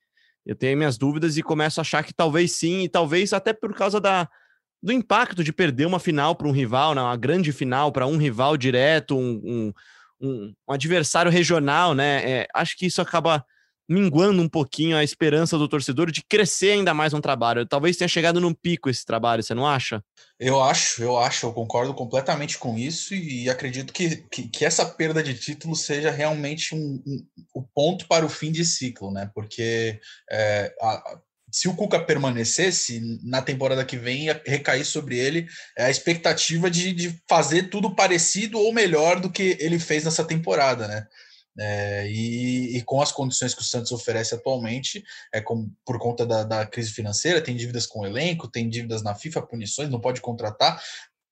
Eu 0.46 0.56
tenho 0.56 0.78
minhas 0.78 0.96
dúvidas 0.96 1.38
e 1.38 1.42
começo 1.42 1.80
a 1.80 1.82
achar 1.82 2.04
que 2.04 2.14
talvez 2.14 2.52
sim, 2.52 2.84
e 2.84 2.88
talvez 2.88 3.34
até 3.34 3.52
por 3.52 3.74
causa 3.74 4.00
da, 4.00 4.30
do 4.84 4.92
impacto 4.92 5.46
de 5.46 5.54
perder 5.54 5.86
uma 5.86 6.00
final 6.00 6.36
para 6.36 6.46
um 6.46 6.52
rival, 6.52 6.94
né? 6.94 7.02
uma 7.02 7.16
grande 7.16 7.54
final 7.54 7.90
para 7.90 8.06
um 8.06 8.18
rival 8.18 8.58
direto, 8.58 9.18
um, 9.18 9.42
um, 9.42 9.74
um, 10.20 10.54
um 10.68 10.74
adversário 10.74 11.32
regional, 11.32 11.96
né? 11.96 12.30
É, 12.30 12.48
acho 12.54 12.78
que 12.78 12.86
isso 12.86 13.02
acaba 13.02 13.46
minguando 13.88 14.42
um 14.42 14.50
pouquinho 14.50 14.98
a 14.98 15.04
esperança 15.04 15.58
do 15.58 15.68
torcedor 15.68 16.12
de 16.12 16.22
crescer 16.24 16.72
ainda 16.72 16.94
mais 16.94 17.14
um 17.14 17.22
trabalho. 17.22 17.66
Talvez 17.66 17.96
tenha 17.96 18.08
chegado 18.08 18.42
num 18.42 18.54
pico 18.54 18.90
esse 18.90 19.06
trabalho, 19.06 19.42
você 19.42 19.54
não 19.54 19.68
acha? 19.68 20.04
Eu 20.38 20.62
acho, 20.62 21.02
eu 21.02 21.18
acho, 21.18 21.46
eu 21.46 21.54
concordo 21.54 21.94
completamente 21.94 22.58
com 22.58 22.78
isso 22.78 23.14
e 23.14 23.50
acredito 23.50 23.94
que, 23.94 24.18
que, 24.32 24.50
que 24.50 24.66
essa 24.66 24.86
perda 24.86 25.24
de 25.24 25.34
título 25.34 25.76
seja 25.76 26.12
realmente 26.12 26.76
um, 26.76 27.02
um, 27.06 27.26
o 27.54 27.62
ponto 27.62 28.08
para 28.08 28.26
o 28.26 28.30
fim 28.30 28.52
de 28.52 28.66
ciclo, 28.66 29.12
né? 29.12 29.30
Porque 29.34 30.00
é, 30.30 30.74
a, 30.82 31.20
se 31.54 31.68
o 31.68 31.76
Cuca 31.76 32.04
permanecesse 32.04 33.00
na 33.22 33.40
temporada 33.40 33.86
que 33.86 33.96
vem, 33.96 34.26
recair 34.44 34.84
sobre 34.84 35.20
ele 35.20 35.46
a 35.78 35.88
expectativa 35.88 36.70
de, 36.70 36.92
de 36.92 37.22
fazer 37.30 37.70
tudo 37.70 37.96
parecido 37.96 38.58
ou 38.58 38.74
melhor 38.74 39.20
do 39.20 39.30
que 39.30 39.56
ele 39.60 39.78
fez 39.78 40.04
nessa 40.04 40.24
temporada, 40.24 40.88
né? 40.88 41.06
É, 41.60 42.10
e, 42.10 42.78
e, 42.78 42.82
com 42.82 43.00
as 43.00 43.12
condições 43.12 43.54
que 43.54 43.62
o 43.62 43.64
Santos 43.64 43.92
oferece 43.92 44.34
atualmente, 44.34 45.04
é 45.32 45.40
com, 45.40 45.70
por 45.86 46.00
conta 46.00 46.26
da, 46.26 46.44
da, 46.44 46.66
crise 46.66 46.92
financeira, 46.92 47.40
tem 47.40 47.56
dívidas 47.56 47.86
com 47.86 48.00
o 48.00 48.06
elenco, 48.08 48.48
tem 48.48 48.68
dívidas 48.68 49.04
na 49.04 49.14
FIFA, 49.14 49.44
punições, 49.44 49.92
não 49.92 50.00
pode 50.00 50.20
contratar. 50.20 50.82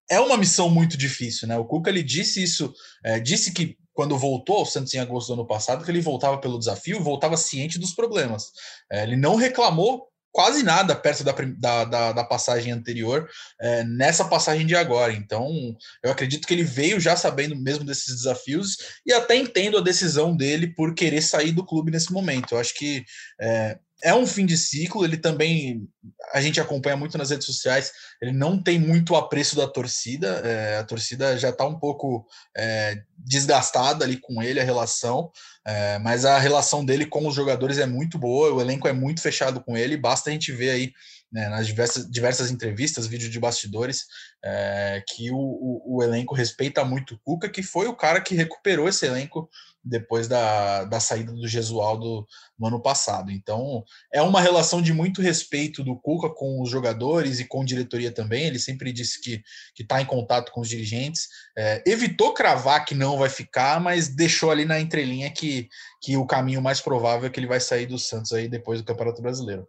É 0.07 0.19
uma 0.19 0.37
missão 0.37 0.69
muito 0.69 0.95
difícil, 0.95 1.47
né? 1.47 1.57
O 1.57 1.65
Cuca 1.65 1.89
ele 1.89 2.03
disse 2.03 2.43
isso, 2.43 2.71
é, 3.03 3.19
disse 3.19 3.51
que 3.51 3.75
quando 3.91 4.15
voltou 4.15 4.57
ao 4.57 4.65
Santos 4.67 4.93
em 4.93 4.99
agosto 4.99 5.29
do 5.29 5.33
ano 5.33 5.47
passado, 5.47 5.83
que 5.83 5.89
ele 5.89 5.99
voltava 5.99 6.37
pelo 6.37 6.59
desafio, 6.59 7.01
voltava 7.01 7.35
ciente 7.35 7.79
dos 7.79 7.93
problemas. 7.93 8.51
É, 8.91 9.01
ele 9.01 9.15
não 9.15 9.35
reclamou 9.35 10.10
quase 10.31 10.63
nada 10.63 10.95
perto 10.95 11.23
da, 11.23 11.33
da, 11.33 11.85
da, 11.85 12.11
da 12.13 12.23
passagem 12.23 12.71
anterior, 12.71 13.29
é, 13.59 13.83
nessa 13.83 14.25
passagem 14.25 14.65
de 14.65 14.75
agora. 14.75 15.13
Então, 15.13 15.75
eu 16.03 16.11
acredito 16.11 16.47
que 16.47 16.53
ele 16.53 16.63
veio 16.63 16.99
já 16.99 17.15
sabendo 17.15 17.55
mesmo 17.55 17.83
desses 17.83 18.15
desafios 18.15 18.77
e 19.05 19.11
até 19.13 19.35
entendo 19.35 19.77
a 19.77 19.81
decisão 19.81 20.35
dele 20.35 20.67
por 20.67 20.93
querer 20.93 21.21
sair 21.21 21.51
do 21.51 21.65
clube 21.65 21.91
nesse 21.91 22.11
momento. 22.11 22.55
Eu 22.55 22.59
acho 22.59 22.73
que 22.73 23.03
é, 23.39 23.77
é 24.03 24.13
um 24.15 24.25
fim 24.25 24.45
de 24.45 24.57
ciclo, 24.57 25.05
ele 25.05 25.17
também, 25.17 25.87
a 26.33 26.41
gente 26.41 26.59
acompanha 26.59 26.97
muito 26.97 27.17
nas 27.17 27.29
redes 27.29 27.45
sociais, 27.45 27.91
ele 28.21 28.31
não 28.31 28.61
tem 28.61 28.79
muito 28.79 29.15
apreço 29.15 29.55
da 29.55 29.67
torcida, 29.67 30.27
é, 30.43 30.77
a 30.79 30.83
torcida 30.83 31.37
já 31.37 31.49
está 31.49 31.65
um 31.65 31.77
pouco 31.77 32.25
é, 32.57 33.01
desgastada 33.17 34.03
ali 34.03 34.17
com 34.17 34.41
ele, 34.41 34.59
a 34.59 34.63
relação, 34.63 35.31
é, 35.65 35.99
mas 35.99 36.25
a 36.25 36.39
relação 36.39 36.83
dele 36.83 37.05
com 37.05 37.27
os 37.27 37.35
jogadores 37.35 37.77
é 37.77 37.85
muito 37.85 38.17
boa, 38.17 38.53
o 38.53 38.61
elenco 38.61 38.87
é 38.87 38.93
muito 38.93 39.21
fechado 39.21 39.61
com 39.61 39.77
ele, 39.77 39.95
basta 39.95 40.29
a 40.29 40.33
gente 40.33 40.51
ver 40.51 40.71
aí 40.71 40.93
né, 41.31 41.47
nas 41.49 41.67
diversas, 41.67 42.09
diversas 42.09 42.51
entrevistas, 42.51 43.07
vídeos 43.07 43.31
de 43.31 43.39
bastidores, 43.39 44.05
é, 44.43 45.03
que 45.07 45.31
o, 45.31 45.37
o, 45.37 45.97
o, 45.97 46.03
elenco 46.03 46.35
respeita 46.35 46.83
muito 46.83 47.15
o 47.15 47.19
Cuca, 47.19 47.47
que 47.47 47.63
foi 47.63 47.87
o 47.87 47.95
cara 47.95 48.19
que 48.19 48.35
recuperou 48.35 48.89
esse 48.89 49.05
elenco 49.05 49.49
depois 49.83 50.27
da, 50.27 50.83
da 50.85 50.99
saída 50.99 51.31
do 51.31 51.47
Gesualdo 51.47 52.25
no 52.57 52.67
ano 52.67 52.81
passado. 52.81 53.31
Então, 53.31 53.83
é 54.13 54.21
uma 54.21 54.39
relação 54.39 54.81
de 54.81 54.93
muito 54.93 55.21
respeito 55.21 55.83
do 55.83 55.95
Cuca 55.99 56.29
com 56.29 56.61
os 56.61 56.69
jogadores 56.69 57.39
e 57.39 57.45
com 57.45 57.61
a 57.61 57.65
diretoria 57.65 58.11
também. 58.11 58.45
Ele 58.45 58.59
sempre 58.59 58.93
disse 58.93 59.21
que 59.21 59.41
está 59.79 60.01
em 60.01 60.05
contato 60.05 60.51
com 60.51 60.61
os 60.61 60.69
dirigentes. 60.69 61.27
É, 61.57 61.83
evitou 61.85 62.33
cravar 62.33 62.85
que 62.85 62.93
não 62.93 63.17
vai 63.17 63.29
ficar, 63.29 63.79
mas 63.79 64.07
deixou 64.07 64.51
ali 64.51 64.65
na 64.65 64.79
entrelinha 64.79 65.31
que, 65.31 65.67
que 66.01 66.15
o 66.15 66.25
caminho 66.25 66.61
mais 66.61 66.79
provável 66.79 67.27
é 67.27 67.29
que 67.29 67.39
ele 67.39 67.47
vai 67.47 67.59
sair 67.59 67.85
do 67.85 67.97
Santos 67.97 68.31
aí 68.31 68.47
depois 68.47 68.79
do 68.79 68.85
Campeonato 68.85 69.21
Brasileiro. 69.21 69.67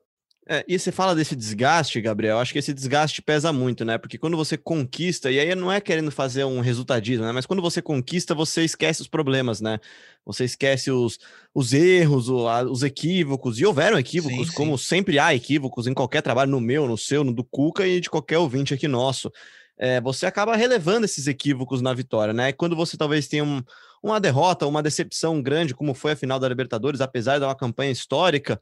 É, 0.49 0.65
e 0.67 0.77
você 0.77 0.91
fala 0.91 1.15
desse 1.15 1.37
desgaste, 1.37 2.01
Gabriel, 2.01 2.39
acho 2.39 2.53
que 2.53 2.59
esse 2.59 2.75
desgaste 2.75 3.23
pesa 3.23 3.53
muito, 3.53 3.85
né? 3.85 3.97
Porque 3.97 4.19
quando 4.19 4.37
você 4.37 4.57
conquista, 4.57 5.31
e 5.31 5.39
aí 5.39 5.55
não 5.55 5.71
é 5.71 5.81
querendo 5.81 6.11
fazer 6.11 6.43
um 6.45 6.61
resultadismo, 6.61 7.25
né? 7.25 7.31
Mas 7.31 7.47
quando 7.47 7.63
você 7.63 7.81
conquista, 7.81 8.35
você 8.35 8.65
esquece 8.65 9.03
os 9.03 9.07
problemas, 9.07 9.61
né? 9.61 9.79
Você 10.27 10.45
esquece 10.45 10.91
os, 10.91 11.19
os 11.55 11.73
erros, 11.73 12.29
os 12.29 12.83
equívocos, 12.83 13.61
e 13.61 13.65
houveram 13.65 13.97
equívocos, 13.97 14.49
sim, 14.49 14.55
como 14.55 14.77
sempre 14.77 15.17
há 15.17 15.33
equívocos 15.33 15.87
em 15.87 15.95
qualquer 15.95 16.23
trabalho, 16.23 16.51
no 16.51 16.61
meu, 16.61 16.89
no 16.89 16.99
seu, 16.99 17.23
no 17.23 17.33
do 17.33 17.45
Cuca 17.45 17.87
e 17.87 18.01
de 18.01 18.11
qualquer 18.11 18.39
ouvinte 18.39 18.75
aqui 18.75 18.89
nosso. 18.89 19.31
É, 19.79 20.01
você 20.01 20.27
acaba 20.27 20.57
relevando 20.57 21.05
esses 21.05 21.29
equívocos 21.29 21.81
na 21.81 21.95
vitória, 21.95 22.35
né? 22.35 22.53
Quando 22.53 22.75
você 22.75 22.97
talvez 22.97 23.29
tenha 23.29 23.45
um, 23.45 23.63
uma 24.03 24.19
derrota, 24.19 24.67
uma 24.67 24.83
decepção 24.83 25.41
grande, 25.41 25.73
como 25.73 25.95
foi 25.95 26.13
a 26.13 26.17
final 26.17 26.41
da 26.41 26.49
Libertadores, 26.49 27.01
apesar 27.01 27.39
de 27.39 27.45
uma 27.45 27.55
campanha 27.55 27.93
histórica, 27.93 28.61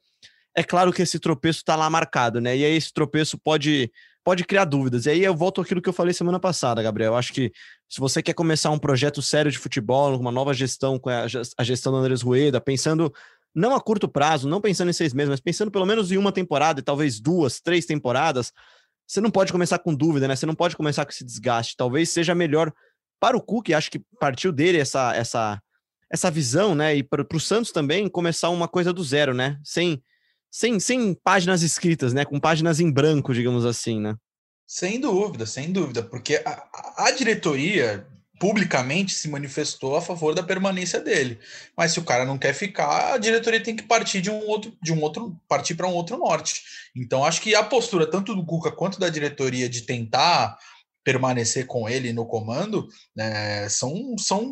é 0.57 0.63
claro 0.63 0.93
que 0.93 1.03
esse 1.03 1.19
tropeço 1.19 1.61
está 1.61 1.77
lá 1.77 1.89
marcado, 1.89 2.41
né? 2.41 2.57
E 2.57 2.65
aí 2.65 2.77
esse 2.77 2.93
tropeço 2.93 3.39
pode, 3.39 3.91
pode 4.25 4.45
criar 4.45 4.65
dúvidas. 4.65 5.07
E 5.07 5.11
aí 5.11 5.25
eu 5.25 5.35
volto 5.35 5.61
àquilo 5.61 5.81
que 5.81 5.89
eu 5.89 5.93
falei 5.93 6.13
semana 6.13 6.41
passada, 6.41 6.83
Gabriel. 6.83 7.13
Eu 7.13 7.17
acho 7.17 7.33
que 7.33 7.53
se 7.89 8.01
você 8.01 8.23
quer 8.23 8.35
começar 8.35 8.71
um 8.71 8.79
projeto 8.79 9.23
sério 9.23 9.51
de 9.51 9.59
futebol, 9.59 10.19
uma 10.19 10.33
nova 10.33 10.53
gestão 10.53 10.99
com 10.99 11.09
a 11.11 11.65
gestão 11.65 11.93
do 11.93 11.99
Andrés 11.99 12.23
Rueda, 12.23 12.61
pensando 12.61 13.13
não 13.55 13.75
a 13.75 13.81
curto 13.81 14.09
prazo, 14.09 14.49
não 14.49 14.61
pensando 14.61 14.91
em 14.91 14.93
seis 14.93 15.13
meses, 15.13 15.31
mas 15.31 15.41
pensando 15.41 15.71
pelo 15.71 15.87
menos 15.87 16.13
em 16.13 16.17
uma 16.17 16.33
temporada 16.33 16.81
e 16.81 16.85
talvez 16.85 17.21
duas, 17.21 17.61
três 17.61 17.85
temporadas, 17.85 18.53
você 19.07 19.21
não 19.21 19.31
pode 19.31 19.51
começar 19.51 19.79
com 19.81 19.93
dúvida, 19.95 20.29
né? 20.29 20.37
Você 20.37 20.47
não 20.47 20.55
pode 20.55 20.77
começar 20.77 21.05
com 21.05 21.11
esse 21.11 21.25
desgaste. 21.25 21.77
Talvez 21.77 22.11
seja 22.11 22.35
melhor 22.35 22.73
para 23.19 23.37
o 23.37 23.43
Cook, 23.43 23.71
acho 23.71 23.91
que 23.91 24.01
partiu 24.21 24.53
dele 24.53 24.79
essa 24.79 25.15
essa 25.15 25.61
essa 26.11 26.31
visão, 26.31 26.75
né? 26.75 26.97
E 26.97 27.03
para 27.03 27.27
o 27.33 27.41
Santos 27.41 27.73
também 27.73 28.09
começar 28.09 28.51
uma 28.51 28.69
coisa 28.69 28.93
do 28.93 29.03
zero, 29.03 29.35
né? 29.35 29.59
Sem 29.65 30.03
sem, 30.51 30.81
sem 30.81 31.15
páginas 31.15 31.63
escritas, 31.63 32.13
né? 32.13 32.25
Com 32.25 32.41
páginas 32.41 32.81
em 32.81 32.91
branco, 32.91 33.33
digamos 33.33 33.65
assim, 33.65 34.01
né? 34.01 34.17
Sem 34.67 35.01
dúvida, 35.01 35.47
sem 35.47 35.73
dúvida, 35.73 36.03
porque 36.03 36.43
a, 36.45 37.07
a 37.07 37.11
diretoria 37.11 38.07
publicamente 38.41 39.13
se 39.15 39.29
manifestou 39.29 39.97
a 39.97 40.01
favor 40.01 40.35
da 40.35 40.43
permanência 40.43 40.99
dele. 40.99 41.39
Mas 41.77 41.93
se 41.93 41.99
o 41.99 42.05
cara 42.05 42.25
não 42.25 42.39
quer 42.39 42.55
ficar, 42.55 43.13
a 43.13 43.19
diretoria 43.19 43.63
tem 43.63 43.77
que 43.77 43.83
partir 43.83 44.23
de 44.23 44.31
um 44.31 44.47
outro, 44.47 44.73
de 44.83 44.95
um 44.95 45.03
outro, 45.03 45.39
partir 45.47 45.75
para 45.75 45.87
um 45.87 45.93
outro 45.93 46.17
norte. 46.17 46.63
Então 46.97 47.23
acho 47.23 47.43
que 47.43 47.55
a 47.55 47.63
postura 47.63 48.07
tanto 48.07 48.35
do 48.35 48.45
Cuca 48.45 48.73
quanto 48.73 48.99
da 48.99 49.11
diretoria 49.11 49.69
de 49.69 49.83
tentar 49.83 50.57
permanecer 51.05 51.67
com 51.67 51.89
ele 51.89 52.13
no 52.13 52.27
comando 52.27 52.87
né, 53.17 53.69
são, 53.69 54.17
são 54.19 54.51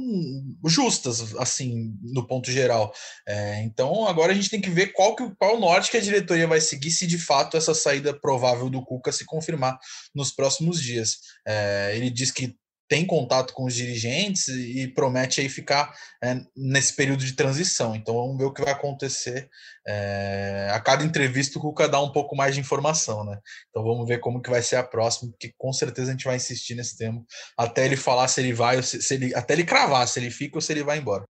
justas, 0.66 1.36
assim, 1.36 1.94
no 2.02 2.26
ponto 2.26 2.50
geral. 2.50 2.92
É, 3.26 3.62
então, 3.62 4.06
agora 4.06 4.32
a 4.32 4.34
gente 4.34 4.50
tem 4.50 4.60
que 4.60 4.70
ver 4.70 4.92
qual, 4.92 5.14
que, 5.14 5.30
qual 5.36 5.60
norte 5.60 5.90
que 5.90 5.96
a 5.96 6.02
diretoria 6.02 6.46
vai 6.46 6.60
seguir 6.60 6.90
se 6.90 7.06
de 7.06 7.18
fato 7.18 7.56
essa 7.56 7.74
saída 7.74 8.18
provável 8.18 8.70
do 8.70 8.84
Cuca 8.84 9.12
se 9.12 9.24
confirmar 9.24 9.78
nos 10.14 10.32
próximos 10.32 10.80
dias. 10.80 11.18
É, 11.46 11.92
ele 11.94 12.10
diz 12.10 12.30
que 12.30 12.56
tem 12.88 13.04
contato 13.04 13.52
com 13.52 13.64
os 13.64 13.74
dirigentes 13.74 14.48
e 14.48 14.88
promete 14.88 15.40
aí 15.40 15.48
ficar 15.48 15.92
é, 16.24 16.40
nesse 16.56 16.96
período 16.96 17.24
de 17.24 17.34
transição. 17.34 17.94
Então 17.94 18.14
vamos 18.14 18.38
ver 18.38 18.44
o 18.44 18.52
que 18.52 18.62
vai 18.62 18.72
acontecer. 18.72 19.48
É, 19.86 20.70
a 20.72 20.80
cada 20.80 21.04
entrevista 21.04 21.58
o 21.58 21.62
Cuca 21.62 21.86
dá 21.86 22.00
um 22.00 22.10
pouco 22.10 22.34
mais 22.34 22.54
de 22.54 22.60
informação, 22.60 23.24
né? 23.24 23.38
Então 23.68 23.84
vamos 23.84 24.08
ver 24.08 24.18
como 24.20 24.40
que 24.40 24.50
vai 24.50 24.62
ser 24.62 24.76
a 24.76 24.82
próxima, 24.82 25.30
porque 25.30 25.52
com 25.58 25.72
certeza 25.72 26.08
a 26.08 26.12
gente 26.12 26.24
vai 26.24 26.36
insistir 26.36 26.74
nesse 26.74 26.96
tema 26.96 27.22
até 27.56 27.84
ele 27.84 27.96
falar 27.96 28.26
se 28.28 28.40
ele 28.40 28.54
vai, 28.54 28.82
se, 28.82 29.02
se 29.02 29.14
ele, 29.14 29.34
até 29.34 29.52
ele 29.52 29.64
cravar 29.64 30.08
se 30.08 30.18
ele 30.18 30.30
fica 30.30 30.56
ou 30.56 30.62
se 30.62 30.72
ele 30.72 30.82
vai 30.82 30.98
embora. 30.98 31.24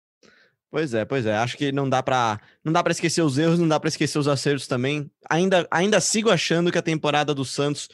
Pois 0.70 0.92
é, 0.92 1.04
pois 1.04 1.24
é. 1.24 1.34
Acho 1.34 1.56
que 1.56 1.72
não 1.72 1.88
dá 1.88 2.02
para 2.02 2.38
não 2.62 2.72
dá 2.72 2.82
para 2.82 2.92
esquecer 2.92 3.22
os 3.22 3.38
erros, 3.38 3.58
não 3.58 3.66
dá 3.66 3.80
para 3.80 3.88
esquecer 3.88 4.18
os 4.18 4.28
acertos 4.28 4.66
também. 4.66 5.10
Ainda 5.28 5.66
ainda 5.70 6.00
sigo 6.00 6.30
achando 6.30 6.70
que 6.70 6.78
a 6.78 6.82
temporada 6.82 7.34
do 7.34 7.44
Santos 7.44 7.88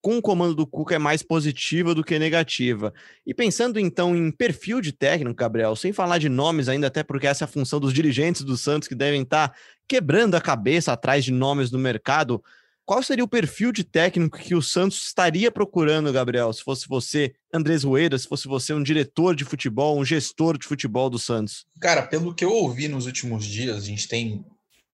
com 0.00 0.16
o 0.16 0.22
comando 0.22 0.54
do 0.54 0.66
Cuca 0.66 0.94
é 0.94 0.98
mais 0.98 1.22
positiva 1.22 1.94
do 1.94 2.02
que 2.02 2.18
negativa. 2.18 2.92
E 3.26 3.34
pensando 3.34 3.78
então 3.78 4.16
em 4.16 4.30
perfil 4.30 4.80
de 4.80 4.92
técnico, 4.92 5.34
Gabriel, 5.34 5.76
sem 5.76 5.92
falar 5.92 6.18
de 6.18 6.28
nomes 6.28 6.68
ainda, 6.68 6.86
até 6.86 7.02
porque 7.02 7.26
essa 7.26 7.44
é 7.44 7.46
a 7.46 7.48
função 7.48 7.78
dos 7.78 7.92
dirigentes 7.92 8.42
do 8.42 8.56
Santos 8.56 8.88
que 8.88 8.94
devem 8.94 9.22
estar 9.22 9.54
quebrando 9.86 10.34
a 10.34 10.40
cabeça 10.40 10.92
atrás 10.92 11.24
de 11.24 11.32
nomes 11.32 11.70
no 11.70 11.78
mercado. 11.78 12.42
Qual 12.84 13.02
seria 13.02 13.22
o 13.22 13.28
perfil 13.28 13.70
de 13.70 13.84
técnico 13.84 14.38
que 14.38 14.54
o 14.54 14.62
Santos 14.62 15.04
estaria 15.06 15.50
procurando, 15.50 16.12
Gabriel, 16.12 16.52
se 16.52 16.62
fosse 16.62 16.88
você, 16.88 17.32
Andrés 17.52 17.84
Rueda, 17.84 18.18
se 18.18 18.26
fosse 18.26 18.48
você 18.48 18.72
um 18.72 18.82
diretor 18.82 19.36
de 19.36 19.44
futebol, 19.44 19.98
um 19.98 20.04
gestor 20.04 20.58
de 20.58 20.66
futebol 20.66 21.08
do 21.08 21.18
Santos? 21.18 21.66
Cara, 21.80 22.02
pelo 22.02 22.34
que 22.34 22.44
eu 22.44 22.50
ouvi 22.50 22.88
nos 22.88 23.06
últimos 23.06 23.44
dias, 23.44 23.76
a 23.76 23.86
gente 23.86 24.08
tem 24.08 24.44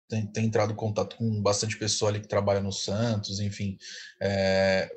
tem, 0.09 0.27
tem, 0.27 0.47
entrado 0.47 0.73
em 0.73 0.77
contato 0.77 1.17
com 1.17 1.43
bastante 1.43 1.77
pessoa 1.77 2.11
ali 2.11 2.21
que 2.21 2.29
trabalha 2.29 2.61
no 2.61 2.73
Santos, 2.73 3.41
enfim. 3.41 3.77
É, 4.21 4.91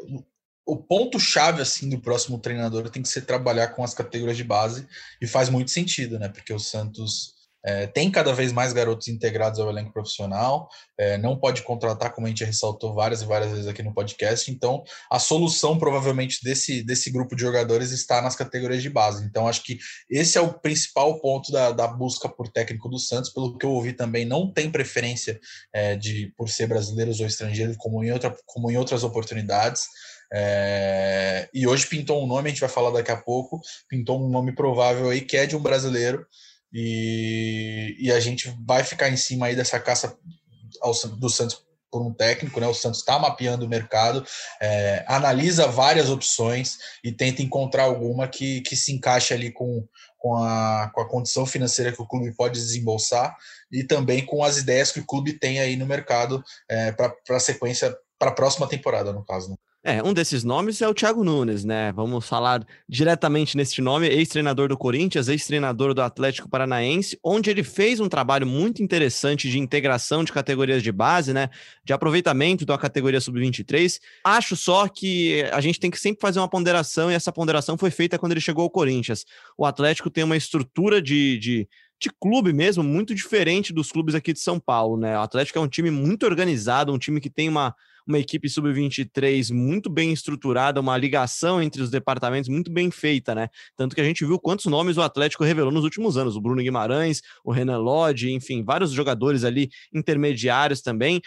o 0.66 0.78
ponto-chave 0.78 1.62
assim 1.62 1.90
do 1.90 2.00
próximo 2.00 2.38
treinador 2.38 2.90
tem 2.90 3.02
que 3.02 3.10
ser 3.10 3.22
trabalhar 3.22 3.70
com 3.70 3.84
as 3.84 3.94
categorias 3.94 4.38
de 4.38 4.44
base 4.44 4.88
e 5.20 5.26
faz 5.26 5.50
muito 5.50 5.72
sentido, 5.72 6.20
né? 6.20 6.30
Porque 6.30 6.54
o 6.54 6.60
Santos 6.60 7.39
é, 7.66 7.88
tem 7.88 8.10
cada 8.10 8.34
vez 8.34 8.52
mais 8.52 8.72
garotos 8.72 9.08
integrados 9.08 9.60
ao 9.60 9.70
elenco 9.70 9.92
profissional, 9.92 10.70
é, 10.98 11.18
não 11.18 11.38
pode 11.38 11.62
contratar, 11.64 12.14
como 12.14 12.26
a 12.26 12.30
gente 12.30 12.44
ressaltou 12.44 12.94
várias 12.94 13.22
e 13.22 13.26
várias 13.26 13.52
vezes 13.52 13.68
aqui 13.68 13.84
no 13.84 13.94
podcast. 13.94 14.50
Então, 14.50 14.84
a 15.12 15.20
solução 15.20 15.78
provavelmente 15.78 16.40
desse, 16.44 16.84
desse 16.84 17.12
grupo 17.12 17.36
de 17.36 17.42
jogadores 17.42 17.92
está 17.92 18.22
nas 18.22 18.36
categorias 18.36 18.82
de 18.82 18.90
base. 18.90 19.26
Então, 19.26 19.48
acho 19.48 19.64
que 19.64 19.78
esse 20.10 20.38
é 20.38 20.42
o 20.42 20.54
principal 20.54 21.20
ponto 21.20 21.52
da, 21.52 21.72
da 21.72 21.88
busca 21.88 22.30
por 22.30 22.48
técnico 22.48 22.90
do 22.90 23.00
Santos. 23.00 23.32
Pelo 23.32 23.58
que 23.58 23.66
eu 23.66 23.72
ouvi 23.72 23.94
também, 23.94 24.26
não 24.26 24.52
tem 24.52 24.72
preferência 24.72 25.40
é, 25.74 25.96
de 25.96 26.34
por 26.38 26.50
ser 26.50 26.68
brasileiros 26.68 27.20
ou 27.20 27.26
estrangeiros, 27.26 27.76
como 27.78 28.04
em, 28.04 28.12
outra, 28.12 28.36
como 28.46 28.72
em 28.72 28.78
outras 28.78 29.04
oportunidades. 29.04 29.84
É, 30.32 31.50
e 31.54 31.68
hoje 31.68 31.88
pintou 31.88 32.24
um 32.24 32.28
nome, 32.28 32.50
a 32.50 32.52
gente 32.52 32.62
vai 32.62 32.70
falar 32.70 32.92
daqui 32.92 33.12
a 33.12 33.18
pouco, 33.18 33.60
pintou 33.88 34.24
um 34.24 34.30
nome 34.30 34.54
provável 34.54 35.10
aí 35.10 35.22
que 35.22 35.36
é 35.36 35.48
de 35.48 35.56
um 35.56 35.62
brasileiro 35.62 36.24
e, 36.74 37.96
e 38.00 38.12
a 38.12 38.20
gente 38.20 38.54
vai 38.66 38.84
ficar 38.84 39.10
em 39.10 39.18
cima 39.18 39.48
aí 39.48 39.56
dessa 39.56 39.80
caça 39.80 40.18
ao, 40.82 40.94
do 40.94 41.30
Santos 41.30 41.64
por 41.92 42.02
um 42.02 42.14
técnico, 42.14 42.60
né? 42.60 42.68
O 42.68 42.74
Santos 42.74 43.00
está 43.00 43.18
mapeando 43.18 43.66
o 43.66 43.70
mercado, 43.70 44.24
é, 44.62 45.04
analisa 45.08 45.68
várias 45.68 46.10
opções 46.10 46.78
e 47.04 47.12
tenta 47.12 47.42
encontrar 47.42 47.84
alguma 47.84 48.28
que, 48.28 48.62
que 48.62 48.76
se 48.76 48.94
encaixe 48.94 49.34
ali 49.34 49.52
com, 49.52 49.88
com, 50.18 50.36
a, 50.36 50.92
com 50.94 51.02
a 51.02 51.10
condição 51.10 51.46
financeira 51.46 51.92
que 51.92 52.02
o 52.02 52.08
clube 52.08 52.34
pode 52.36 52.60
desembolsar 52.60 53.36
e 53.72 53.84
também 53.84 54.26
com 54.26 54.44
as 54.44 54.58
ideias 54.58 54.92
que 54.92 55.00
o 55.00 55.06
clube 55.06 55.34
tem 55.34 55.60
aí 55.60 55.76
no 55.76 55.86
mercado 55.86 56.44
é, 56.70 56.92
para 56.92 57.16
a 57.30 57.40
sequência, 57.40 57.96
para 58.18 58.30
a 58.30 58.36
próxima 58.36 58.68
temporada, 58.68 59.12
no 59.12 59.26
caso. 59.26 59.50
Né? 59.50 59.56
É, 59.82 60.04
um 60.04 60.14
desses 60.14 60.44
nomes 60.44 60.82
é 60.82 60.88
o 60.90 60.94
Thiago 60.94 61.24
Nunes, 61.24 61.64
né? 61.64 61.94
Vamos 61.94 62.28
falar 62.28 62.68
diretamente 62.88 63.56
neste 63.56 63.82
nome, 63.82 64.08
ex-treinador 64.08 64.68
do 64.68 64.78
Corinthians, 64.78 65.30
ex-treinador 65.30 65.94
do 65.94 66.02
Atlético 66.02 66.50
Paranaense, 66.50 67.18
onde 67.24 67.50
ele 67.50 67.64
fez 67.64 68.02
um 68.02 68.10
trabalho 68.10 68.46
muito 68.46 68.84
interessante 68.84 69.50
de 69.50 69.58
integração 69.58 70.22
de 70.22 70.34
categorias 70.34 70.84
de 70.84 70.92
base, 70.92 71.32
né? 71.32 71.50
De 71.82 71.94
aproveitamento 71.94 72.66
da 72.66 72.78
categoria 72.78 73.22
sub-23. 73.22 74.02
Acho 74.26 74.58
só 74.58 74.86
que 74.90 75.44
a 75.44 75.62
gente 75.62 75.80
tem 75.80 75.90
que 75.90 76.00
sempre 76.00 76.20
fazer 76.20 76.40
uma 76.40 76.50
ponderação, 76.50 77.10
e 77.10 77.14
essa 77.14 77.32
ponderação 77.32 77.78
foi 77.78 77.90
feita 77.90 78.20
quando 78.20 78.34
ele 78.34 78.42
chegou 78.42 78.64
ao 78.64 78.70
Corinthians. 78.70 79.26
O 79.58 79.66
Atlético 79.66 80.10
tem 80.10 80.26
uma 80.26 80.36
estrutura 80.36 81.02
de, 81.02 81.38
de 81.40 81.70
de 82.02 82.10
clube 82.10 82.54
mesmo, 82.54 82.82
muito 82.82 83.14
diferente 83.14 83.74
dos 83.74 83.92
clubes 83.92 84.16
aqui 84.16 84.32
de 84.32 84.40
São 84.40 84.58
Paulo, 84.58 84.96
né? 84.96 85.18
O 85.18 85.22
Atlético 85.22 85.60
é 85.60 85.62
um 85.62 85.68
time 85.68 85.92
muito 85.92 86.26
organizado, 86.26 86.94
um 86.94 86.98
time 86.98 87.20
que 87.20 87.30
tem 87.30 87.50
uma, 87.50 87.76
uma 88.10 88.20
equipe 88.20 88.50
sub-23 88.50 89.54
muito 89.54 89.90
bem 89.90 90.12
estruturada, 90.12 90.82
uma 90.82 90.98
ligação 90.98 91.62
entre 91.62 91.82
os 91.82 91.90
departamentos 91.90 92.50
muito 92.50 92.72
bem 92.72 92.90
feita, 92.92 93.36
né? 93.36 93.48
Tanto 93.78 93.96
que 93.96 94.02
a 94.02 94.04
gente 94.04 94.26
viu 94.26 94.40
quantos 94.40 94.66
nomes 94.66 94.98
o 94.98 95.02
Atlético 95.02 95.44
revelou 95.44 95.72
nos 95.72 95.84
últimos 95.84 96.18
anos: 96.18 96.36
o 96.36 96.42
Bruno 96.42 96.62
Guimarães, 96.62 97.22
o 97.44 97.52
Renan 97.52 97.78
Lodge, 97.78 98.32
enfim, 98.32 98.64
vários 98.64 98.92
jogadores 98.92 99.44
ali 99.44 99.70
intermediários 99.94 100.82
também 100.82 101.22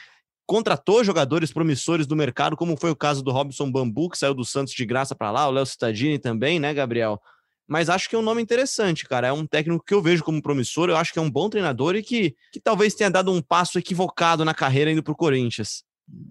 contratou 0.44 1.04
jogadores 1.04 1.52
promissores 1.52 2.06
do 2.06 2.16
mercado, 2.16 2.56
como 2.56 2.76
foi 2.76 2.90
o 2.90 2.96
caso 2.96 3.22
do 3.22 3.30
Robson 3.30 3.70
Bambu, 3.70 4.10
que 4.10 4.18
saiu 4.18 4.34
do 4.34 4.44
Santos 4.44 4.74
de 4.74 4.84
graça 4.84 5.14
para 5.14 5.30
lá, 5.30 5.48
o 5.48 5.52
Léo 5.52 5.64
Cittadini 5.64 6.18
também, 6.18 6.58
né, 6.58 6.74
Gabriel? 6.74 7.18
Mas 7.66 7.88
acho 7.88 8.08
que 8.10 8.16
é 8.16 8.18
um 8.18 8.22
nome 8.22 8.42
interessante, 8.42 9.06
cara. 9.06 9.28
É 9.28 9.32
um 9.32 9.46
técnico 9.46 9.84
que 9.84 9.94
eu 9.94 10.02
vejo 10.02 10.22
como 10.22 10.42
promissor, 10.42 10.90
eu 10.90 10.96
acho 10.96 11.12
que 11.12 11.18
é 11.18 11.22
um 11.22 11.30
bom 11.30 11.48
treinador 11.48 11.94
e 11.94 12.02
que, 12.02 12.34
que 12.52 12.60
talvez 12.60 12.92
tenha 12.92 13.08
dado 13.08 13.32
um 13.32 13.40
passo 13.40 13.78
equivocado 13.78 14.44
na 14.44 14.52
carreira 14.52 14.90
indo 14.90 15.02
para 15.02 15.12
o 15.12 15.16
Corinthians. 15.16 15.84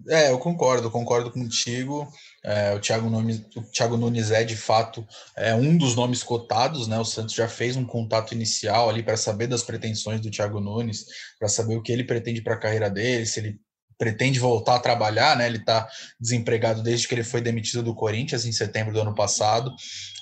É, 0.08 0.30
eu 0.30 0.38
concordo, 0.38 0.90
concordo 0.90 1.30
contigo. 1.30 2.08
É, 2.44 2.74
o, 2.74 2.80
Thiago 2.80 3.08
Nunes, 3.08 3.42
o 3.56 3.62
Thiago 3.62 3.96
Nunes 3.96 4.30
é 4.30 4.44
de 4.44 4.56
fato 4.56 5.06
é 5.36 5.54
um 5.54 5.76
dos 5.76 5.94
nomes 5.94 6.22
cotados, 6.22 6.86
né? 6.86 6.98
O 6.98 7.04
Santos 7.04 7.34
já 7.34 7.48
fez 7.48 7.76
um 7.76 7.84
contato 7.84 8.32
inicial 8.32 8.88
ali 8.88 9.02
para 9.02 9.16
saber 9.16 9.46
das 9.46 9.62
pretensões 9.62 10.20
do 10.20 10.30
Thiago 10.30 10.60
Nunes, 10.60 11.06
para 11.38 11.48
saber 11.48 11.76
o 11.76 11.82
que 11.82 11.92
ele 11.92 12.04
pretende 12.04 12.42
para 12.42 12.54
a 12.54 12.58
carreira 12.58 12.90
dele, 12.90 13.26
se 13.26 13.40
ele 13.40 13.60
pretende 13.98 14.40
voltar 14.40 14.76
a 14.76 14.80
trabalhar, 14.80 15.36
né? 15.36 15.46
Ele 15.46 15.58
está 15.58 15.88
desempregado 16.20 16.82
desde 16.82 17.06
que 17.06 17.14
ele 17.14 17.24
foi 17.24 17.40
demitido 17.40 17.82
do 17.82 17.94
Corinthians 17.94 18.44
em 18.44 18.52
setembro 18.52 18.92
do 18.92 19.00
ano 19.00 19.14
passado 19.14 19.72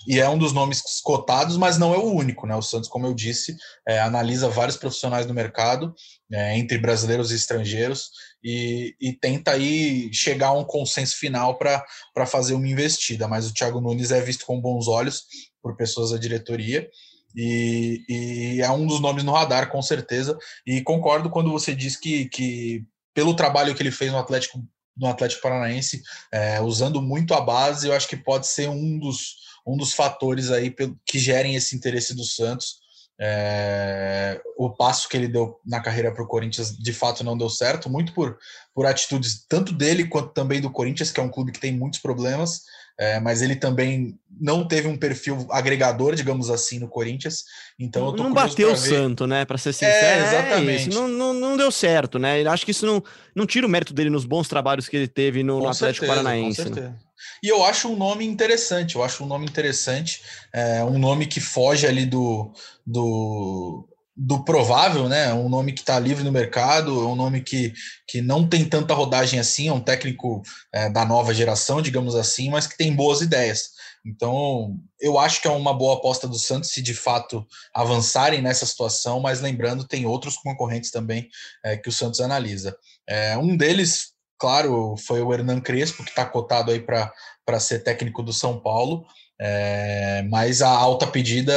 e 0.07 0.18
é 0.18 0.29
um 0.29 0.38
dos 0.38 0.53
nomes 0.53 0.83
cotados, 1.03 1.57
mas 1.57 1.79
não 1.79 1.94
é 1.94 1.99
o 1.99 2.12
único, 2.12 2.46
né? 2.46 2.55
O 2.57 2.62
Santos, 2.62 2.88
como 2.88 3.07
eu 3.07 3.14
disse, 3.14 3.57
é, 3.87 4.01
analisa 4.01 4.49
vários 4.49 4.77
profissionais 4.77 5.27
do 5.27 5.35
mercado, 5.35 5.94
é, 6.33 6.59
entre 6.59 6.79
brasileiros 6.79 7.31
e 7.31 7.37
estrangeiros, 7.37 8.11
e, 8.42 8.94
e, 9.00 9.12
tenta 9.12 9.53
aí 9.53 10.12
chegar 10.12 10.48
a 10.48 10.59
um 10.59 10.64
consenso 10.64 11.16
final 11.16 11.59
para 11.59 12.26
fazer 12.26 12.55
uma 12.55 12.68
investida. 12.68 13.29
Mas 13.29 13.46
o 13.46 13.55
Thiago 13.55 13.81
Nunes 13.81 14.11
é 14.11 14.20
visto 14.20 14.46
com 14.46 14.61
bons 14.61 14.88
olhos 14.88 15.24
por 15.62 15.76
pessoas 15.76 16.11
da 16.11 16.18
diretoria. 16.18 16.88
E, 17.37 18.05
e, 18.09 18.62
é 18.62 18.70
um 18.70 18.87
dos 18.87 19.00
nomes 19.00 19.24
no 19.24 19.33
radar, 19.33 19.70
com 19.70 19.83
certeza. 19.83 20.37
E 20.66 20.81
concordo 20.83 21.31
quando 21.31 21.50
você 21.50 21.74
diz 21.74 21.96
que, 21.96 22.29
que 22.29 22.85
pelo 23.14 23.35
trabalho 23.35 23.74
que 23.74 23.83
ele 23.83 23.90
fez 23.90 24.11
no 24.11 24.18
Atlético, 24.18 24.64
no 24.96 25.07
Atlético 25.07 25.42
Paranaense, 25.42 26.03
é, 26.33 26.61
usando 26.61 27.00
muito 27.00 27.35
a 27.35 27.40
base, 27.40 27.87
eu 27.87 27.94
acho 27.94 28.09
que 28.09 28.16
pode 28.16 28.46
ser 28.46 28.68
um 28.68 28.98
dos, 28.98 29.37
um 29.66 29.76
dos 29.76 29.92
fatores 29.92 30.50
aí 30.50 30.74
que 31.07 31.18
gerem 31.18 31.55
esse 31.55 31.76
interesse 31.76 32.14
do 32.14 32.24
Santos. 32.24 32.80
É, 33.22 34.40
o 34.56 34.70
passo 34.70 35.06
que 35.06 35.14
ele 35.14 35.28
deu 35.28 35.61
na 35.66 35.80
carreira 35.80 36.11
para 36.11 36.22
o 36.22 36.26
Corinthians 36.26 36.74
de 36.74 36.92
fato 36.92 37.22
não 37.22 37.37
deu 37.37 37.50
certo, 37.50 37.90
muito 37.90 38.14
por, 38.14 38.38
por 38.74 38.87
atitudes 38.87 39.44
tanto 39.46 39.74
dele 39.74 40.06
quanto 40.06 40.30
também 40.30 40.59
do 40.59 40.70
Corinthians, 40.70 41.12
que 41.12 41.20
é 41.20 41.22
um 41.22 41.28
clube 41.28 41.52
que 41.52 41.61
tem 41.61 41.70
muitos 41.70 42.00
problemas, 42.00 42.62
é, 42.98 43.20
mas 43.20 43.42
ele 43.42 43.56
também 43.56 44.18
não 44.40 44.66
teve 44.66 44.88
um 44.88 44.96
perfil 44.96 45.46
agregador, 45.50 46.14
digamos 46.14 46.48
assim, 46.48 46.78
no 46.78 46.88
Corinthians. 46.88 47.44
Então 47.78 48.12
não 48.12 48.33
bateu 48.33 48.72
o 48.72 48.76
santo, 48.76 49.26
né? 49.26 49.44
Para 49.44 49.59
ser 49.59 49.74
sincero, 49.74 50.22
é, 50.22 50.26
exatamente. 50.26 50.88
Não, 50.90 51.09
não, 51.09 51.35
não, 51.35 51.56
deu 51.56 51.70
certo, 51.70 52.18
né? 52.18 52.46
Acho 52.46 52.64
que 52.64 52.70
isso 52.70 52.87
não, 52.87 53.02
não 53.35 53.46
tira 53.46 53.66
o 53.66 53.70
mérito 53.70 53.92
dele 53.92 54.09
nos 54.09 54.24
bons 54.24 54.48
trabalhos 54.48 54.88
que 54.88 54.96
ele 54.96 55.09
teve 55.09 55.42
no, 55.42 55.61
no 55.61 55.68
Atlético 55.68 56.06
certeza, 56.06 56.22
Paranaense. 56.22 56.70
Né? 56.70 56.94
E 57.42 57.48
eu 57.48 57.64
acho 57.64 57.88
um 57.88 57.96
nome 57.96 58.24
interessante. 58.24 58.96
Eu 58.96 59.02
acho 59.02 59.24
um 59.24 59.26
nome 59.26 59.46
interessante, 59.46 60.22
é, 60.52 60.85
um 60.85 60.98
nome 60.98 61.26
que 61.26 61.40
foge 61.40 61.87
ali 61.87 62.06
do, 62.06 62.52
do 62.87 63.87
do 64.22 64.44
provável, 64.44 65.09
né? 65.09 65.33
Um 65.33 65.48
nome 65.48 65.72
que 65.72 65.80
está 65.80 65.98
livre 65.98 66.22
no 66.22 66.30
mercado, 66.30 67.09
um 67.09 67.14
nome 67.14 67.40
que, 67.40 67.72
que 68.06 68.20
não 68.20 68.46
tem 68.46 68.66
tanta 68.66 68.92
rodagem 68.92 69.40
assim, 69.40 69.68
é 69.68 69.72
um 69.72 69.80
técnico 69.80 70.42
é, 70.74 70.90
da 70.90 71.06
nova 71.06 71.33
geração, 71.33 71.80
digamos 71.80 72.14
assim, 72.14 72.50
mas 72.50 72.66
que 72.66 72.76
tem 72.76 72.94
boas 72.94 73.22
ideias. 73.22 73.70
Então, 74.04 74.78
eu 75.00 75.18
acho 75.18 75.40
que 75.40 75.48
é 75.48 75.50
uma 75.50 75.72
boa 75.72 75.96
aposta 75.96 76.28
do 76.28 76.38
Santos 76.38 76.70
se 76.70 76.83
de 76.83 76.94
fato 76.94 77.46
avançarem 77.74 78.42
nessa 78.42 78.66
situação, 78.66 79.20
mas 79.20 79.40
lembrando, 79.40 79.87
tem 79.87 80.04
outros 80.04 80.37
concorrentes 80.37 80.90
também 80.90 81.28
é, 81.64 81.76
que 81.76 81.88
o 81.88 81.92
Santos 81.92 82.20
analisa. 82.20 82.76
É, 83.09 83.38
um 83.38 83.56
deles, 83.56 84.10
claro, 84.40 84.96
foi 84.96 85.20
o 85.20 85.33
Hernan 85.33 85.61
Crespo, 85.61 86.03
que 86.03 86.11
está 86.11 86.24
cotado 86.24 86.72
aí 86.72 86.81
para 86.81 87.61
ser 87.61 87.81
técnico 87.81 88.22
do 88.22 88.33
São 88.33 88.59
Paulo. 88.59 89.05
É, 89.42 90.22
mas 90.29 90.61
a 90.61 90.68
alta 90.68 91.07
pedida 91.07 91.55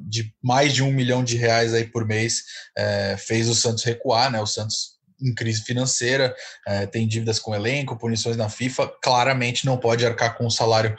de 0.00 0.32
mais 0.42 0.72
de 0.72 0.82
um 0.82 0.90
milhão 0.90 1.22
de 1.22 1.36
reais 1.36 1.72
aí 1.72 1.84
por 1.84 2.04
mês 2.04 2.42
é, 2.76 3.16
fez 3.16 3.48
o 3.48 3.54
Santos 3.54 3.84
recuar, 3.84 4.30
né? 4.30 4.40
O 4.40 4.46
Santos 4.46 4.94
em 5.20 5.32
crise 5.32 5.62
financeira, 5.62 6.34
é, 6.66 6.86
tem 6.86 7.06
dívidas 7.06 7.38
com 7.38 7.54
elenco, 7.54 7.96
punições 7.96 8.36
na 8.36 8.48
FIFA, 8.48 8.92
claramente 9.00 9.64
não 9.64 9.76
pode 9.78 10.04
arcar 10.04 10.36
com 10.36 10.44
um 10.44 10.50
salário 10.50 10.96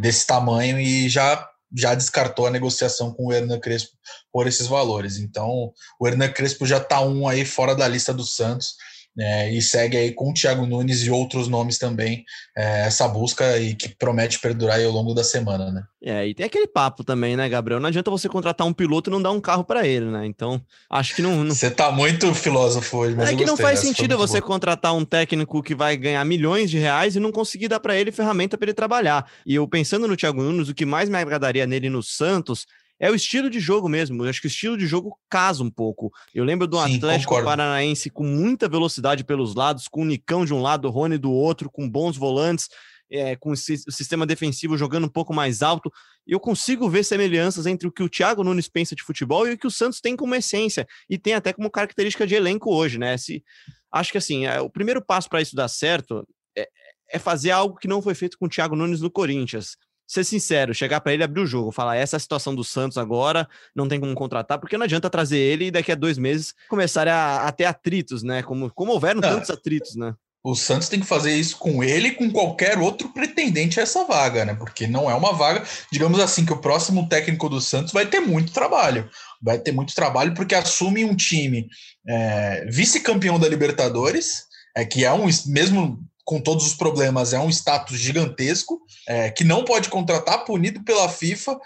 desse 0.00 0.26
tamanho 0.26 0.80
e 0.80 1.08
já 1.08 1.48
já 1.76 1.94
descartou 1.94 2.46
a 2.46 2.50
negociação 2.50 3.12
com 3.12 3.26
o 3.26 3.32
Hernan 3.32 3.58
Crespo 3.58 3.90
por 4.32 4.46
esses 4.46 4.66
valores. 4.66 5.18
Então, 5.18 5.72
o 5.98 6.06
Hernan 6.06 6.28
Crespo 6.28 6.64
já 6.64 6.78
está 6.78 7.00
um 7.00 7.26
aí 7.28 7.44
fora 7.44 7.74
da 7.74 7.88
lista 7.88 8.14
do 8.14 8.24
Santos. 8.24 8.76
É, 9.18 9.50
e 9.50 9.62
segue 9.62 9.96
aí 9.96 10.12
com 10.12 10.30
o 10.30 10.34
Thiago 10.34 10.66
Nunes 10.66 11.02
e 11.02 11.10
outros 11.10 11.48
nomes 11.48 11.78
também 11.78 12.24
é, 12.56 12.86
essa 12.86 13.08
busca 13.08 13.58
e 13.58 13.74
que 13.74 13.88
promete 13.88 14.38
perdurar 14.38 14.78
ao 14.80 14.90
longo 14.90 15.14
da 15.14 15.24
semana, 15.24 15.70
né? 15.70 15.84
É, 16.02 16.28
e 16.28 16.34
tem 16.34 16.44
aquele 16.44 16.66
papo 16.66 17.02
também, 17.02 17.36
né, 17.36 17.48
Gabriel? 17.48 17.80
Não 17.80 17.88
adianta 17.88 18.10
você 18.10 18.28
contratar 18.28 18.66
um 18.66 18.72
piloto 18.72 19.08
e 19.08 19.12
não 19.12 19.20
dar 19.20 19.32
um 19.32 19.40
carro 19.40 19.64
para 19.64 19.86
ele, 19.86 20.06
né? 20.06 20.26
Então, 20.26 20.60
acho 20.90 21.16
que 21.16 21.22
não. 21.22 21.42
não... 21.42 21.54
Você 21.54 21.70
tá 21.70 21.90
muito 21.90 22.32
filósofo 22.34 22.98
hoje, 22.98 23.16
mas. 23.16 23.30
É 23.30 23.34
que 23.34 23.44
não 23.44 23.56
faz 23.56 23.80
sentido 23.80 24.16
você 24.16 24.40
boa. 24.40 24.52
contratar 24.52 24.94
um 24.94 25.04
técnico 25.04 25.62
que 25.62 25.74
vai 25.74 25.96
ganhar 25.96 26.24
milhões 26.24 26.70
de 26.70 26.78
reais 26.78 27.16
e 27.16 27.20
não 27.20 27.32
conseguir 27.32 27.68
dar 27.68 27.80
para 27.80 27.96
ele 27.96 28.12
ferramenta 28.12 28.56
para 28.56 28.66
ele 28.66 28.74
trabalhar. 28.74 29.28
E 29.44 29.54
eu 29.54 29.66
pensando 29.66 30.06
no 30.06 30.16
Thiago 30.16 30.42
Nunes, 30.42 30.68
o 30.68 30.74
que 30.74 30.84
mais 30.84 31.08
me 31.08 31.18
agradaria 31.18 31.66
nele 31.66 31.88
no 31.88 32.02
Santos 32.02 32.66
é 32.98 33.10
o 33.10 33.14
estilo 33.14 33.50
de 33.50 33.60
jogo 33.60 33.88
mesmo. 33.88 34.24
Eu 34.24 34.30
acho 34.30 34.40
que 34.40 34.46
o 34.46 34.48
estilo 34.48 34.76
de 34.76 34.86
jogo 34.86 35.18
casa 35.28 35.62
um 35.62 35.70
pouco. 35.70 36.12
Eu 36.34 36.44
lembro 36.44 36.66
do 36.66 36.82
Sim, 36.84 36.96
Atlético 36.96 37.30
concordo. 37.30 37.50
Paranaense 37.50 38.10
com 38.10 38.24
muita 38.24 38.68
velocidade 38.68 39.24
pelos 39.24 39.54
lados, 39.54 39.88
com 39.88 40.02
o 40.02 40.06
Nicão 40.06 40.44
de 40.44 40.54
um 40.54 40.60
lado, 40.62 40.88
o 40.88 40.90
Rony 40.90 41.18
do 41.18 41.30
outro, 41.30 41.70
com 41.70 41.88
bons 41.88 42.16
volantes, 42.16 42.68
é, 43.10 43.36
com 43.36 43.50
o 43.50 43.56
sistema 43.56 44.26
defensivo 44.26 44.76
jogando 44.76 45.04
um 45.04 45.10
pouco 45.10 45.32
mais 45.32 45.62
alto. 45.62 45.92
Eu 46.26 46.40
consigo 46.40 46.88
ver 46.88 47.04
semelhanças 47.04 47.66
entre 47.66 47.86
o 47.86 47.92
que 47.92 48.02
o 48.02 48.08
Thiago 48.08 48.42
Nunes 48.42 48.68
pensa 48.68 48.96
de 48.96 49.02
futebol 49.02 49.46
e 49.46 49.52
o 49.52 49.58
que 49.58 49.66
o 49.66 49.70
Santos 49.70 50.00
tem 50.00 50.16
como 50.16 50.34
essência 50.34 50.86
e 51.08 51.18
tem 51.18 51.34
até 51.34 51.52
como 51.52 51.70
característica 51.70 52.26
de 52.26 52.34
elenco 52.34 52.74
hoje, 52.74 52.98
né? 52.98 53.16
Se, 53.16 53.44
acho 53.92 54.10
que 54.10 54.18
assim, 54.18 54.46
é, 54.46 54.60
o 54.60 54.70
primeiro 54.70 55.04
passo 55.04 55.28
para 55.28 55.40
isso 55.40 55.54
dar 55.54 55.68
certo 55.68 56.26
é, 56.56 56.68
é 57.10 57.18
fazer 57.18 57.50
algo 57.50 57.76
que 57.76 57.86
não 57.86 58.02
foi 58.02 58.14
feito 58.14 58.38
com 58.38 58.46
o 58.46 58.48
Thiago 58.48 58.74
Nunes 58.74 59.00
no 59.00 59.10
Corinthians 59.10 59.76
ser 60.06 60.24
sincero, 60.24 60.74
chegar 60.74 61.00
para 61.00 61.12
ele 61.12 61.24
abrir 61.24 61.40
o 61.40 61.46
jogo, 61.46 61.72
falar 61.72 61.96
essa 61.96 62.16
é 62.16 62.18
a 62.18 62.20
situação 62.20 62.54
do 62.54 62.62
Santos 62.62 62.96
agora, 62.96 63.48
não 63.74 63.88
tem 63.88 63.98
como 63.98 64.14
contratar, 64.14 64.58
porque 64.58 64.78
não 64.78 64.84
adianta 64.84 65.10
trazer 65.10 65.38
ele 65.38 65.66
e 65.66 65.70
daqui 65.70 65.90
a 65.90 65.96
dois 65.96 66.16
meses 66.16 66.54
começarem 66.68 67.12
a, 67.12 67.42
a 67.42 67.52
ter 67.52 67.64
atritos, 67.64 68.22
né? 68.22 68.42
Como, 68.42 68.70
como 68.72 68.92
houveram 68.92 69.20
não, 69.20 69.28
tantos 69.28 69.50
atritos, 69.50 69.96
né? 69.96 70.14
O 70.48 70.54
Santos 70.54 70.88
tem 70.88 71.00
que 71.00 71.06
fazer 71.06 71.34
isso 71.34 71.56
com 71.56 71.82
ele 71.82 72.06
e 72.06 72.14
com 72.14 72.30
qualquer 72.30 72.78
outro 72.78 73.08
pretendente 73.08 73.80
a 73.80 73.82
essa 73.82 74.04
vaga, 74.04 74.44
né? 74.44 74.54
Porque 74.54 74.86
não 74.86 75.10
é 75.10 75.14
uma 75.14 75.32
vaga, 75.32 75.64
digamos 75.90 76.20
assim, 76.20 76.46
que 76.46 76.52
o 76.52 76.60
próximo 76.60 77.08
técnico 77.08 77.48
do 77.48 77.60
Santos 77.60 77.92
vai 77.92 78.06
ter 78.06 78.20
muito 78.20 78.52
trabalho. 78.52 79.10
Vai 79.42 79.58
ter 79.58 79.72
muito 79.72 79.92
trabalho 79.92 80.34
porque 80.34 80.54
assume 80.54 81.04
um 81.04 81.16
time 81.16 81.66
é, 82.06 82.64
vice-campeão 82.70 83.40
da 83.40 83.48
Libertadores, 83.48 84.44
é 84.76 84.84
que 84.84 85.04
é 85.04 85.12
um 85.12 85.26
mesmo 85.46 85.98
com 86.26 86.40
todos 86.40 86.66
os 86.66 86.74
problemas, 86.74 87.32
é 87.32 87.38
um 87.38 87.48
status 87.48 87.96
gigantesco, 87.96 88.80
é, 89.08 89.30
que 89.30 89.44
não 89.44 89.64
pode 89.64 89.88
contratar, 89.88 90.44
punido 90.44 90.82
pela 90.82 91.08
FIFA, 91.08 91.56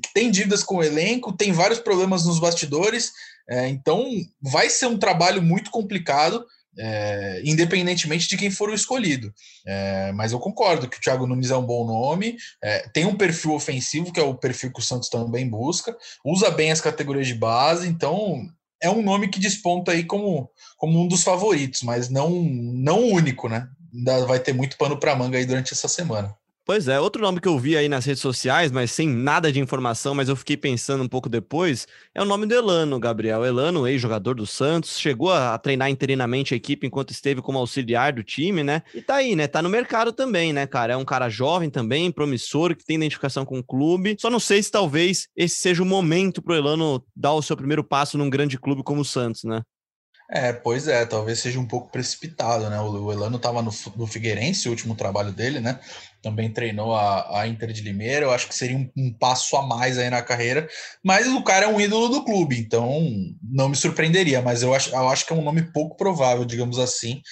que 0.00 0.14
tem 0.14 0.30
dívidas 0.30 0.62
com 0.62 0.76
o 0.76 0.84
elenco, 0.84 1.36
tem 1.36 1.50
vários 1.50 1.80
problemas 1.80 2.24
nos 2.24 2.38
bastidores, 2.38 3.10
é, 3.50 3.68
então 3.68 4.06
vai 4.40 4.70
ser 4.70 4.86
um 4.86 4.96
trabalho 4.96 5.42
muito 5.42 5.68
complicado, 5.68 6.46
é, 6.78 7.42
independentemente 7.44 8.28
de 8.28 8.36
quem 8.36 8.52
for 8.52 8.70
o 8.70 8.74
escolhido. 8.74 9.34
É, 9.66 10.12
mas 10.12 10.30
eu 10.30 10.38
concordo 10.38 10.88
que 10.88 10.96
o 10.96 11.00
Thiago 11.00 11.26
Nunes 11.26 11.50
é 11.50 11.56
um 11.56 11.66
bom 11.66 11.84
nome, 11.84 12.36
é, 12.62 12.88
tem 12.90 13.06
um 13.06 13.16
perfil 13.16 13.52
ofensivo, 13.52 14.12
que 14.12 14.20
é 14.20 14.22
o 14.22 14.36
perfil 14.36 14.72
que 14.72 14.78
o 14.78 14.82
Santos 14.82 15.08
também 15.08 15.48
busca, 15.48 15.94
usa 16.24 16.52
bem 16.52 16.70
as 16.70 16.80
categorias 16.80 17.26
de 17.26 17.34
base, 17.34 17.88
então 17.88 18.48
é 18.80 18.88
um 18.88 19.02
nome 19.02 19.26
que 19.26 19.40
desponta 19.40 19.90
aí 19.90 20.04
como, 20.04 20.48
como 20.76 21.02
um 21.02 21.08
dos 21.08 21.24
favoritos, 21.24 21.82
mas 21.82 22.08
não, 22.08 22.30
não 22.30 23.08
único, 23.08 23.48
né? 23.48 23.68
Ainda 23.94 24.26
vai 24.26 24.40
ter 24.40 24.52
muito 24.52 24.76
pano 24.76 24.98
para 24.98 25.14
manga 25.14 25.38
aí 25.38 25.46
durante 25.46 25.72
essa 25.72 25.88
semana. 25.88 26.34
Pois 26.66 26.88
é, 26.88 26.98
outro 26.98 27.20
nome 27.20 27.42
que 27.42 27.48
eu 27.48 27.58
vi 27.58 27.76
aí 27.76 27.90
nas 27.90 28.06
redes 28.06 28.22
sociais, 28.22 28.72
mas 28.72 28.90
sem 28.90 29.06
nada 29.06 29.52
de 29.52 29.60
informação, 29.60 30.14
mas 30.14 30.30
eu 30.30 30.36
fiquei 30.36 30.56
pensando 30.56 31.04
um 31.04 31.08
pouco 31.08 31.28
depois, 31.28 31.86
é 32.14 32.22
o 32.22 32.24
nome 32.24 32.46
do 32.46 32.54
Elano, 32.54 32.98
Gabriel. 32.98 33.44
Elano, 33.44 33.86
ex-jogador 33.86 34.32
do 34.32 34.46
Santos, 34.46 34.98
chegou 34.98 35.30
a 35.30 35.58
treinar 35.58 35.90
interinamente 35.90 36.54
a 36.54 36.56
equipe 36.56 36.86
enquanto 36.86 37.10
esteve 37.10 37.42
como 37.42 37.58
auxiliar 37.58 38.14
do 38.14 38.22
time, 38.22 38.64
né? 38.64 38.82
E 38.94 39.02
tá 39.02 39.16
aí, 39.16 39.36
né? 39.36 39.46
Tá 39.46 39.60
no 39.60 39.68
mercado 39.68 40.10
também, 40.10 40.54
né, 40.54 40.66
cara? 40.66 40.94
É 40.94 40.96
um 40.96 41.04
cara 41.04 41.28
jovem 41.28 41.68
também, 41.68 42.10
promissor, 42.10 42.74
que 42.74 42.82
tem 42.82 42.96
identificação 42.96 43.44
com 43.44 43.58
o 43.58 43.64
clube. 43.64 44.16
Só 44.18 44.30
não 44.30 44.40
sei 44.40 44.62
se 44.62 44.70
talvez 44.70 45.28
esse 45.36 45.56
seja 45.56 45.82
o 45.82 45.86
momento 45.86 46.40
pro 46.40 46.54
Elano 46.54 47.04
dar 47.14 47.34
o 47.34 47.42
seu 47.42 47.58
primeiro 47.58 47.84
passo 47.84 48.16
num 48.16 48.30
grande 48.30 48.58
clube 48.58 48.82
como 48.82 49.02
o 49.02 49.04
Santos, 49.04 49.44
né? 49.44 49.60
É, 50.36 50.52
pois 50.52 50.88
é, 50.88 51.06
talvez 51.06 51.38
seja 51.38 51.60
um 51.60 51.64
pouco 51.64 51.92
precipitado, 51.92 52.68
né? 52.68 52.80
O 52.80 53.12
Elano 53.12 53.36
estava 53.36 53.62
no, 53.62 53.70
no 53.94 54.04
Figueirense, 54.04 54.66
o 54.66 54.72
último 54.72 54.96
trabalho 54.96 55.30
dele, 55.30 55.60
né? 55.60 55.78
Também 56.20 56.52
treinou 56.52 56.92
a, 56.92 57.42
a 57.42 57.46
Inter 57.46 57.70
de 57.70 57.82
Limeira, 57.82 58.26
eu 58.26 58.32
acho 58.32 58.48
que 58.48 58.54
seria 58.54 58.76
um, 58.76 58.90
um, 58.96 59.12
passo 59.12 59.56
a 59.56 59.62
mais 59.62 59.96
aí 59.96 60.10
na 60.10 60.22
carreira, 60.22 60.68
mas 61.04 61.28
o 61.28 61.40
cara 61.44 61.66
é 61.66 61.68
um 61.68 61.80
ídolo 61.80 62.08
do 62.08 62.24
clube, 62.24 62.58
então 62.58 63.00
não 63.40 63.68
me 63.68 63.76
surpreenderia, 63.76 64.42
mas 64.42 64.64
eu 64.64 64.74
acho, 64.74 64.90
eu 64.90 65.08
acho 65.08 65.24
que 65.24 65.32
é 65.32 65.36
um 65.36 65.44
nome 65.44 65.70
pouco 65.70 65.96
provável, 65.96 66.44
digamos 66.44 66.80
assim. 66.80 67.22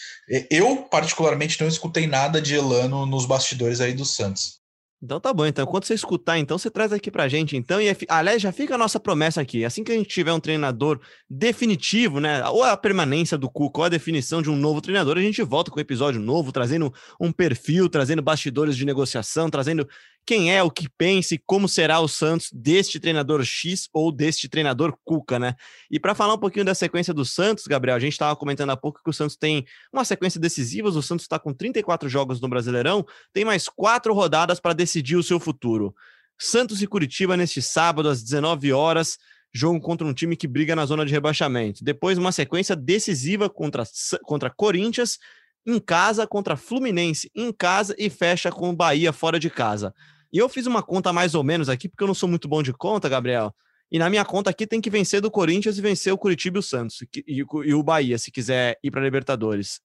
Eu, 0.49 0.85
particularmente, 0.85 1.61
não 1.61 1.67
escutei 1.67 2.07
nada 2.07 2.41
de 2.41 2.55
Elano 2.55 3.05
nos 3.05 3.27
bastidores 3.27 3.81
aí 3.81 3.95
do 3.95 4.05
Santos. 4.05 4.62
Então 5.03 5.19
tá 5.19 5.35
bom, 5.35 5.45
então. 5.45 5.67
Quando 5.67 5.85
você 5.85 5.95
escutar, 5.95 6.38
então 6.38 6.57
você 6.57 6.71
traz 6.71 6.93
aqui 6.93 7.11
pra 7.11 7.27
gente, 7.27 7.57
então, 7.57 7.81
e 7.81 7.95
aliás, 8.09 8.41
já 8.41 8.53
fica 8.53 8.77
a 8.77 8.79
nossa 8.79 9.01
promessa 9.01 9.41
aqui, 9.41 9.65
assim 9.65 9.83
que 9.83 9.91
a 9.91 9.97
gente 9.97 10.09
tiver 10.09 10.33
um 10.33 10.38
treinador 10.38 11.01
definitivo, 11.29 12.21
né, 12.21 12.47
ou 12.49 12.62
a 12.62 12.77
permanência 12.77 13.37
do 13.37 13.51
Cuca, 13.51 13.81
ou 13.81 13.85
a 13.85 13.88
definição 13.88 14.41
de 14.41 14.49
um 14.49 14.55
novo 14.55 14.81
treinador, 14.81 15.19
a 15.19 15.21
gente 15.21 15.43
volta 15.43 15.73
com 15.73 15.79
um 15.79 15.81
episódio 15.81 16.21
novo, 16.21 16.53
trazendo 16.53 16.95
um 17.21 17.33
perfil, 17.33 17.88
trazendo 17.88 18.23
bastidores 18.23 18.77
de 18.77 18.85
negociação, 18.85 19.51
trazendo 19.51 19.88
quem 20.25 20.55
é, 20.55 20.63
o 20.63 20.71
que 20.71 20.89
pensa 20.89 21.35
e 21.35 21.39
como 21.39 21.69
será 21.69 22.01
o 22.01 22.09
Santos 22.09 22.49
deste 22.53 23.01
treinador 23.01 23.45
X 23.45 23.89
ou 23.93 24.13
deste 24.13 24.49
treinador 24.49 24.97
Cuca, 25.05 25.39
né? 25.39 25.55
E 25.91 25.99
para 25.99 26.15
falar 26.15 26.35
um 26.35 26.39
pouquinho 26.39 26.65
da 26.65 26.75
sequência 26.75 27.13
do 27.13 27.25
Santos, 27.25 27.67
Gabriel, 27.67 27.97
a 27.97 28.01
gente 28.01 28.13
estava 28.13 28.37
comentando 28.37 28.71
há 28.71 28.77
pouco 28.77 29.01
que 29.03 29.11
o 29.11 29.13
Santos 29.13 29.37
tem 29.37 29.65
uma 29.93 30.05
sequência 30.05 30.41
decisiva, 30.41 30.89
o 30.89 31.03
Santos 31.03 31.25
está 31.25 31.39
com 31.39 31.53
34 31.53 32.09
jogos 32.09 32.41
no 32.41 32.49
Brasileirão, 32.49 33.05
tem 33.33 33.45
mais 33.45 33.69
quatro 33.69 34.15
rodadas 34.15 34.61
para 34.61 34.73
decidir 34.73 35.17
o 35.17 35.23
seu 35.23 35.41
futuro. 35.41 35.95
Santos 36.39 36.83
e 36.83 36.87
Curitiba 36.87 37.37
neste 37.37 37.61
sábado 37.61 38.09
às 38.09 38.23
19 38.23 38.73
horas, 38.73 39.19
jogo 39.53 39.81
contra 39.81 40.07
um 40.07 40.15
time 40.15 40.37
que 40.37 40.49
briga 40.49 40.75
na 40.75 40.87
zona 40.87 41.05
de 41.05 41.13
rebaixamento. 41.13 41.85
Depois 41.85 42.17
uma 42.17 42.33
sequência 42.33 42.75
decisiva 42.75 43.51
contra 43.51 43.85
contra 44.25 44.51
Corinthians 44.51 45.19
em 45.66 45.79
casa 45.79 46.27
contra 46.27 46.57
Fluminense 46.57 47.31
em 47.35 47.53
casa 47.53 47.94
e 47.98 48.11
fecha 48.11 48.51
com 48.51 48.70
o 48.70 48.77
Bahia 48.77 49.12
fora 49.12 49.38
de 49.38 49.48
casa. 49.48 49.94
E 50.33 50.38
eu 50.38 50.48
fiz 50.48 50.66
uma 50.66 50.83
conta 50.83 51.12
mais 51.12 51.35
ou 51.35 51.44
menos 51.44 51.68
aqui, 51.68 51.88
porque 51.88 52.03
eu 52.03 52.09
não 52.09 52.14
sou 52.14 52.29
muito 52.29 52.48
bom 52.48 52.62
de 52.62 52.72
conta, 52.72 53.09
Gabriel. 53.09 53.55
E 53.90 53.98
na 53.98 54.09
minha 54.09 54.25
conta 54.25 54.48
aqui 54.48 54.66
tem 54.66 54.81
que 54.81 54.88
vencer 54.88 55.20
do 55.20 55.31
Corinthians 55.31 55.77
e 55.77 55.83
vencer 55.83 56.12
o 56.12 56.18
Curitiba 56.18 56.57
e 56.57 56.61
o 56.61 56.62
Santos. 56.62 57.05
E, 57.27 57.75
o 57.75 57.83
Bahia, 57.83 58.16
se 58.16 58.31
quiser 58.31 58.79
ir 58.83 58.90
para 58.90 59.03
Libertadores. 59.03 59.81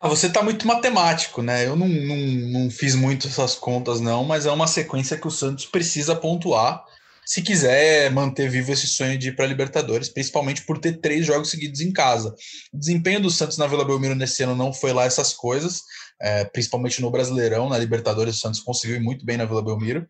Ah, 0.00 0.06
você 0.06 0.28
está 0.28 0.40
muito 0.42 0.64
matemático, 0.64 1.42
né? 1.42 1.66
Eu 1.66 1.74
não, 1.74 1.88
não, 1.88 2.16
não 2.16 2.70
fiz 2.70 2.94
muito 2.94 3.26
essas 3.26 3.56
contas, 3.56 4.00
não, 4.00 4.22
mas 4.22 4.46
é 4.46 4.50
uma 4.52 4.68
sequência 4.68 5.18
que 5.18 5.26
o 5.26 5.30
Santos 5.30 5.66
precisa 5.66 6.14
pontuar 6.14 6.84
se 7.28 7.42
quiser 7.42 8.10
manter 8.10 8.48
vivo 8.48 8.72
esse 8.72 8.86
sonho 8.86 9.18
de 9.18 9.28
ir 9.28 9.36
para 9.36 9.44
Libertadores, 9.44 10.08
principalmente 10.08 10.64
por 10.64 10.78
ter 10.78 10.98
três 10.98 11.26
jogos 11.26 11.50
seguidos 11.50 11.82
em 11.82 11.92
casa. 11.92 12.34
O 12.72 12.78
desempenho 12.78 13.20
do 13.20 13.30
Santos 13.30 13.58
na 13.58 13.66
Vila 13.66 13.84
Belmiro 13.84 14.14
nesse 14.14 14.42
ano 14.44 14.56
não 14.56 14.72
foi 14.72 14.94
lá 14.94 15.04
essas 15.04 15.34
coisas, 15.34 15.82
é, 16.18 16.46
principalmente 16.46 17.02
no 17.02 17.10
Brasileirão, 17.10 17.68
na 17.68 17.76
Libertadores, 17.76 18.36
o 18.36 18.40
Santos 18.40 18.60
conseguiu 18.60 18.96
ir 18.96 19.00
muito 19.00 19.26
bem 19.26 19.36
na 19.36 19.44
Vila 19.44 19.62
Belmiro. 19.62 20.08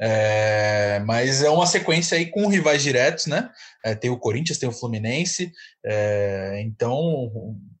É, 0.00 1.00
mas 1.06 1.40
é 1.40 1.48
uma 1.48 1.68
sequência 1.68 2.18
aí 2.18 2.26
com 2.26 2.48
rivais 2.48 2.82
diretos, 2.82 3.26
né? 3.26 3.48
É, 3.84 3.94
tem 3.94 4.10
o 4.10 4.18
Corinthians, 4.18 4.58
tem 4.58 4.68
o 4.68 4.72
Fluminense, 4.72 5.52
é, 5.84 6.60
então 6.64 7.30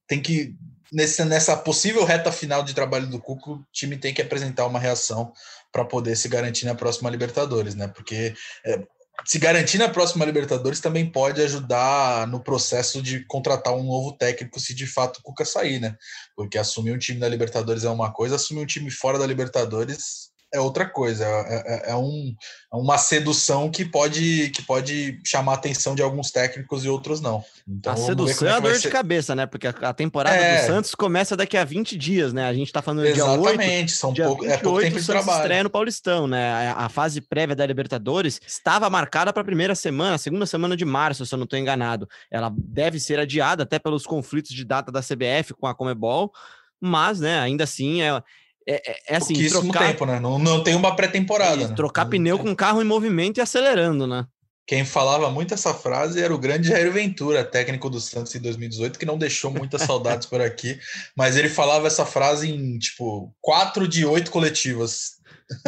tem 0.06 0.22
que 0.22 0.54
nesse, 0.92 1.24
nessa 1.24 1.56
possível 1.56 2.04
reta 2.04 2.30
final 2.30 2.62
de 2.62 2.72
trabalho 2.72 3.08
do 3.08 3.20
Cuco, 3.20 3.54
o 3.54 3.66
time 3.72 3.96
tem 3.96 4.14
que 4.14 4.22
apresentar 4.22 4.66
uma 4.66 4.78
reação 4.78 5.32
para 5.76 5.84
poder 5.84 6.16
se 6.16 6.26
garantir 6.26 6.64
na 6.64 6.74
próxima 6.74 7.10
Libertadores, 7.10 7.74
né? 7.74 7.86
Porque 7.86 8.34
é, 8.64 8.82
se 9.26 9.38
garantir 9.38 9.76
na 9.76 9.90
próxima 9.90 10.24
Libertadores 10.24 10.80
também 10.80 11.04
pode 11.12 11.42
ajudar 11.42 12.26
no 12.28 12.42
processo 12.42 13.02
de 13.02 13.26
contratar 13.26 13.74
um 13.74 13.82
novo 13.82 14.16
técnico 14.16 14.58
se 14.58 14.74
de 14.74 14.86
fato 14.86 15.18
o 15.18 15.22
Cuca 15.22 15.44
sair, 15.44 15.78
né? 15.78 15.94
Porque 16.34 16.56
assumir 16.56 16.92
um 16.92 16.98
time 16.98 17.20
da 17.20 17.28
Libertadores 17.28 17.84
é 17.84 17.90
uma 17.90 18.10
coisa, 18.10 18.36
assumir 18.36 18.60
um 18.60 18.66
time 18.66 18.90
fora 18.90 19.18
da 19.18 19.26
Libertadores 19.26 20.30
é 20.56 20.60
outra 20.60 20.86
coisa, 20.88 21.24
é, 21.24 21.88
é, 21.88 21.90
é, 21.90 21.96
um, 21.96 22.34
é 22.72 22.76
uma 22.76 22.96
sedução 22.96 23.70
que 23.70 23.84
pode, 23.84 24.50
que 24.50 24.62
pode 24.62 25.20
chamar 25.24 25.52
a 25.52 25.54
atenção 25.56 25.94
de 25.94 26.02
alguns 26.02 26.30
técnicos 26.30 26.84
e 26.84 26.88
outros 26.88 27.20
não. 27.20 27.44
Então, 27.68 27.92
a 27.92 27.96
sedução 27.96 28.48
é, 28.48 28.52
é 28.52 28.54
a 28.54 28.60
dor 28.60 28.74
ser... 28.74 28.80
de 28.80 28.88
cabeça, 28.88 29.34
né? 29.34 29.44
Porque 29.44 29.66
a, 29.66 29.92
temporada 29.92 30.34
é. 30.34 30.62
do 30.62 30.66
Santos 30.66 30.94
começa 30.94 31.36
daqui 31.36 31.56
a 31.56 31.64
20 31.64 31.96
dias, 31.96 32.32
né? 32.32 32.48
A 32.48 32.54
gente 32.54 32.72
tá 32.72 32.80
falando 32.80 33.04
Exatamente, 33.04 33.58
dia 33.58 33.80
8. 33.80 33.90
são 33.90 34.12
dia 34.12 34.24
pouco, 34.24 34.42
28, 34.42 34.58
é 34.58 34.62
pouco 34.62 34.80
tempo 34.80 35.00
de 35.00 35.06
trabalho. 35.06 35.40
estreia 35.42 35.62
no 35.62 35.70
Paulistão, 35.70 36.26
né? 36.26 36.72
A, 36.72 36.86
a, 36.86 36.88
fase 36.88 37.20
prévia 37.20 37.54
da 37.54 37.66
Libertadores 37.66 38.40
estava 38.46 38.88
marcada 38.88 39.32
para 39.32 39.42
a 39.42 39.44
primeira 39.44 39.74
semana, 39.74 40.16
segunda 40.16 40.46
semana 40.46 40.76
de 40.76 40.84
março, 40.84 41.26
se 41.26 41.34
eu 41.34 41.38
não 41.38 41.44
estou 41.44 41.58
enganado. 41.58 42.08
Ela 42.30 42.50
deve 42.56 42.98
ser 42.98 43.18
adiada 43.18 43.64
até 43.64 43.78
pelos 43.78 44.06
conflitos 44.06 44.54
de 44.54 44.64
data 44.64 44.90
da 44.90 45.02
CBF 45.02 45.52
com 45.54 45.66
a 45.66 45.74
Comebol, 45.74 46.32
mas, 46.80 47.20
né, 47.20 47.40
ainda 47.40 47.64
assim, 47.64 48.02
é, 48.02 48.22
é, 48.68 48.90
é, 48.90 48.98
é 49.08 49.16
assim, 49.16 49.48
trocar... 49.48 49.86
tempo, 49.86 50.04
né? 50.04 50.18
Não, 50.18 50.38
não 50.38 50.62
tem 50.62 50.74
uma 50.74 50.96
pré-temporada. 50.96 51.68
Né? 51.68 51.74
Trocar 51.74 52.04
não 52.04 52.10
pneu 52.10 52.36
tem. 52.36 52.46
com 52.46 52.56
carro 52.56 52.82
em 52.82 52.84
movimento 52.84 53.38
e 53.38 53.40
acelerando, 53.40 54.06
né? 54.06 54.26
Quem 54.66 54.84
falava 54.84 55.30
muito 55.30 55.54
essa 55.54 55.72
frase 55.72 56.20
era 56.20 56.34
o 56.34 56.38
grande 56.38 56.68
Jair 56.68 56.92
Ventura, 56.92 57.44
técnico 57.44 57.88
do 57.88 58.00
Santos 58.00 58.34
em 58.34 58.40
2018, 58.40 58.98
que 58.98 59.06
não 59.06 59.16
deixou 59.16 59.52
muitas 59.52 59.82
saudades 59.86 60.26
por 60.26 60.40
aqui, 60.40 60.76
mas 61.16 61.36
ele 61.36 61.48
falava 61.48 61.86
essa 61.86 62.04
frase 62.04 62.50
em, 62.50 62.76
tipo, 62.76 63.32
quatro 63.40 63.86
de 63.86 64.04
oito 64.04 64.32
coletivas. 64.32 65.14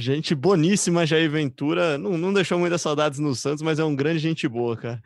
Gente 0.00 0.34
boníssima, 0.34 1.06
Jair 1.06 1.30
Ventura. 1.30 1.96
Não, 1.96 2.18
não 2.18 2.32
deixou 2.32 2.58
muitas 2.58 2.82
saudades 2.82 3.20
no 3.20 3.32
Santos, 3.36 3.62
mas 3.62 3.78
é 3.78 3.84
um 3.84 3.94
grande 3.94 4.18
gente 4.18 4.48
boa, 4.48 4.76
cara. 4.76 5.00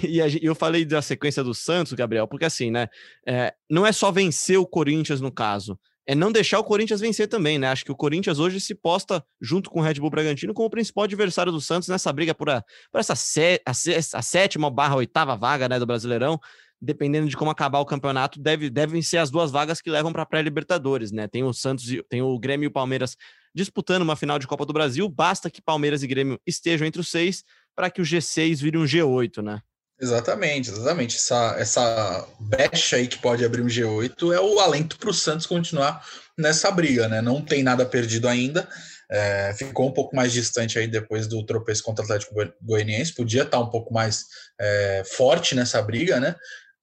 E 0.00 0.22
a, 0.22 0.28
eu 0.40 0.54
falei 0.54 0.84
da 0.84 1.02
sequência 1.02 1.42
do 1.42 1.52
Santos, 1.52 1.92
Gabriel, 1.94 2.28
porque 2.28 2.44
assim, 2.44 2.70
né? 2.70 2.86
É, 3.26 3.52
não 3.68 3.84
é 3.84 3.90
só 3.90 4.12
vencer 4.12 4.56
o 4.56 4.66
Corinthians 4.66 5.20
no 5.20 5.32
caso 5.32 5.76
é 6.06 6.14
não 6.14 6.32
deixar 6.32 6.58
o 6.58 6.64
Corinthians 6.64 7.00
vencer 7.00 7.28
também, 7.28 7.58
né? 7.58 7.68
Acho 7.68 7.84
que 7.84 7.92
o 7.92 7.96
Corinthians 7.96 8.38
hoje 8.38 8.60
se 8.60 8.74
posta 8.74 9.24
junto 9.40 9.70
com 9.70 9.80
o 9.80 9.82
Red 9.82 9.94
Bull 9.94 10.10
Bragantino 10.10 10.52
como 10.52 10.66
o 10.66 10.70
principal 10.70 11.04
adversário 11.04 11.52
do 11.52 11.60
Santos 11.60 11.88
nessa 11.88 12.12
briga 12.12 12.34
por, 12.34 12.50
a, 12.50 12.62
por 12.90 12.98
essa 12.98 13.12
a, 13.12 13.70
a, 13.70 14.22
sétima 14.22 14.70
barra 14.70 14.96
oitava 14.96 15.36
vaga 15.36 15.68
né, 15.68 15.78
do 15.78 15.86
Brasileirão. 15.86 16.38
Dependendo 16.84 17.28
de 17.28 17.36
como 17.36 17.48
acabar 17.48 17.78
o 17.78 17.86
campeonato, 17.86 18.40
deve, 18.40 18.68
devem 18.68 19.00
ser 19.02 19.18
as 19.18 19.30
duas 19.30 19.52
vagas 19.52 19.80
que 19.80 19.88
levam 19.88 20.12
para 20.12 20.22
a 20.22 20.26
pré-Libertadores, 20.26 21.12
né? 21.12 21.28
Tem 21.28 21.44
o 21.44 21.52
Santos, 21.52 21.84
tem 22.08 22.22
o 22.22 22.36
Grêmio 22.40 22.66
e 22.66 22.68
o 22.68 22.72
Palmeiras 22.72 23.16
disputando 23.54 24.02
uma 24.02 24.16
final 24.16 24.36
de 24.36 24.48
Copa 24.48 24.66
do 24.66 24.72
Brasil. 24.72 25.08
Basta 25.08 25.48
que 25.48 25.62
Palmeiras 25.62 26.02
e 26.02 26.08
Grêmio 26.08 26.40
estejam 26.44 26.84
entre 26.84 27.00
os 27.00 27.08
seis 27.08 27.44
para 27.76 27.88
que 27.88 28.00
o 28.00 28.04
G6 28.04 28.60
vire 28.60 28.76
um 28.76 28.84
G8, 28.84 29.40
né? 29.42 29.62
Exatamente, 30.02 30.68
exatamente. 30.68 31.16
Essa, 31.16 31.54
essa 31.56 32.28
brecha 32.40 32.96
aí 32.96 33.06
que 33.06 33.18
pode 33.18 33.44
abrir 33.44 33.62
um 33.62 33.68
G8 33.68 34.34
é 34.34 34.40
o 34.40 34.58
alento 34.58 34.98
para 34.98 35.10
o 35.10 35.14
Santos 35.14 35.46
continuar 35.46 36.04
nessa 36.36 36.72
briga, 36.72 37.06
né? 37.06 37.22
Não 37.22 37.40
tem 37.40 37.62
nada 37.62 37.86
perdido 37.86 38.26
ainda. 38.26 38.68
É, 39.08 39.54
ficou 39.56 39.88
um 39.88 39.92
pouco 39.92 40.16
mais 40.16 40.32
distante 40.32 40.76
aí 40.76 40.88
depois 40.88 41.28
do 41.28 41.44
tropeço 41.46 41.84
contra 41.84 42.02
o 42.02 42.04
Atlético 42.04 42.34
Goianiense, 42.60 43.14
podia 43.14 43.42
estar 43.42 43.60
um 43.60 43.70
pouco 43.70 43.94
mais 43.94 44.24
é, 44.60 45.02
forte 45.04 45.54
nessa 45.54 45.80
briga, 45.80 46.18
né? 46.18 46.34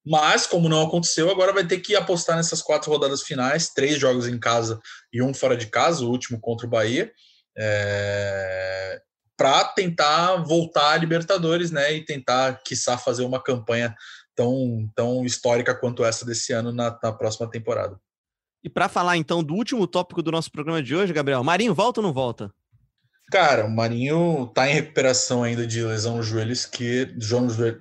Mas, 0.05 0.47
como 0.47 0.69
não 0.69 0.81
aconteceu, 0.81 1.29
agora 1.29 1.51
vai 1.51 1.67
ter 1.67 1.79
que 1.79 1.97
apostar 1.97 2.37
nessas 2.37 2.61
quatro 2.61 2.89
rodadas 2.89 3.23
finais, 3.23 3.69
três 3.69 3.99
jogos 3.99 4.29
em 4.29 4.39
casa 4.39 4.79
e 5.11 5.21
um 5.21 5.33
fora 5.33 5.57
de 5.57 5.67
casa, 5.67 6.05
o 6.05 6.09
último 6.09 6.39
contra 6.39 6.65
o 6.65 6.69
Bahia. 6.69 7.11
É, 7.57 9.01
para 9.39 9.63
tentar 9.63 10.35
voltar 10.43 10.91
à 10.91 10.97
Libertadores, 10.97 11.71
né? 11.71 11.93
E 11.93 12.03
tentar, 12.03 12.61
quiçá, 12.61 12.97
fazer 12.97 13.23
uma 13.23 13.41
campanha 13.41 13.95
tão, 14.35 14.91
tão 14.93 15.25
histórica 15.25 15.73
quanto 15.73 16.03
essa 16.03 16.25
desse 16.25 16.51
ano 16.51 16.73
na, 16.73 16.99
na 17.01 17.13
próxima 17.13 17.49
temporada. 17.49 17.97
E 18.61 18.69
para 18.69 18.89
falar 18.89 19.15
então 19.15 19.41
do 19.41 19.53
último 19.53 19.87
tópico 19.87 20.21
do 20.21 20.29
nosso 20.29 20.51
programa 20.51 20.83
de 20.83 20.93
hoje, 20.93 21.13
Gabriel, 21.13 21.41
Marinho 21.41 21.73
volta 21.73 22.01
ou 22.01 22.05
não 22.05 22.11
volta? 22.11 22.53
Cara, 23.31 23.65
o 23.65 23.69
Marinho 23.69 24.47
tá 24.55 24.67
em 24.67 24.73
recuperação 24.73 25.43
ainda 25.43 25.67
de 25.67 25.83
lesão 25.83 26.17
no 26.17 26.23
joelho 26.23 26.51
esquerdo, 26.51 27.13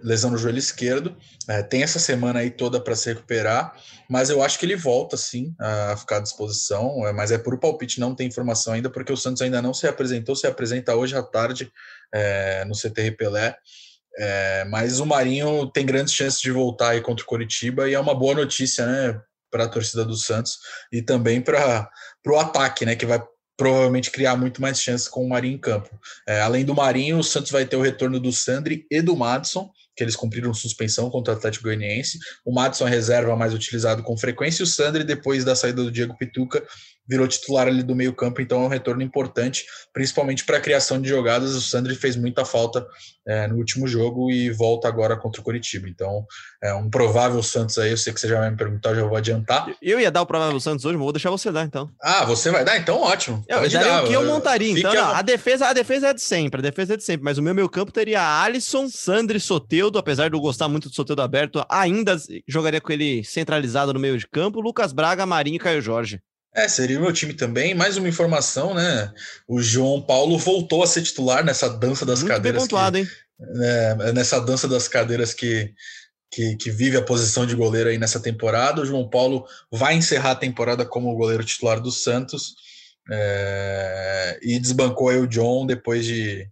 lesão 0.02 0.30
no 0.30 0.36
joelho 0.36 0.58
esquerdo. 0.58 1.16
É, 1.48 1.62
tem 1.62 1.82
essa 1.82 1.98
semana 1.98 2.40
aí 2.40 2.50
toda 2.50 2.78
para 2.78 2.94
se 2.94 3.08
recuperar, 3.08 3.74
mas 4.10 4.28
eu 4.28 4.42
acho 4.42 4.58
que 4.58 4.66
ele 4.66 4.76
volta 4.76 5.16
sim 5.16 5.54
a 5.58 5.96
ficar 5.96 6.18
à 6.18 6.20
disposição. 6.20 7.06
É, 7.06 7.14
mas 7.14 7.32
é 7.32 7.38
por 7.38 7.58
palpite, 7.58 7.98
não 7.98 8.14
tem 8.14 8.26
informação 8.26 8.74
ainda, 8.74 8.90
porque 8.90 9.10
o 9.10 9.16
Santos 9.16 9.40
ainda 9.40 9.62
não 9.62 9.72
se 9.72 9.86
apresentou, 9.86 10.36
se 10.36 10.46
apresenta 10.46 10.94
hoje 10.94 11.16
à 11.16 11.22
tarde 11.22 11.72
é, 12.12 12.64
no 12.66 12.74
CTR 12.74 13.16
Pelé. 13.16 13.56
É, 14.18 14.64
mas 14.66 15.00
o 15.00 15.06
Marinho 15.06 15.70
tem 15.72 15.86
grandes 15.86 16.12
chances 16.12 16.40
de 16.40 16.50
voltar 16.50 16.90
aí 16.90 17.00
contra 17.00 17.24
o 17.24 17.26
Coritiba 17.26 17.88
e 17.88 17.94
é 17.94 18.00
uma 18.00 18.14
boa 18.14 18.34
notícia, 18.34 18.84
né, 18.84 19.18
para 19.50 19.64
a 19.64 19.68
torcida 19.68 20.04
do 20.04 20.16
Santos 20.16 20.58
e 20.92 21.00
também 21.00 21.40
para 21.40 21.88
o 22.26 22.36
ataque, 22.36 22.84
né, 22.84 22.94
que 22.94 23.06
vai 23.06 23.22
provavelmente 23.58 24.12
criar 24.12 24.36
muito 24.36 24.62
mais 24.62 24.80
chances 24.80 25.08
com 25.08 25.26
o 25.26 25.28
Marinho 25.28 25.56
em 25.56 25.58
campo. 25.58 25.90
É, 26.26 26.40
além 26.40 26.64
do 26.64 26.76
Marinho, 26.76 27.18
o 27.18 27.24
Santos 27.24 27.50
vai 27.50 27.66
ter 27.66 27.74
o 27.74 27.82
retorno 27.82 28.20
do 28.20 28.32
Sandri 28.32 28.86
e 28.88 29.02
do 29.02 29.16
Madison, 29.16 29.68
que 29.96 30.04
eles 30.04 30.14
cumpriram 30.14 30.54
suspensão 30.54 31.10
contra 31.10 31.34
o 31.34 31.36
Atlético 31.36 31.64
Goianiense. 31.64 32.20
O 32.44 32.54
Madison 32.54 32.86
é 32.86 32.90
reserva 32.90 33.34
mais 33.34 33.52
utilizado 33.52 34.04
com 34.04 34.16
frequência, 34.16 34.62
e 34.62 34.64
o 34.64 34.66
Sandri, 34.66 35.02
depois 35.02 35.44
da 35.44 35.56
saída 35.56 35.82
do 35.82 35.90
Diego 35.90 36.16
Pituca, 36.16 36.64
virou 37.08 37.26
titular 37.26 37.66
ali 37.66 37.82
do 37.82 37.96
meio 37.96 38.12
campo, 38.12 38.40
então 38.40 38.62
é 38.62 38.66
um 38.66 38.68
retorno 38.68 39.02
importante, 39.02 39.64
principalmente 39.92 40.44
para 40.44 40.58
a 40.58 40.60
criação 40.60 41.00
de 41.00 41.08
jogadas. 41.08 41.54
O 41.54 41.62
Sandri 41.62 41.94
fez 41.94 42.16
muita 42.16 42.44
falta 42.44 42.86
é, 43.26 43.46
no 43.46 43.56
último 43.56 43.86
jogo 43.86 44.30
e 44.30 44.50
volta 44.50 44.88
agora 44.88 45.16
contra 45.16 45.40
o 45.40 45.44
Curitiba. 45.44 45.88
Então, 45.88 46.26
é 46.62 46.72
um 46.74 46.90
provável 46.90 47.42
Santos 47.42 47.78
aí, 47.78 47.90
eu 47.90 47.96
sei 47.96 48.12
que 48.12 48.20
você 48.20 48.28
já 48.28 48.38
vai 48.38 48.50
me 48.50 48.56
perguntar, 48.56 48.94
já 48.94 49.04
vou 49.04 49.16
adiantar. 49.16 49.66
Eu 49.80 49.98
ia 49.98 50.10
dar 50.10 50.22
o 50.22 50.26
provável 50.26 50.58
Santos 50.60 50.84
hoje, 50.84 50.96
mas 50.96 51.04
vou 51.04 51.12
deixar 51.12 51.30
você 51.30 51.50
dar 51.50 51.64
então. 51.64 51.90
Ah, 52.02 52.24
você 52.24 52.50
vai 52.50 52.64
dar? 52.64 52.78
Então 52.78 53.00
ótimo. 53.00 53.42
Eu, 53.48 53.58
eu 53.58 53.70
daria 53.70 54.02
o 54.02 54.06
que 54.06 54.12
eu 54.12 54.26
montaria, 54.26 54.78
então. 54.78 54.92
Não, 54.92 55.14
a... 55.14 55.22
defesa, 55.22 55.66
a 55.68 55.72
defesa 55.72 56.08
é 56.08 56.14
de 56.14 56.22
sempre, 56.22 56.60
a 56.60 56.62
defesa 56.62 56.94
é 56.94 56.96
de 56.96 57.04
sempre, 57.04 57.24
mas 57.24 57.38
o 57.38 57.42
meu 57.42 57.54
meio 57.54 57.68
campo 57.68 57.92
teria 57.92 58.22
Alisson, 58.42 58.88
Sandri, 58.88 59.40
Soteudo, 59.40 59.98
apesar 59.98 60.28
de 60.28 60.36
eu 60.36 60.40
gostar 60.40 60.68
muito 60.68 60.88
do 60.88 60.94
Soteudo 60.94 61.22
aberto, 61.22 61.64
ainda 61.70 62.16
jogaria 62.46 62.80
com 62.80 62.92
ele 62.92 63.24
centralizado 63.24 63.92
no 63.92 64.00
meio 64.00 64.18
de 64.18 64.26
campo, 64.26 64.60
Lucas 64.60 64.92
Braga, 64.92 65.24
Marinho 65.26 65.56
e 65.56 65.60
Caio 65.60 65.80
Jorge. 65.80 66.20
É, 66.58 66.66
seria 66.66 66.98
o 66.98 67.02
meu 67.02 67.12
time 67.12 67.32
também. 67.32 67.72
Mais 67.72 67.96
uma 67.96 68.08
informação, 68.08 68.74
né? 68.74 69.12
O 69.46 69.62
João 69.62 70.02
Paulo 70.02 70.36
voltou 70.36 70.82
a 70.82 70.88
ser 70.88 71.02
titular 71.02 71.44
nessa 71.44 71.68
dança 71.68 72.04
das 72.04 72.18
Muito 72.18 72.32
cadeiras. 72.32 72.62
Bem 72.62 72.68
pontuado, 72.68 72.98
que, 72.98 73.04
hein? 73.04 73.08
É, 73.62 74.12
nessa 74.12 74.40
dança 74.40 74.66
das 74.66 74.88
cadeiras 74.88 75.32
que, 75.32 75.72
que, 76.32 76.56
que, 76.56 76.68
vive 76.72 76.96
a 76.96 77.02
posição 77.02 77.46
de 77.46 77.54
goleiro 77.54 77.88
aí 77.88 77.96
nessa 77.96 78.18
temporada. 78.18 78.82
O 78.82 78.84
João 78.84 79.08
Paulo 79.08 79.46
vai 79.70 79.94
encerrar 79.94 80.32
a 80.32 80.36
temporada 80.36 80.84
como 80.84 81.14
goleiro 81.14 81.44
titular 81.44 81.80
do 81.80 81.92
Santos 81.92 82.56
é, 83.08 84.40
e 84.42 84.58
desbancou 84.58 85.10
aí 85.10 85.20
o 85.20 85.28
John 85.28 85.64
depois 85.64 86.04
de, 86.04 86.44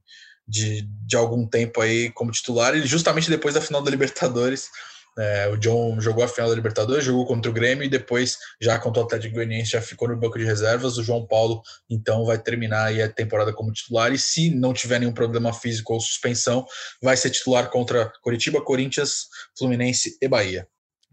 de, 0.46 0.82
de 1.04 1.16
algum 1.16 1.48
tempo 1.48 1.80
aí 1.80 2.12
como 2.12 2.30
titular. 2.30 2.76
Ele 2.76 2.86
justamente 2.86 3.28
depois 3.28 3.54
da 3.54 3.60
final 3.60 3.82
da 3.82 3.90
Libertadores 3.90 4.68
é, 5.18 5.48
o 5.48 5.56
John 5.56 6.00
jogou 6.00 6.22
a 6.22 6.28
final 6.28 6.50
da 6.50 6.54
Libertadores, 6.54 7.04
jogou 7.04 7.26
contra 7.26 7.50
o 7.50 7.54
Grêmio 7.54 7.84
e 7.84 7.88
depois, 7.88 8.38
já 8.60 8.78
contra 8.78 9.02
o 9.02 9.06
Atlético 9.06 9.34
Goianiense, 9.34 9.72
já 9.72 9.80
ficou 9.80 10.08
no 10.08 10.16
banco 10.16 10.38
de 10.38 10.44
reservas. 10.44 10.98
O 10.98 11.02
João 11.02 11.26
Paulo, 11.26 11.62
então, 11.88 12.24
vai 12.24 12.38
terminar 12.38 12.92
a 12.92 13.08
temporada 13.08 13.52
como 13.52 13.72
titular 13.72 14.12
e, 14.12 14.18
se 14.18 14.50
não 14.50 14.72
tiver 14.72 14.98
nenhum 14.98 15.12
problema 15.12 15.52
físico 15.52 15.94
ou 15.94 16.00
suspensão, 16.00 16.66
vai 17.02 17.16
ser 17.16 17.30
titular 17.30 17.70
contra 17.70 18.12
Curitiba, 18.22 18.60
Corinthians, 18.60 19.26
Fluminense 19.56 20.16
e 20.20 20.28
Bahia. 20.28 20.68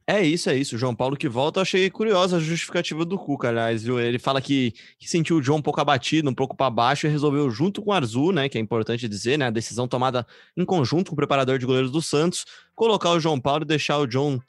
É 0.06 0.22
isso, 0.22 0.50
é 0.50 0.56
isso. 0.56 0.76
O 0.76 0.78
João 0.78 0.94
Paulo 0.94 1.16
que 1.16 1.30
volta, 1.30 1.60
eu 1.60 1.62
achei 1.62 1.90
curiosa 1.90 2.36
a 2.38 2.40
justificativa 2.40 3.06
do 3.06 3.18
Cuca, 3.18 3.48
aliás, 3.48 3.84
viu? 3.84 4.00
Ele 4.00 4.20
fala 4.20 4.42
que, 4.42 4.74
que 5.00 5.10
sentiu 5.10 5.38
o 5.38 5.42
John 5.42 5.58
um 5.58 5.62
pouco 5.62 5.80
abatido, 5.80 6.30
um 6.30 6.34
pouco 6.34 6.56
para 6.58 6.70
baixo 6.70 7.08
e 7.08 7.10
resolveu 7.10 7.50
junto 7.50 7.82
com 7.82 7.92
o 7.92 7.94
Arzu, 7.94 8.32
né? 8.34 8.50
Que 8.50 8.58
é 8.58 8.62
importante 8.62 9.08
dizer, 9.08 9.38
né? 9.38 9.48
A 9.48 9.50
decisão 9.50 9.88
tomada 9.88 10.28
em 10.58 10.66
conjunto 10.66 11.10
com 11.10 11.14
o 11.14 11.16
preparador 11.16 11.58
de 11.58 11.66
goleiros 11.66 11.92
do 11.92 12.02
Santos, 12.02 12.46
colocar 12.76 13.12
o 13.12 13.20
João 13.20 13.40
Paulo 13.40 13.64
e 13.64 13.68
deixar 13.68 13.98
o 13.98 14.06
John 14.06 14.42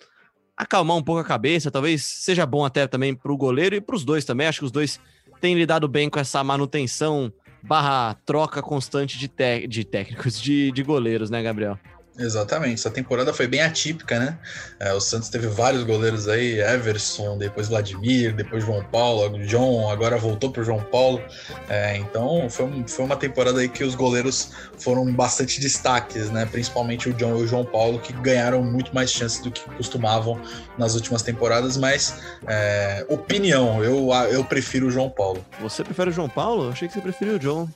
acalmar 0.56 0.96
um 0.96 1.02
pouco 1.02 1.20
a 1.20 1.24
cabeça. 1.24 1.70
Talvez 1.70 2.04
seja 2.04 2.44
bom 2.44 2.64
até 2.64 2.86
também 2.88 3.14
para 3.14 3.32
o 3.32 3.36
goleiro 3.36 3.76
e 3.76 3.80
para 3.80 3.94
os 3.94 4.04
dois 4.04 4.24
também. 4.24 4.48
Acho 4.48 4.60
que 4.60 4.64
os 4.64 4.72
dois 4.72 5.00
têm 5.40 5.54
lidado 5.54 5.86
bem 5.86 6.10
com 6.10 6.18
essa 6.18 6.42
manutenção 6.42 7.32
barra 7.62 8.14
troca 8.26 8.60
constante 8.60 9.18
de, 9.18 9.30
de 9.68 9.84
técnicos, 9.84 10.40
de, 10.40 10.70
de 10.72 10.82
goleiros, 10.82 11.30
né, 11.30 11.42
Gabriel? 11.42 11.78
Exatamente, 12.16 12.74
essa 12.74 12.90
temporada 12.90 13.34
foi 13.34 13.48
bem 13.48 13.60
atípica, 13.60 14.20
né? 14.20 14.38
É, 14.78 14.92
o 14.92 15.00
Santos 15.00 15.28
teve 15.28 15.48
vários 15.48 15.82
goleiros 15.82 16.28
aí, 16.28 16.60
Everson, 16.60 17.36
depois 17.36 17.68
Vladimir, 17.68 18.32
depois 18.32 18.64
João 18.64 18.84
Paulo, 18.84 19.44
John, 19.46 19.90
agora 19.90 20.16
voltou 20.16 20.52
para 20.52 20.62
João 20.62 20.80
Paulo. 20.80 21.20
É, 21.68 21.96
então 21.96 22.48
foi, 22.48 22.66
um, 22.66 22.86
foi 22.86 23.04
uma 23.04 23.16
temporada 23.16 23.58
aí 23.58 23.68
que 23.68 23.82
os 23.82 23.96
goleiros 23.96 24.52
foram 24.78 25.12
bastante 25.12 25.60
destaques, 25.60 26.30
né? 26.30 26.46
Principalmente 26.46 27.08
o 27.08 27.12
John 27.14 27.36
e 27.36 27.42
o 27.42 27.46
João 27.48 27.64
Paulo, 27.64 27.98
que 27.98 28.12
ganharam 28.12 28.62
muito 28.62 28.94
mais 28.94 29.10
chances 29.10 29.40
do 29.42 29.50
que 29.50 29.68
costumavam 29.70 30.40
nas 30.78 30.94
últimas 30.94 31.20
temporadas, 31.20 31.76
mas 31.76 32.22
é, 32.46 33.04
opinião, 33.08 33.82
eu, 33.82 34.10
eu 34.30 34.44
prefiro 34.44 34.86
o 34.86 34.90
João 34.90 35.10
Paulo. 35.10 35.44
Você 35.60 35.82
prefere 35.82 36.10
o 36.10 36.12
João 36.12 36.28
Paulo? 36.28 36.70
Achei 36.70 36.86
que 36.86 36.94
você 36.94 37.00
preferia 37.00 37.34
o 37.34 37.38
John. 37.40 37.68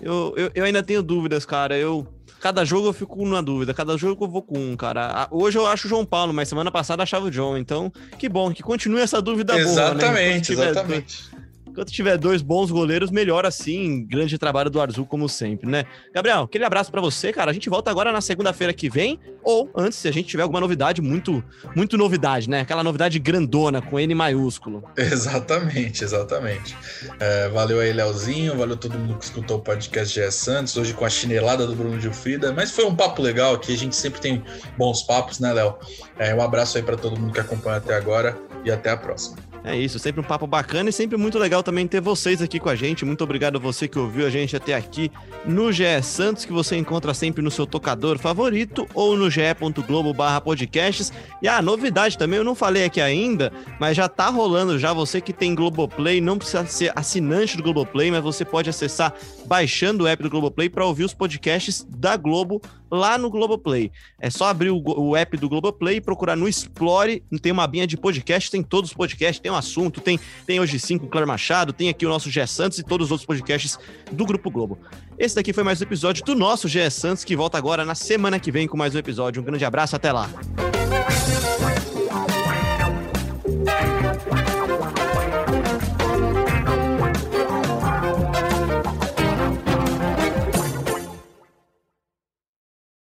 Eu, 0.00 0.34
eu, 0.36 0.50
eu 0.52 0.64
ainda 0.64 0.82
tenho 0.82 1.02
dúvidas, 1.02 1.44
cara. 1.44 1.76
Eu 1.76 2.08
cada 2.44 2.62
jogo 2.62 2.88
eu 2.88 2.92
fico 2.92 3.26
na 3.26 3.40
dúvida, 3.40 3.72
cada 3.72 3.96
jogo 3.96 4.26
eu 4.26 4.28
vou 4.28 4.42
com 4.42 4.58
um, 4.58 4.76
cara. 4.76 5.26
Hoje 5.30 5.56
eu 5.56 5.66
acho 5.66 5.86
o 5.86 5.88
João 5.88 6.04
Paulo, 6.04 6.34
mas 6.34 6.46
semana 6.46 6.70
passada 6.70 7.02
achava 7.02 7.24
o 7.24 7.30
John. 7.30 7.56
Então, 7.56 7.90
que 8.18 8.28
bom, 8.28 8.52
que 8.52 8.62
continue 8.62 9.00
essa 9.00 9.22
dúvida 9.22 9.58
exatamente, 9.58 10.54
boa, 10.54 10.66
né? 10.66 10.70
Exatamente, 10.72 11.30
Enquanto 11.74 11.90
tiver 11.90 12.16
dois 12.16 12.40
bons 12.40 12.70
goleiros, 12.70 13.10
melhor 13.10 13.44
assim. 13.44 14.06
Grande 14.06 14.38
trabalho 14.38 14.70
do 14.70 14.80
Arzu, 14.80 15.04
como 15.04 15.28
sempre, 15.28 15.68
né? 15.68 15.84
Gabriel, 16.14 16.42
aquele 16.42 16.64
abraço 16.64 16.88
para 16.88 17.00
você, 17.00 17.32
cara. 17.32 17.50
A 17.50 17.54
gente 17.54 17.68
volta 17.68 17.90
agora 17.90 18.12
na 18.12 18.20
segunda-feira 18.20 18.72
que 18.72 18.88
vem, 18.88 19.18
ou 19.42 19.68
antes, 19.74 19.98
se 19.98 20.06
a 20.06 20.12
gente 20.12 20.28
tiver 20.28 20.44
alguma 20.44 20.60
novidade, 20.60 21.02
muito, 21.02 21.42
muito 21.74 21.98
novidade, 21.98 22.48
né? 22.48 22.60
Aquela 22.60 22.84
novidade 22.84 23.18
grandona, 23.18 23.82
com 23.82 23.98
N 23.98 24.14
maiúsculo. 24.14 24.84
Exatamente, 24.96 26.04
exatamente. 26.04 26.76
É, 27.18 27.48
valeu 27.48 27.80
aí, 27.80 27.92
Leozinho, 27.92 28.56
valeu 28.56 28.76
todo 28.76 28.96
mundo 28.96 29.18
que 29.18 29.24
escutou 29.24 29.56
o 29.58 29.60
podcast 29.60 30.14
GE 30.14 30.30
Santos, 30.30 30.76
hoje 30.76 30.94
com 30.94 31.04
a 31.04 31.10
chinelada 31.10 31.66
do 31.66 31.74
Bruno 31.74 32.00
Gilfrida, 32.00 32.52
mas 32.52 32.70
foi 32.70 32.84
um 32.84 32.94
papo 32.94 33.20
legal 33.20 33.52
aqui, 33.52 33.74
a 33.74 33.76
gente 33.76 33.96
sempre 33.96 34.20
tem 34.20 34.44
bons 34.78 35.02
papos, 35.02 35.40
né, 35.40 35.52
Léo? 35.52 35.76
É, 36.20 36.32
um 36.32 36.40
abraço 36.40 36.76
aí 36.76 36.84
para 36.84 36.96
todo 36.96 37.18
mundo 37.18 37.32
que 37.32 37.40
acompanha 37.40 37.78
até 37.78 37.96
agora 37.96 38.38
e 38.64 38.70
até 38.70 38.90
a 38.90 38.96
próxima. 38.96 39.53
É 39.66 39.74
isso, 39.74 39.98
sempre 39.98 40.20
um 40.20 40.24
papo 40.24 40.46
bacana 40.46 40.90
e 40.90 40.92
sempre 40.92 41.16
muito 41.16 41.38
legal 41.38 41.62
também 41.62 41.88
ter 41.88 41.98
vocês 41.98 42.42
aqui 42.42 42.60
com 42.60 42.68
a 42.68 42.76
gente. 42.76 43.02
Muito 43.02 43.24
obrigado 43.24 43.56
a 43.56 43.58
você 43.58 43.88
que 43.88 43.98
ouviu 43.98 44.26
a 44.26 44.30
gente 44.30 44.54
até 44.54 44.74
aqui 44.74 45.10
no 45.46 45.72
GE 45.72 46.02
Santos, 46.02 46.44
que 46.44 46.52
você 46.52 46.76
encontra 46.76 47.14
sempre 47.14 47.40
no 47.40 47.50
seu 47.50 47.66
tocador 47.66 48.18
favorito 48.18 48.86
ou 48.92 49.16
no 49.16 49.30
ge.globo 49.30 50.14
podcasts. 50.44 51.10
E 51.40 51.48
a 51.48 51.62
novidade 51.62 52.18
também, 52.18 52.36
eu 52.36 52.44
não 52.44 52.54
falei 52.54 52.84
aqui 52.84 53.00
ainda, 53.00 53.50
mas 53.80 53.96
já 53.96 54.06
tá 54.06 54.28
rolando 54.28 54.78
já. 54.78 54.92
Você 54.92 55.18
que 55.18 55.32
tem 55.32 55.54
Globoplay, 55.54 56.20
não 56.20 56.36
precisa 56.36 56.66
ser 56.66 56.92
assinante 56.94 57.56
do 57.56 57.62
Globoplay, 57.62 58.10
mas 58.10 58.22
você 58.22 58.44
pode 58.44 58.68
acessar 58.68 59.14
baixando 59.46 60.04
o 60.04 60.06
app 60.06 60.22
do 60.22 60.28
Globoplay 60.28 60.68
para 60.68 60.84
ouvir 60.84 61.04
os 61.04 61.14
podcasts 61.14 61.86
da 61.88 62.18
Globo 62.18 62.60
lá 62.94 63.18
no 63.18 63.28
Globoplay. 63.28 63.90
É 64.20 64.30
só 64.30 64.46
abrir 64.46 64.70
o, 64.70 64.82
o 64.82 65.16
app 65.16 65.36
do 65.36 65.48
Globoplay 65.48 65.96
e 65.96 66.00
procurar 66.00 66.36
no 66.36 66.48
Explore, 66.48 67.22
tem 67.42 67.52
uma 67.52 67.64
abinha 67.64 67.86
de 67.86 67.96
podcast, 67.96 68.50
tem 68.50 68.62
todos 68.62 68.90
os 68.90 68.96
podcasts, 68.96 69.40
tem 69.40 69.50
um 69.50 69.56
assunto, 69.56 70.00
tem, 70.00 70.18
tem 70.46 70.60
hoje 70.60 70.78
sim 70.78 70.96
com 70.96 71.06
o 71.06 71.08
Claire 71.08 71.26
Machado, 71.26 71.72
tem 71.72 71.88
aqui 71.88 72.06
o 72.06 72.08
nosso 72.08 72.30
Gé 72.30 72.46
Santos 72.46 72.78
e 72.78 72.82
todos 72.82 73.08
os 73.08 73.10
outros 73.10 73.26
podcasts 73.26 73.78
do 74.10 74.24
Grupo 74.24 74.50
Globo. 74.50 74.78
Esse 75.18 75.34
daqui 75.34 75.52
foi 75.52 75.64
mais 75.64 75.80
um 75.80 75.84
episódio 75.84 76.24
do 76.24 76.34
nosso 76.34 76.68
Gé 76.68 76.88
Santos, 76.90 77.24
que 77.24 77.36
volta 77.36 77.58
agora 77.58 77.84
na 77.84 77.94
semana 77.94 78.38
que 78.38 78.50
vem 78.50 78.66
com 78.66 78.76
mais 78.76 78.94
um 78.94 78.98
episódio. 78.98 79.42
Um 79.42 79.44
grande 79.44 79.64
abraço, 79.64 79.96
até 79.96 80.12
lá! 80.12 80.30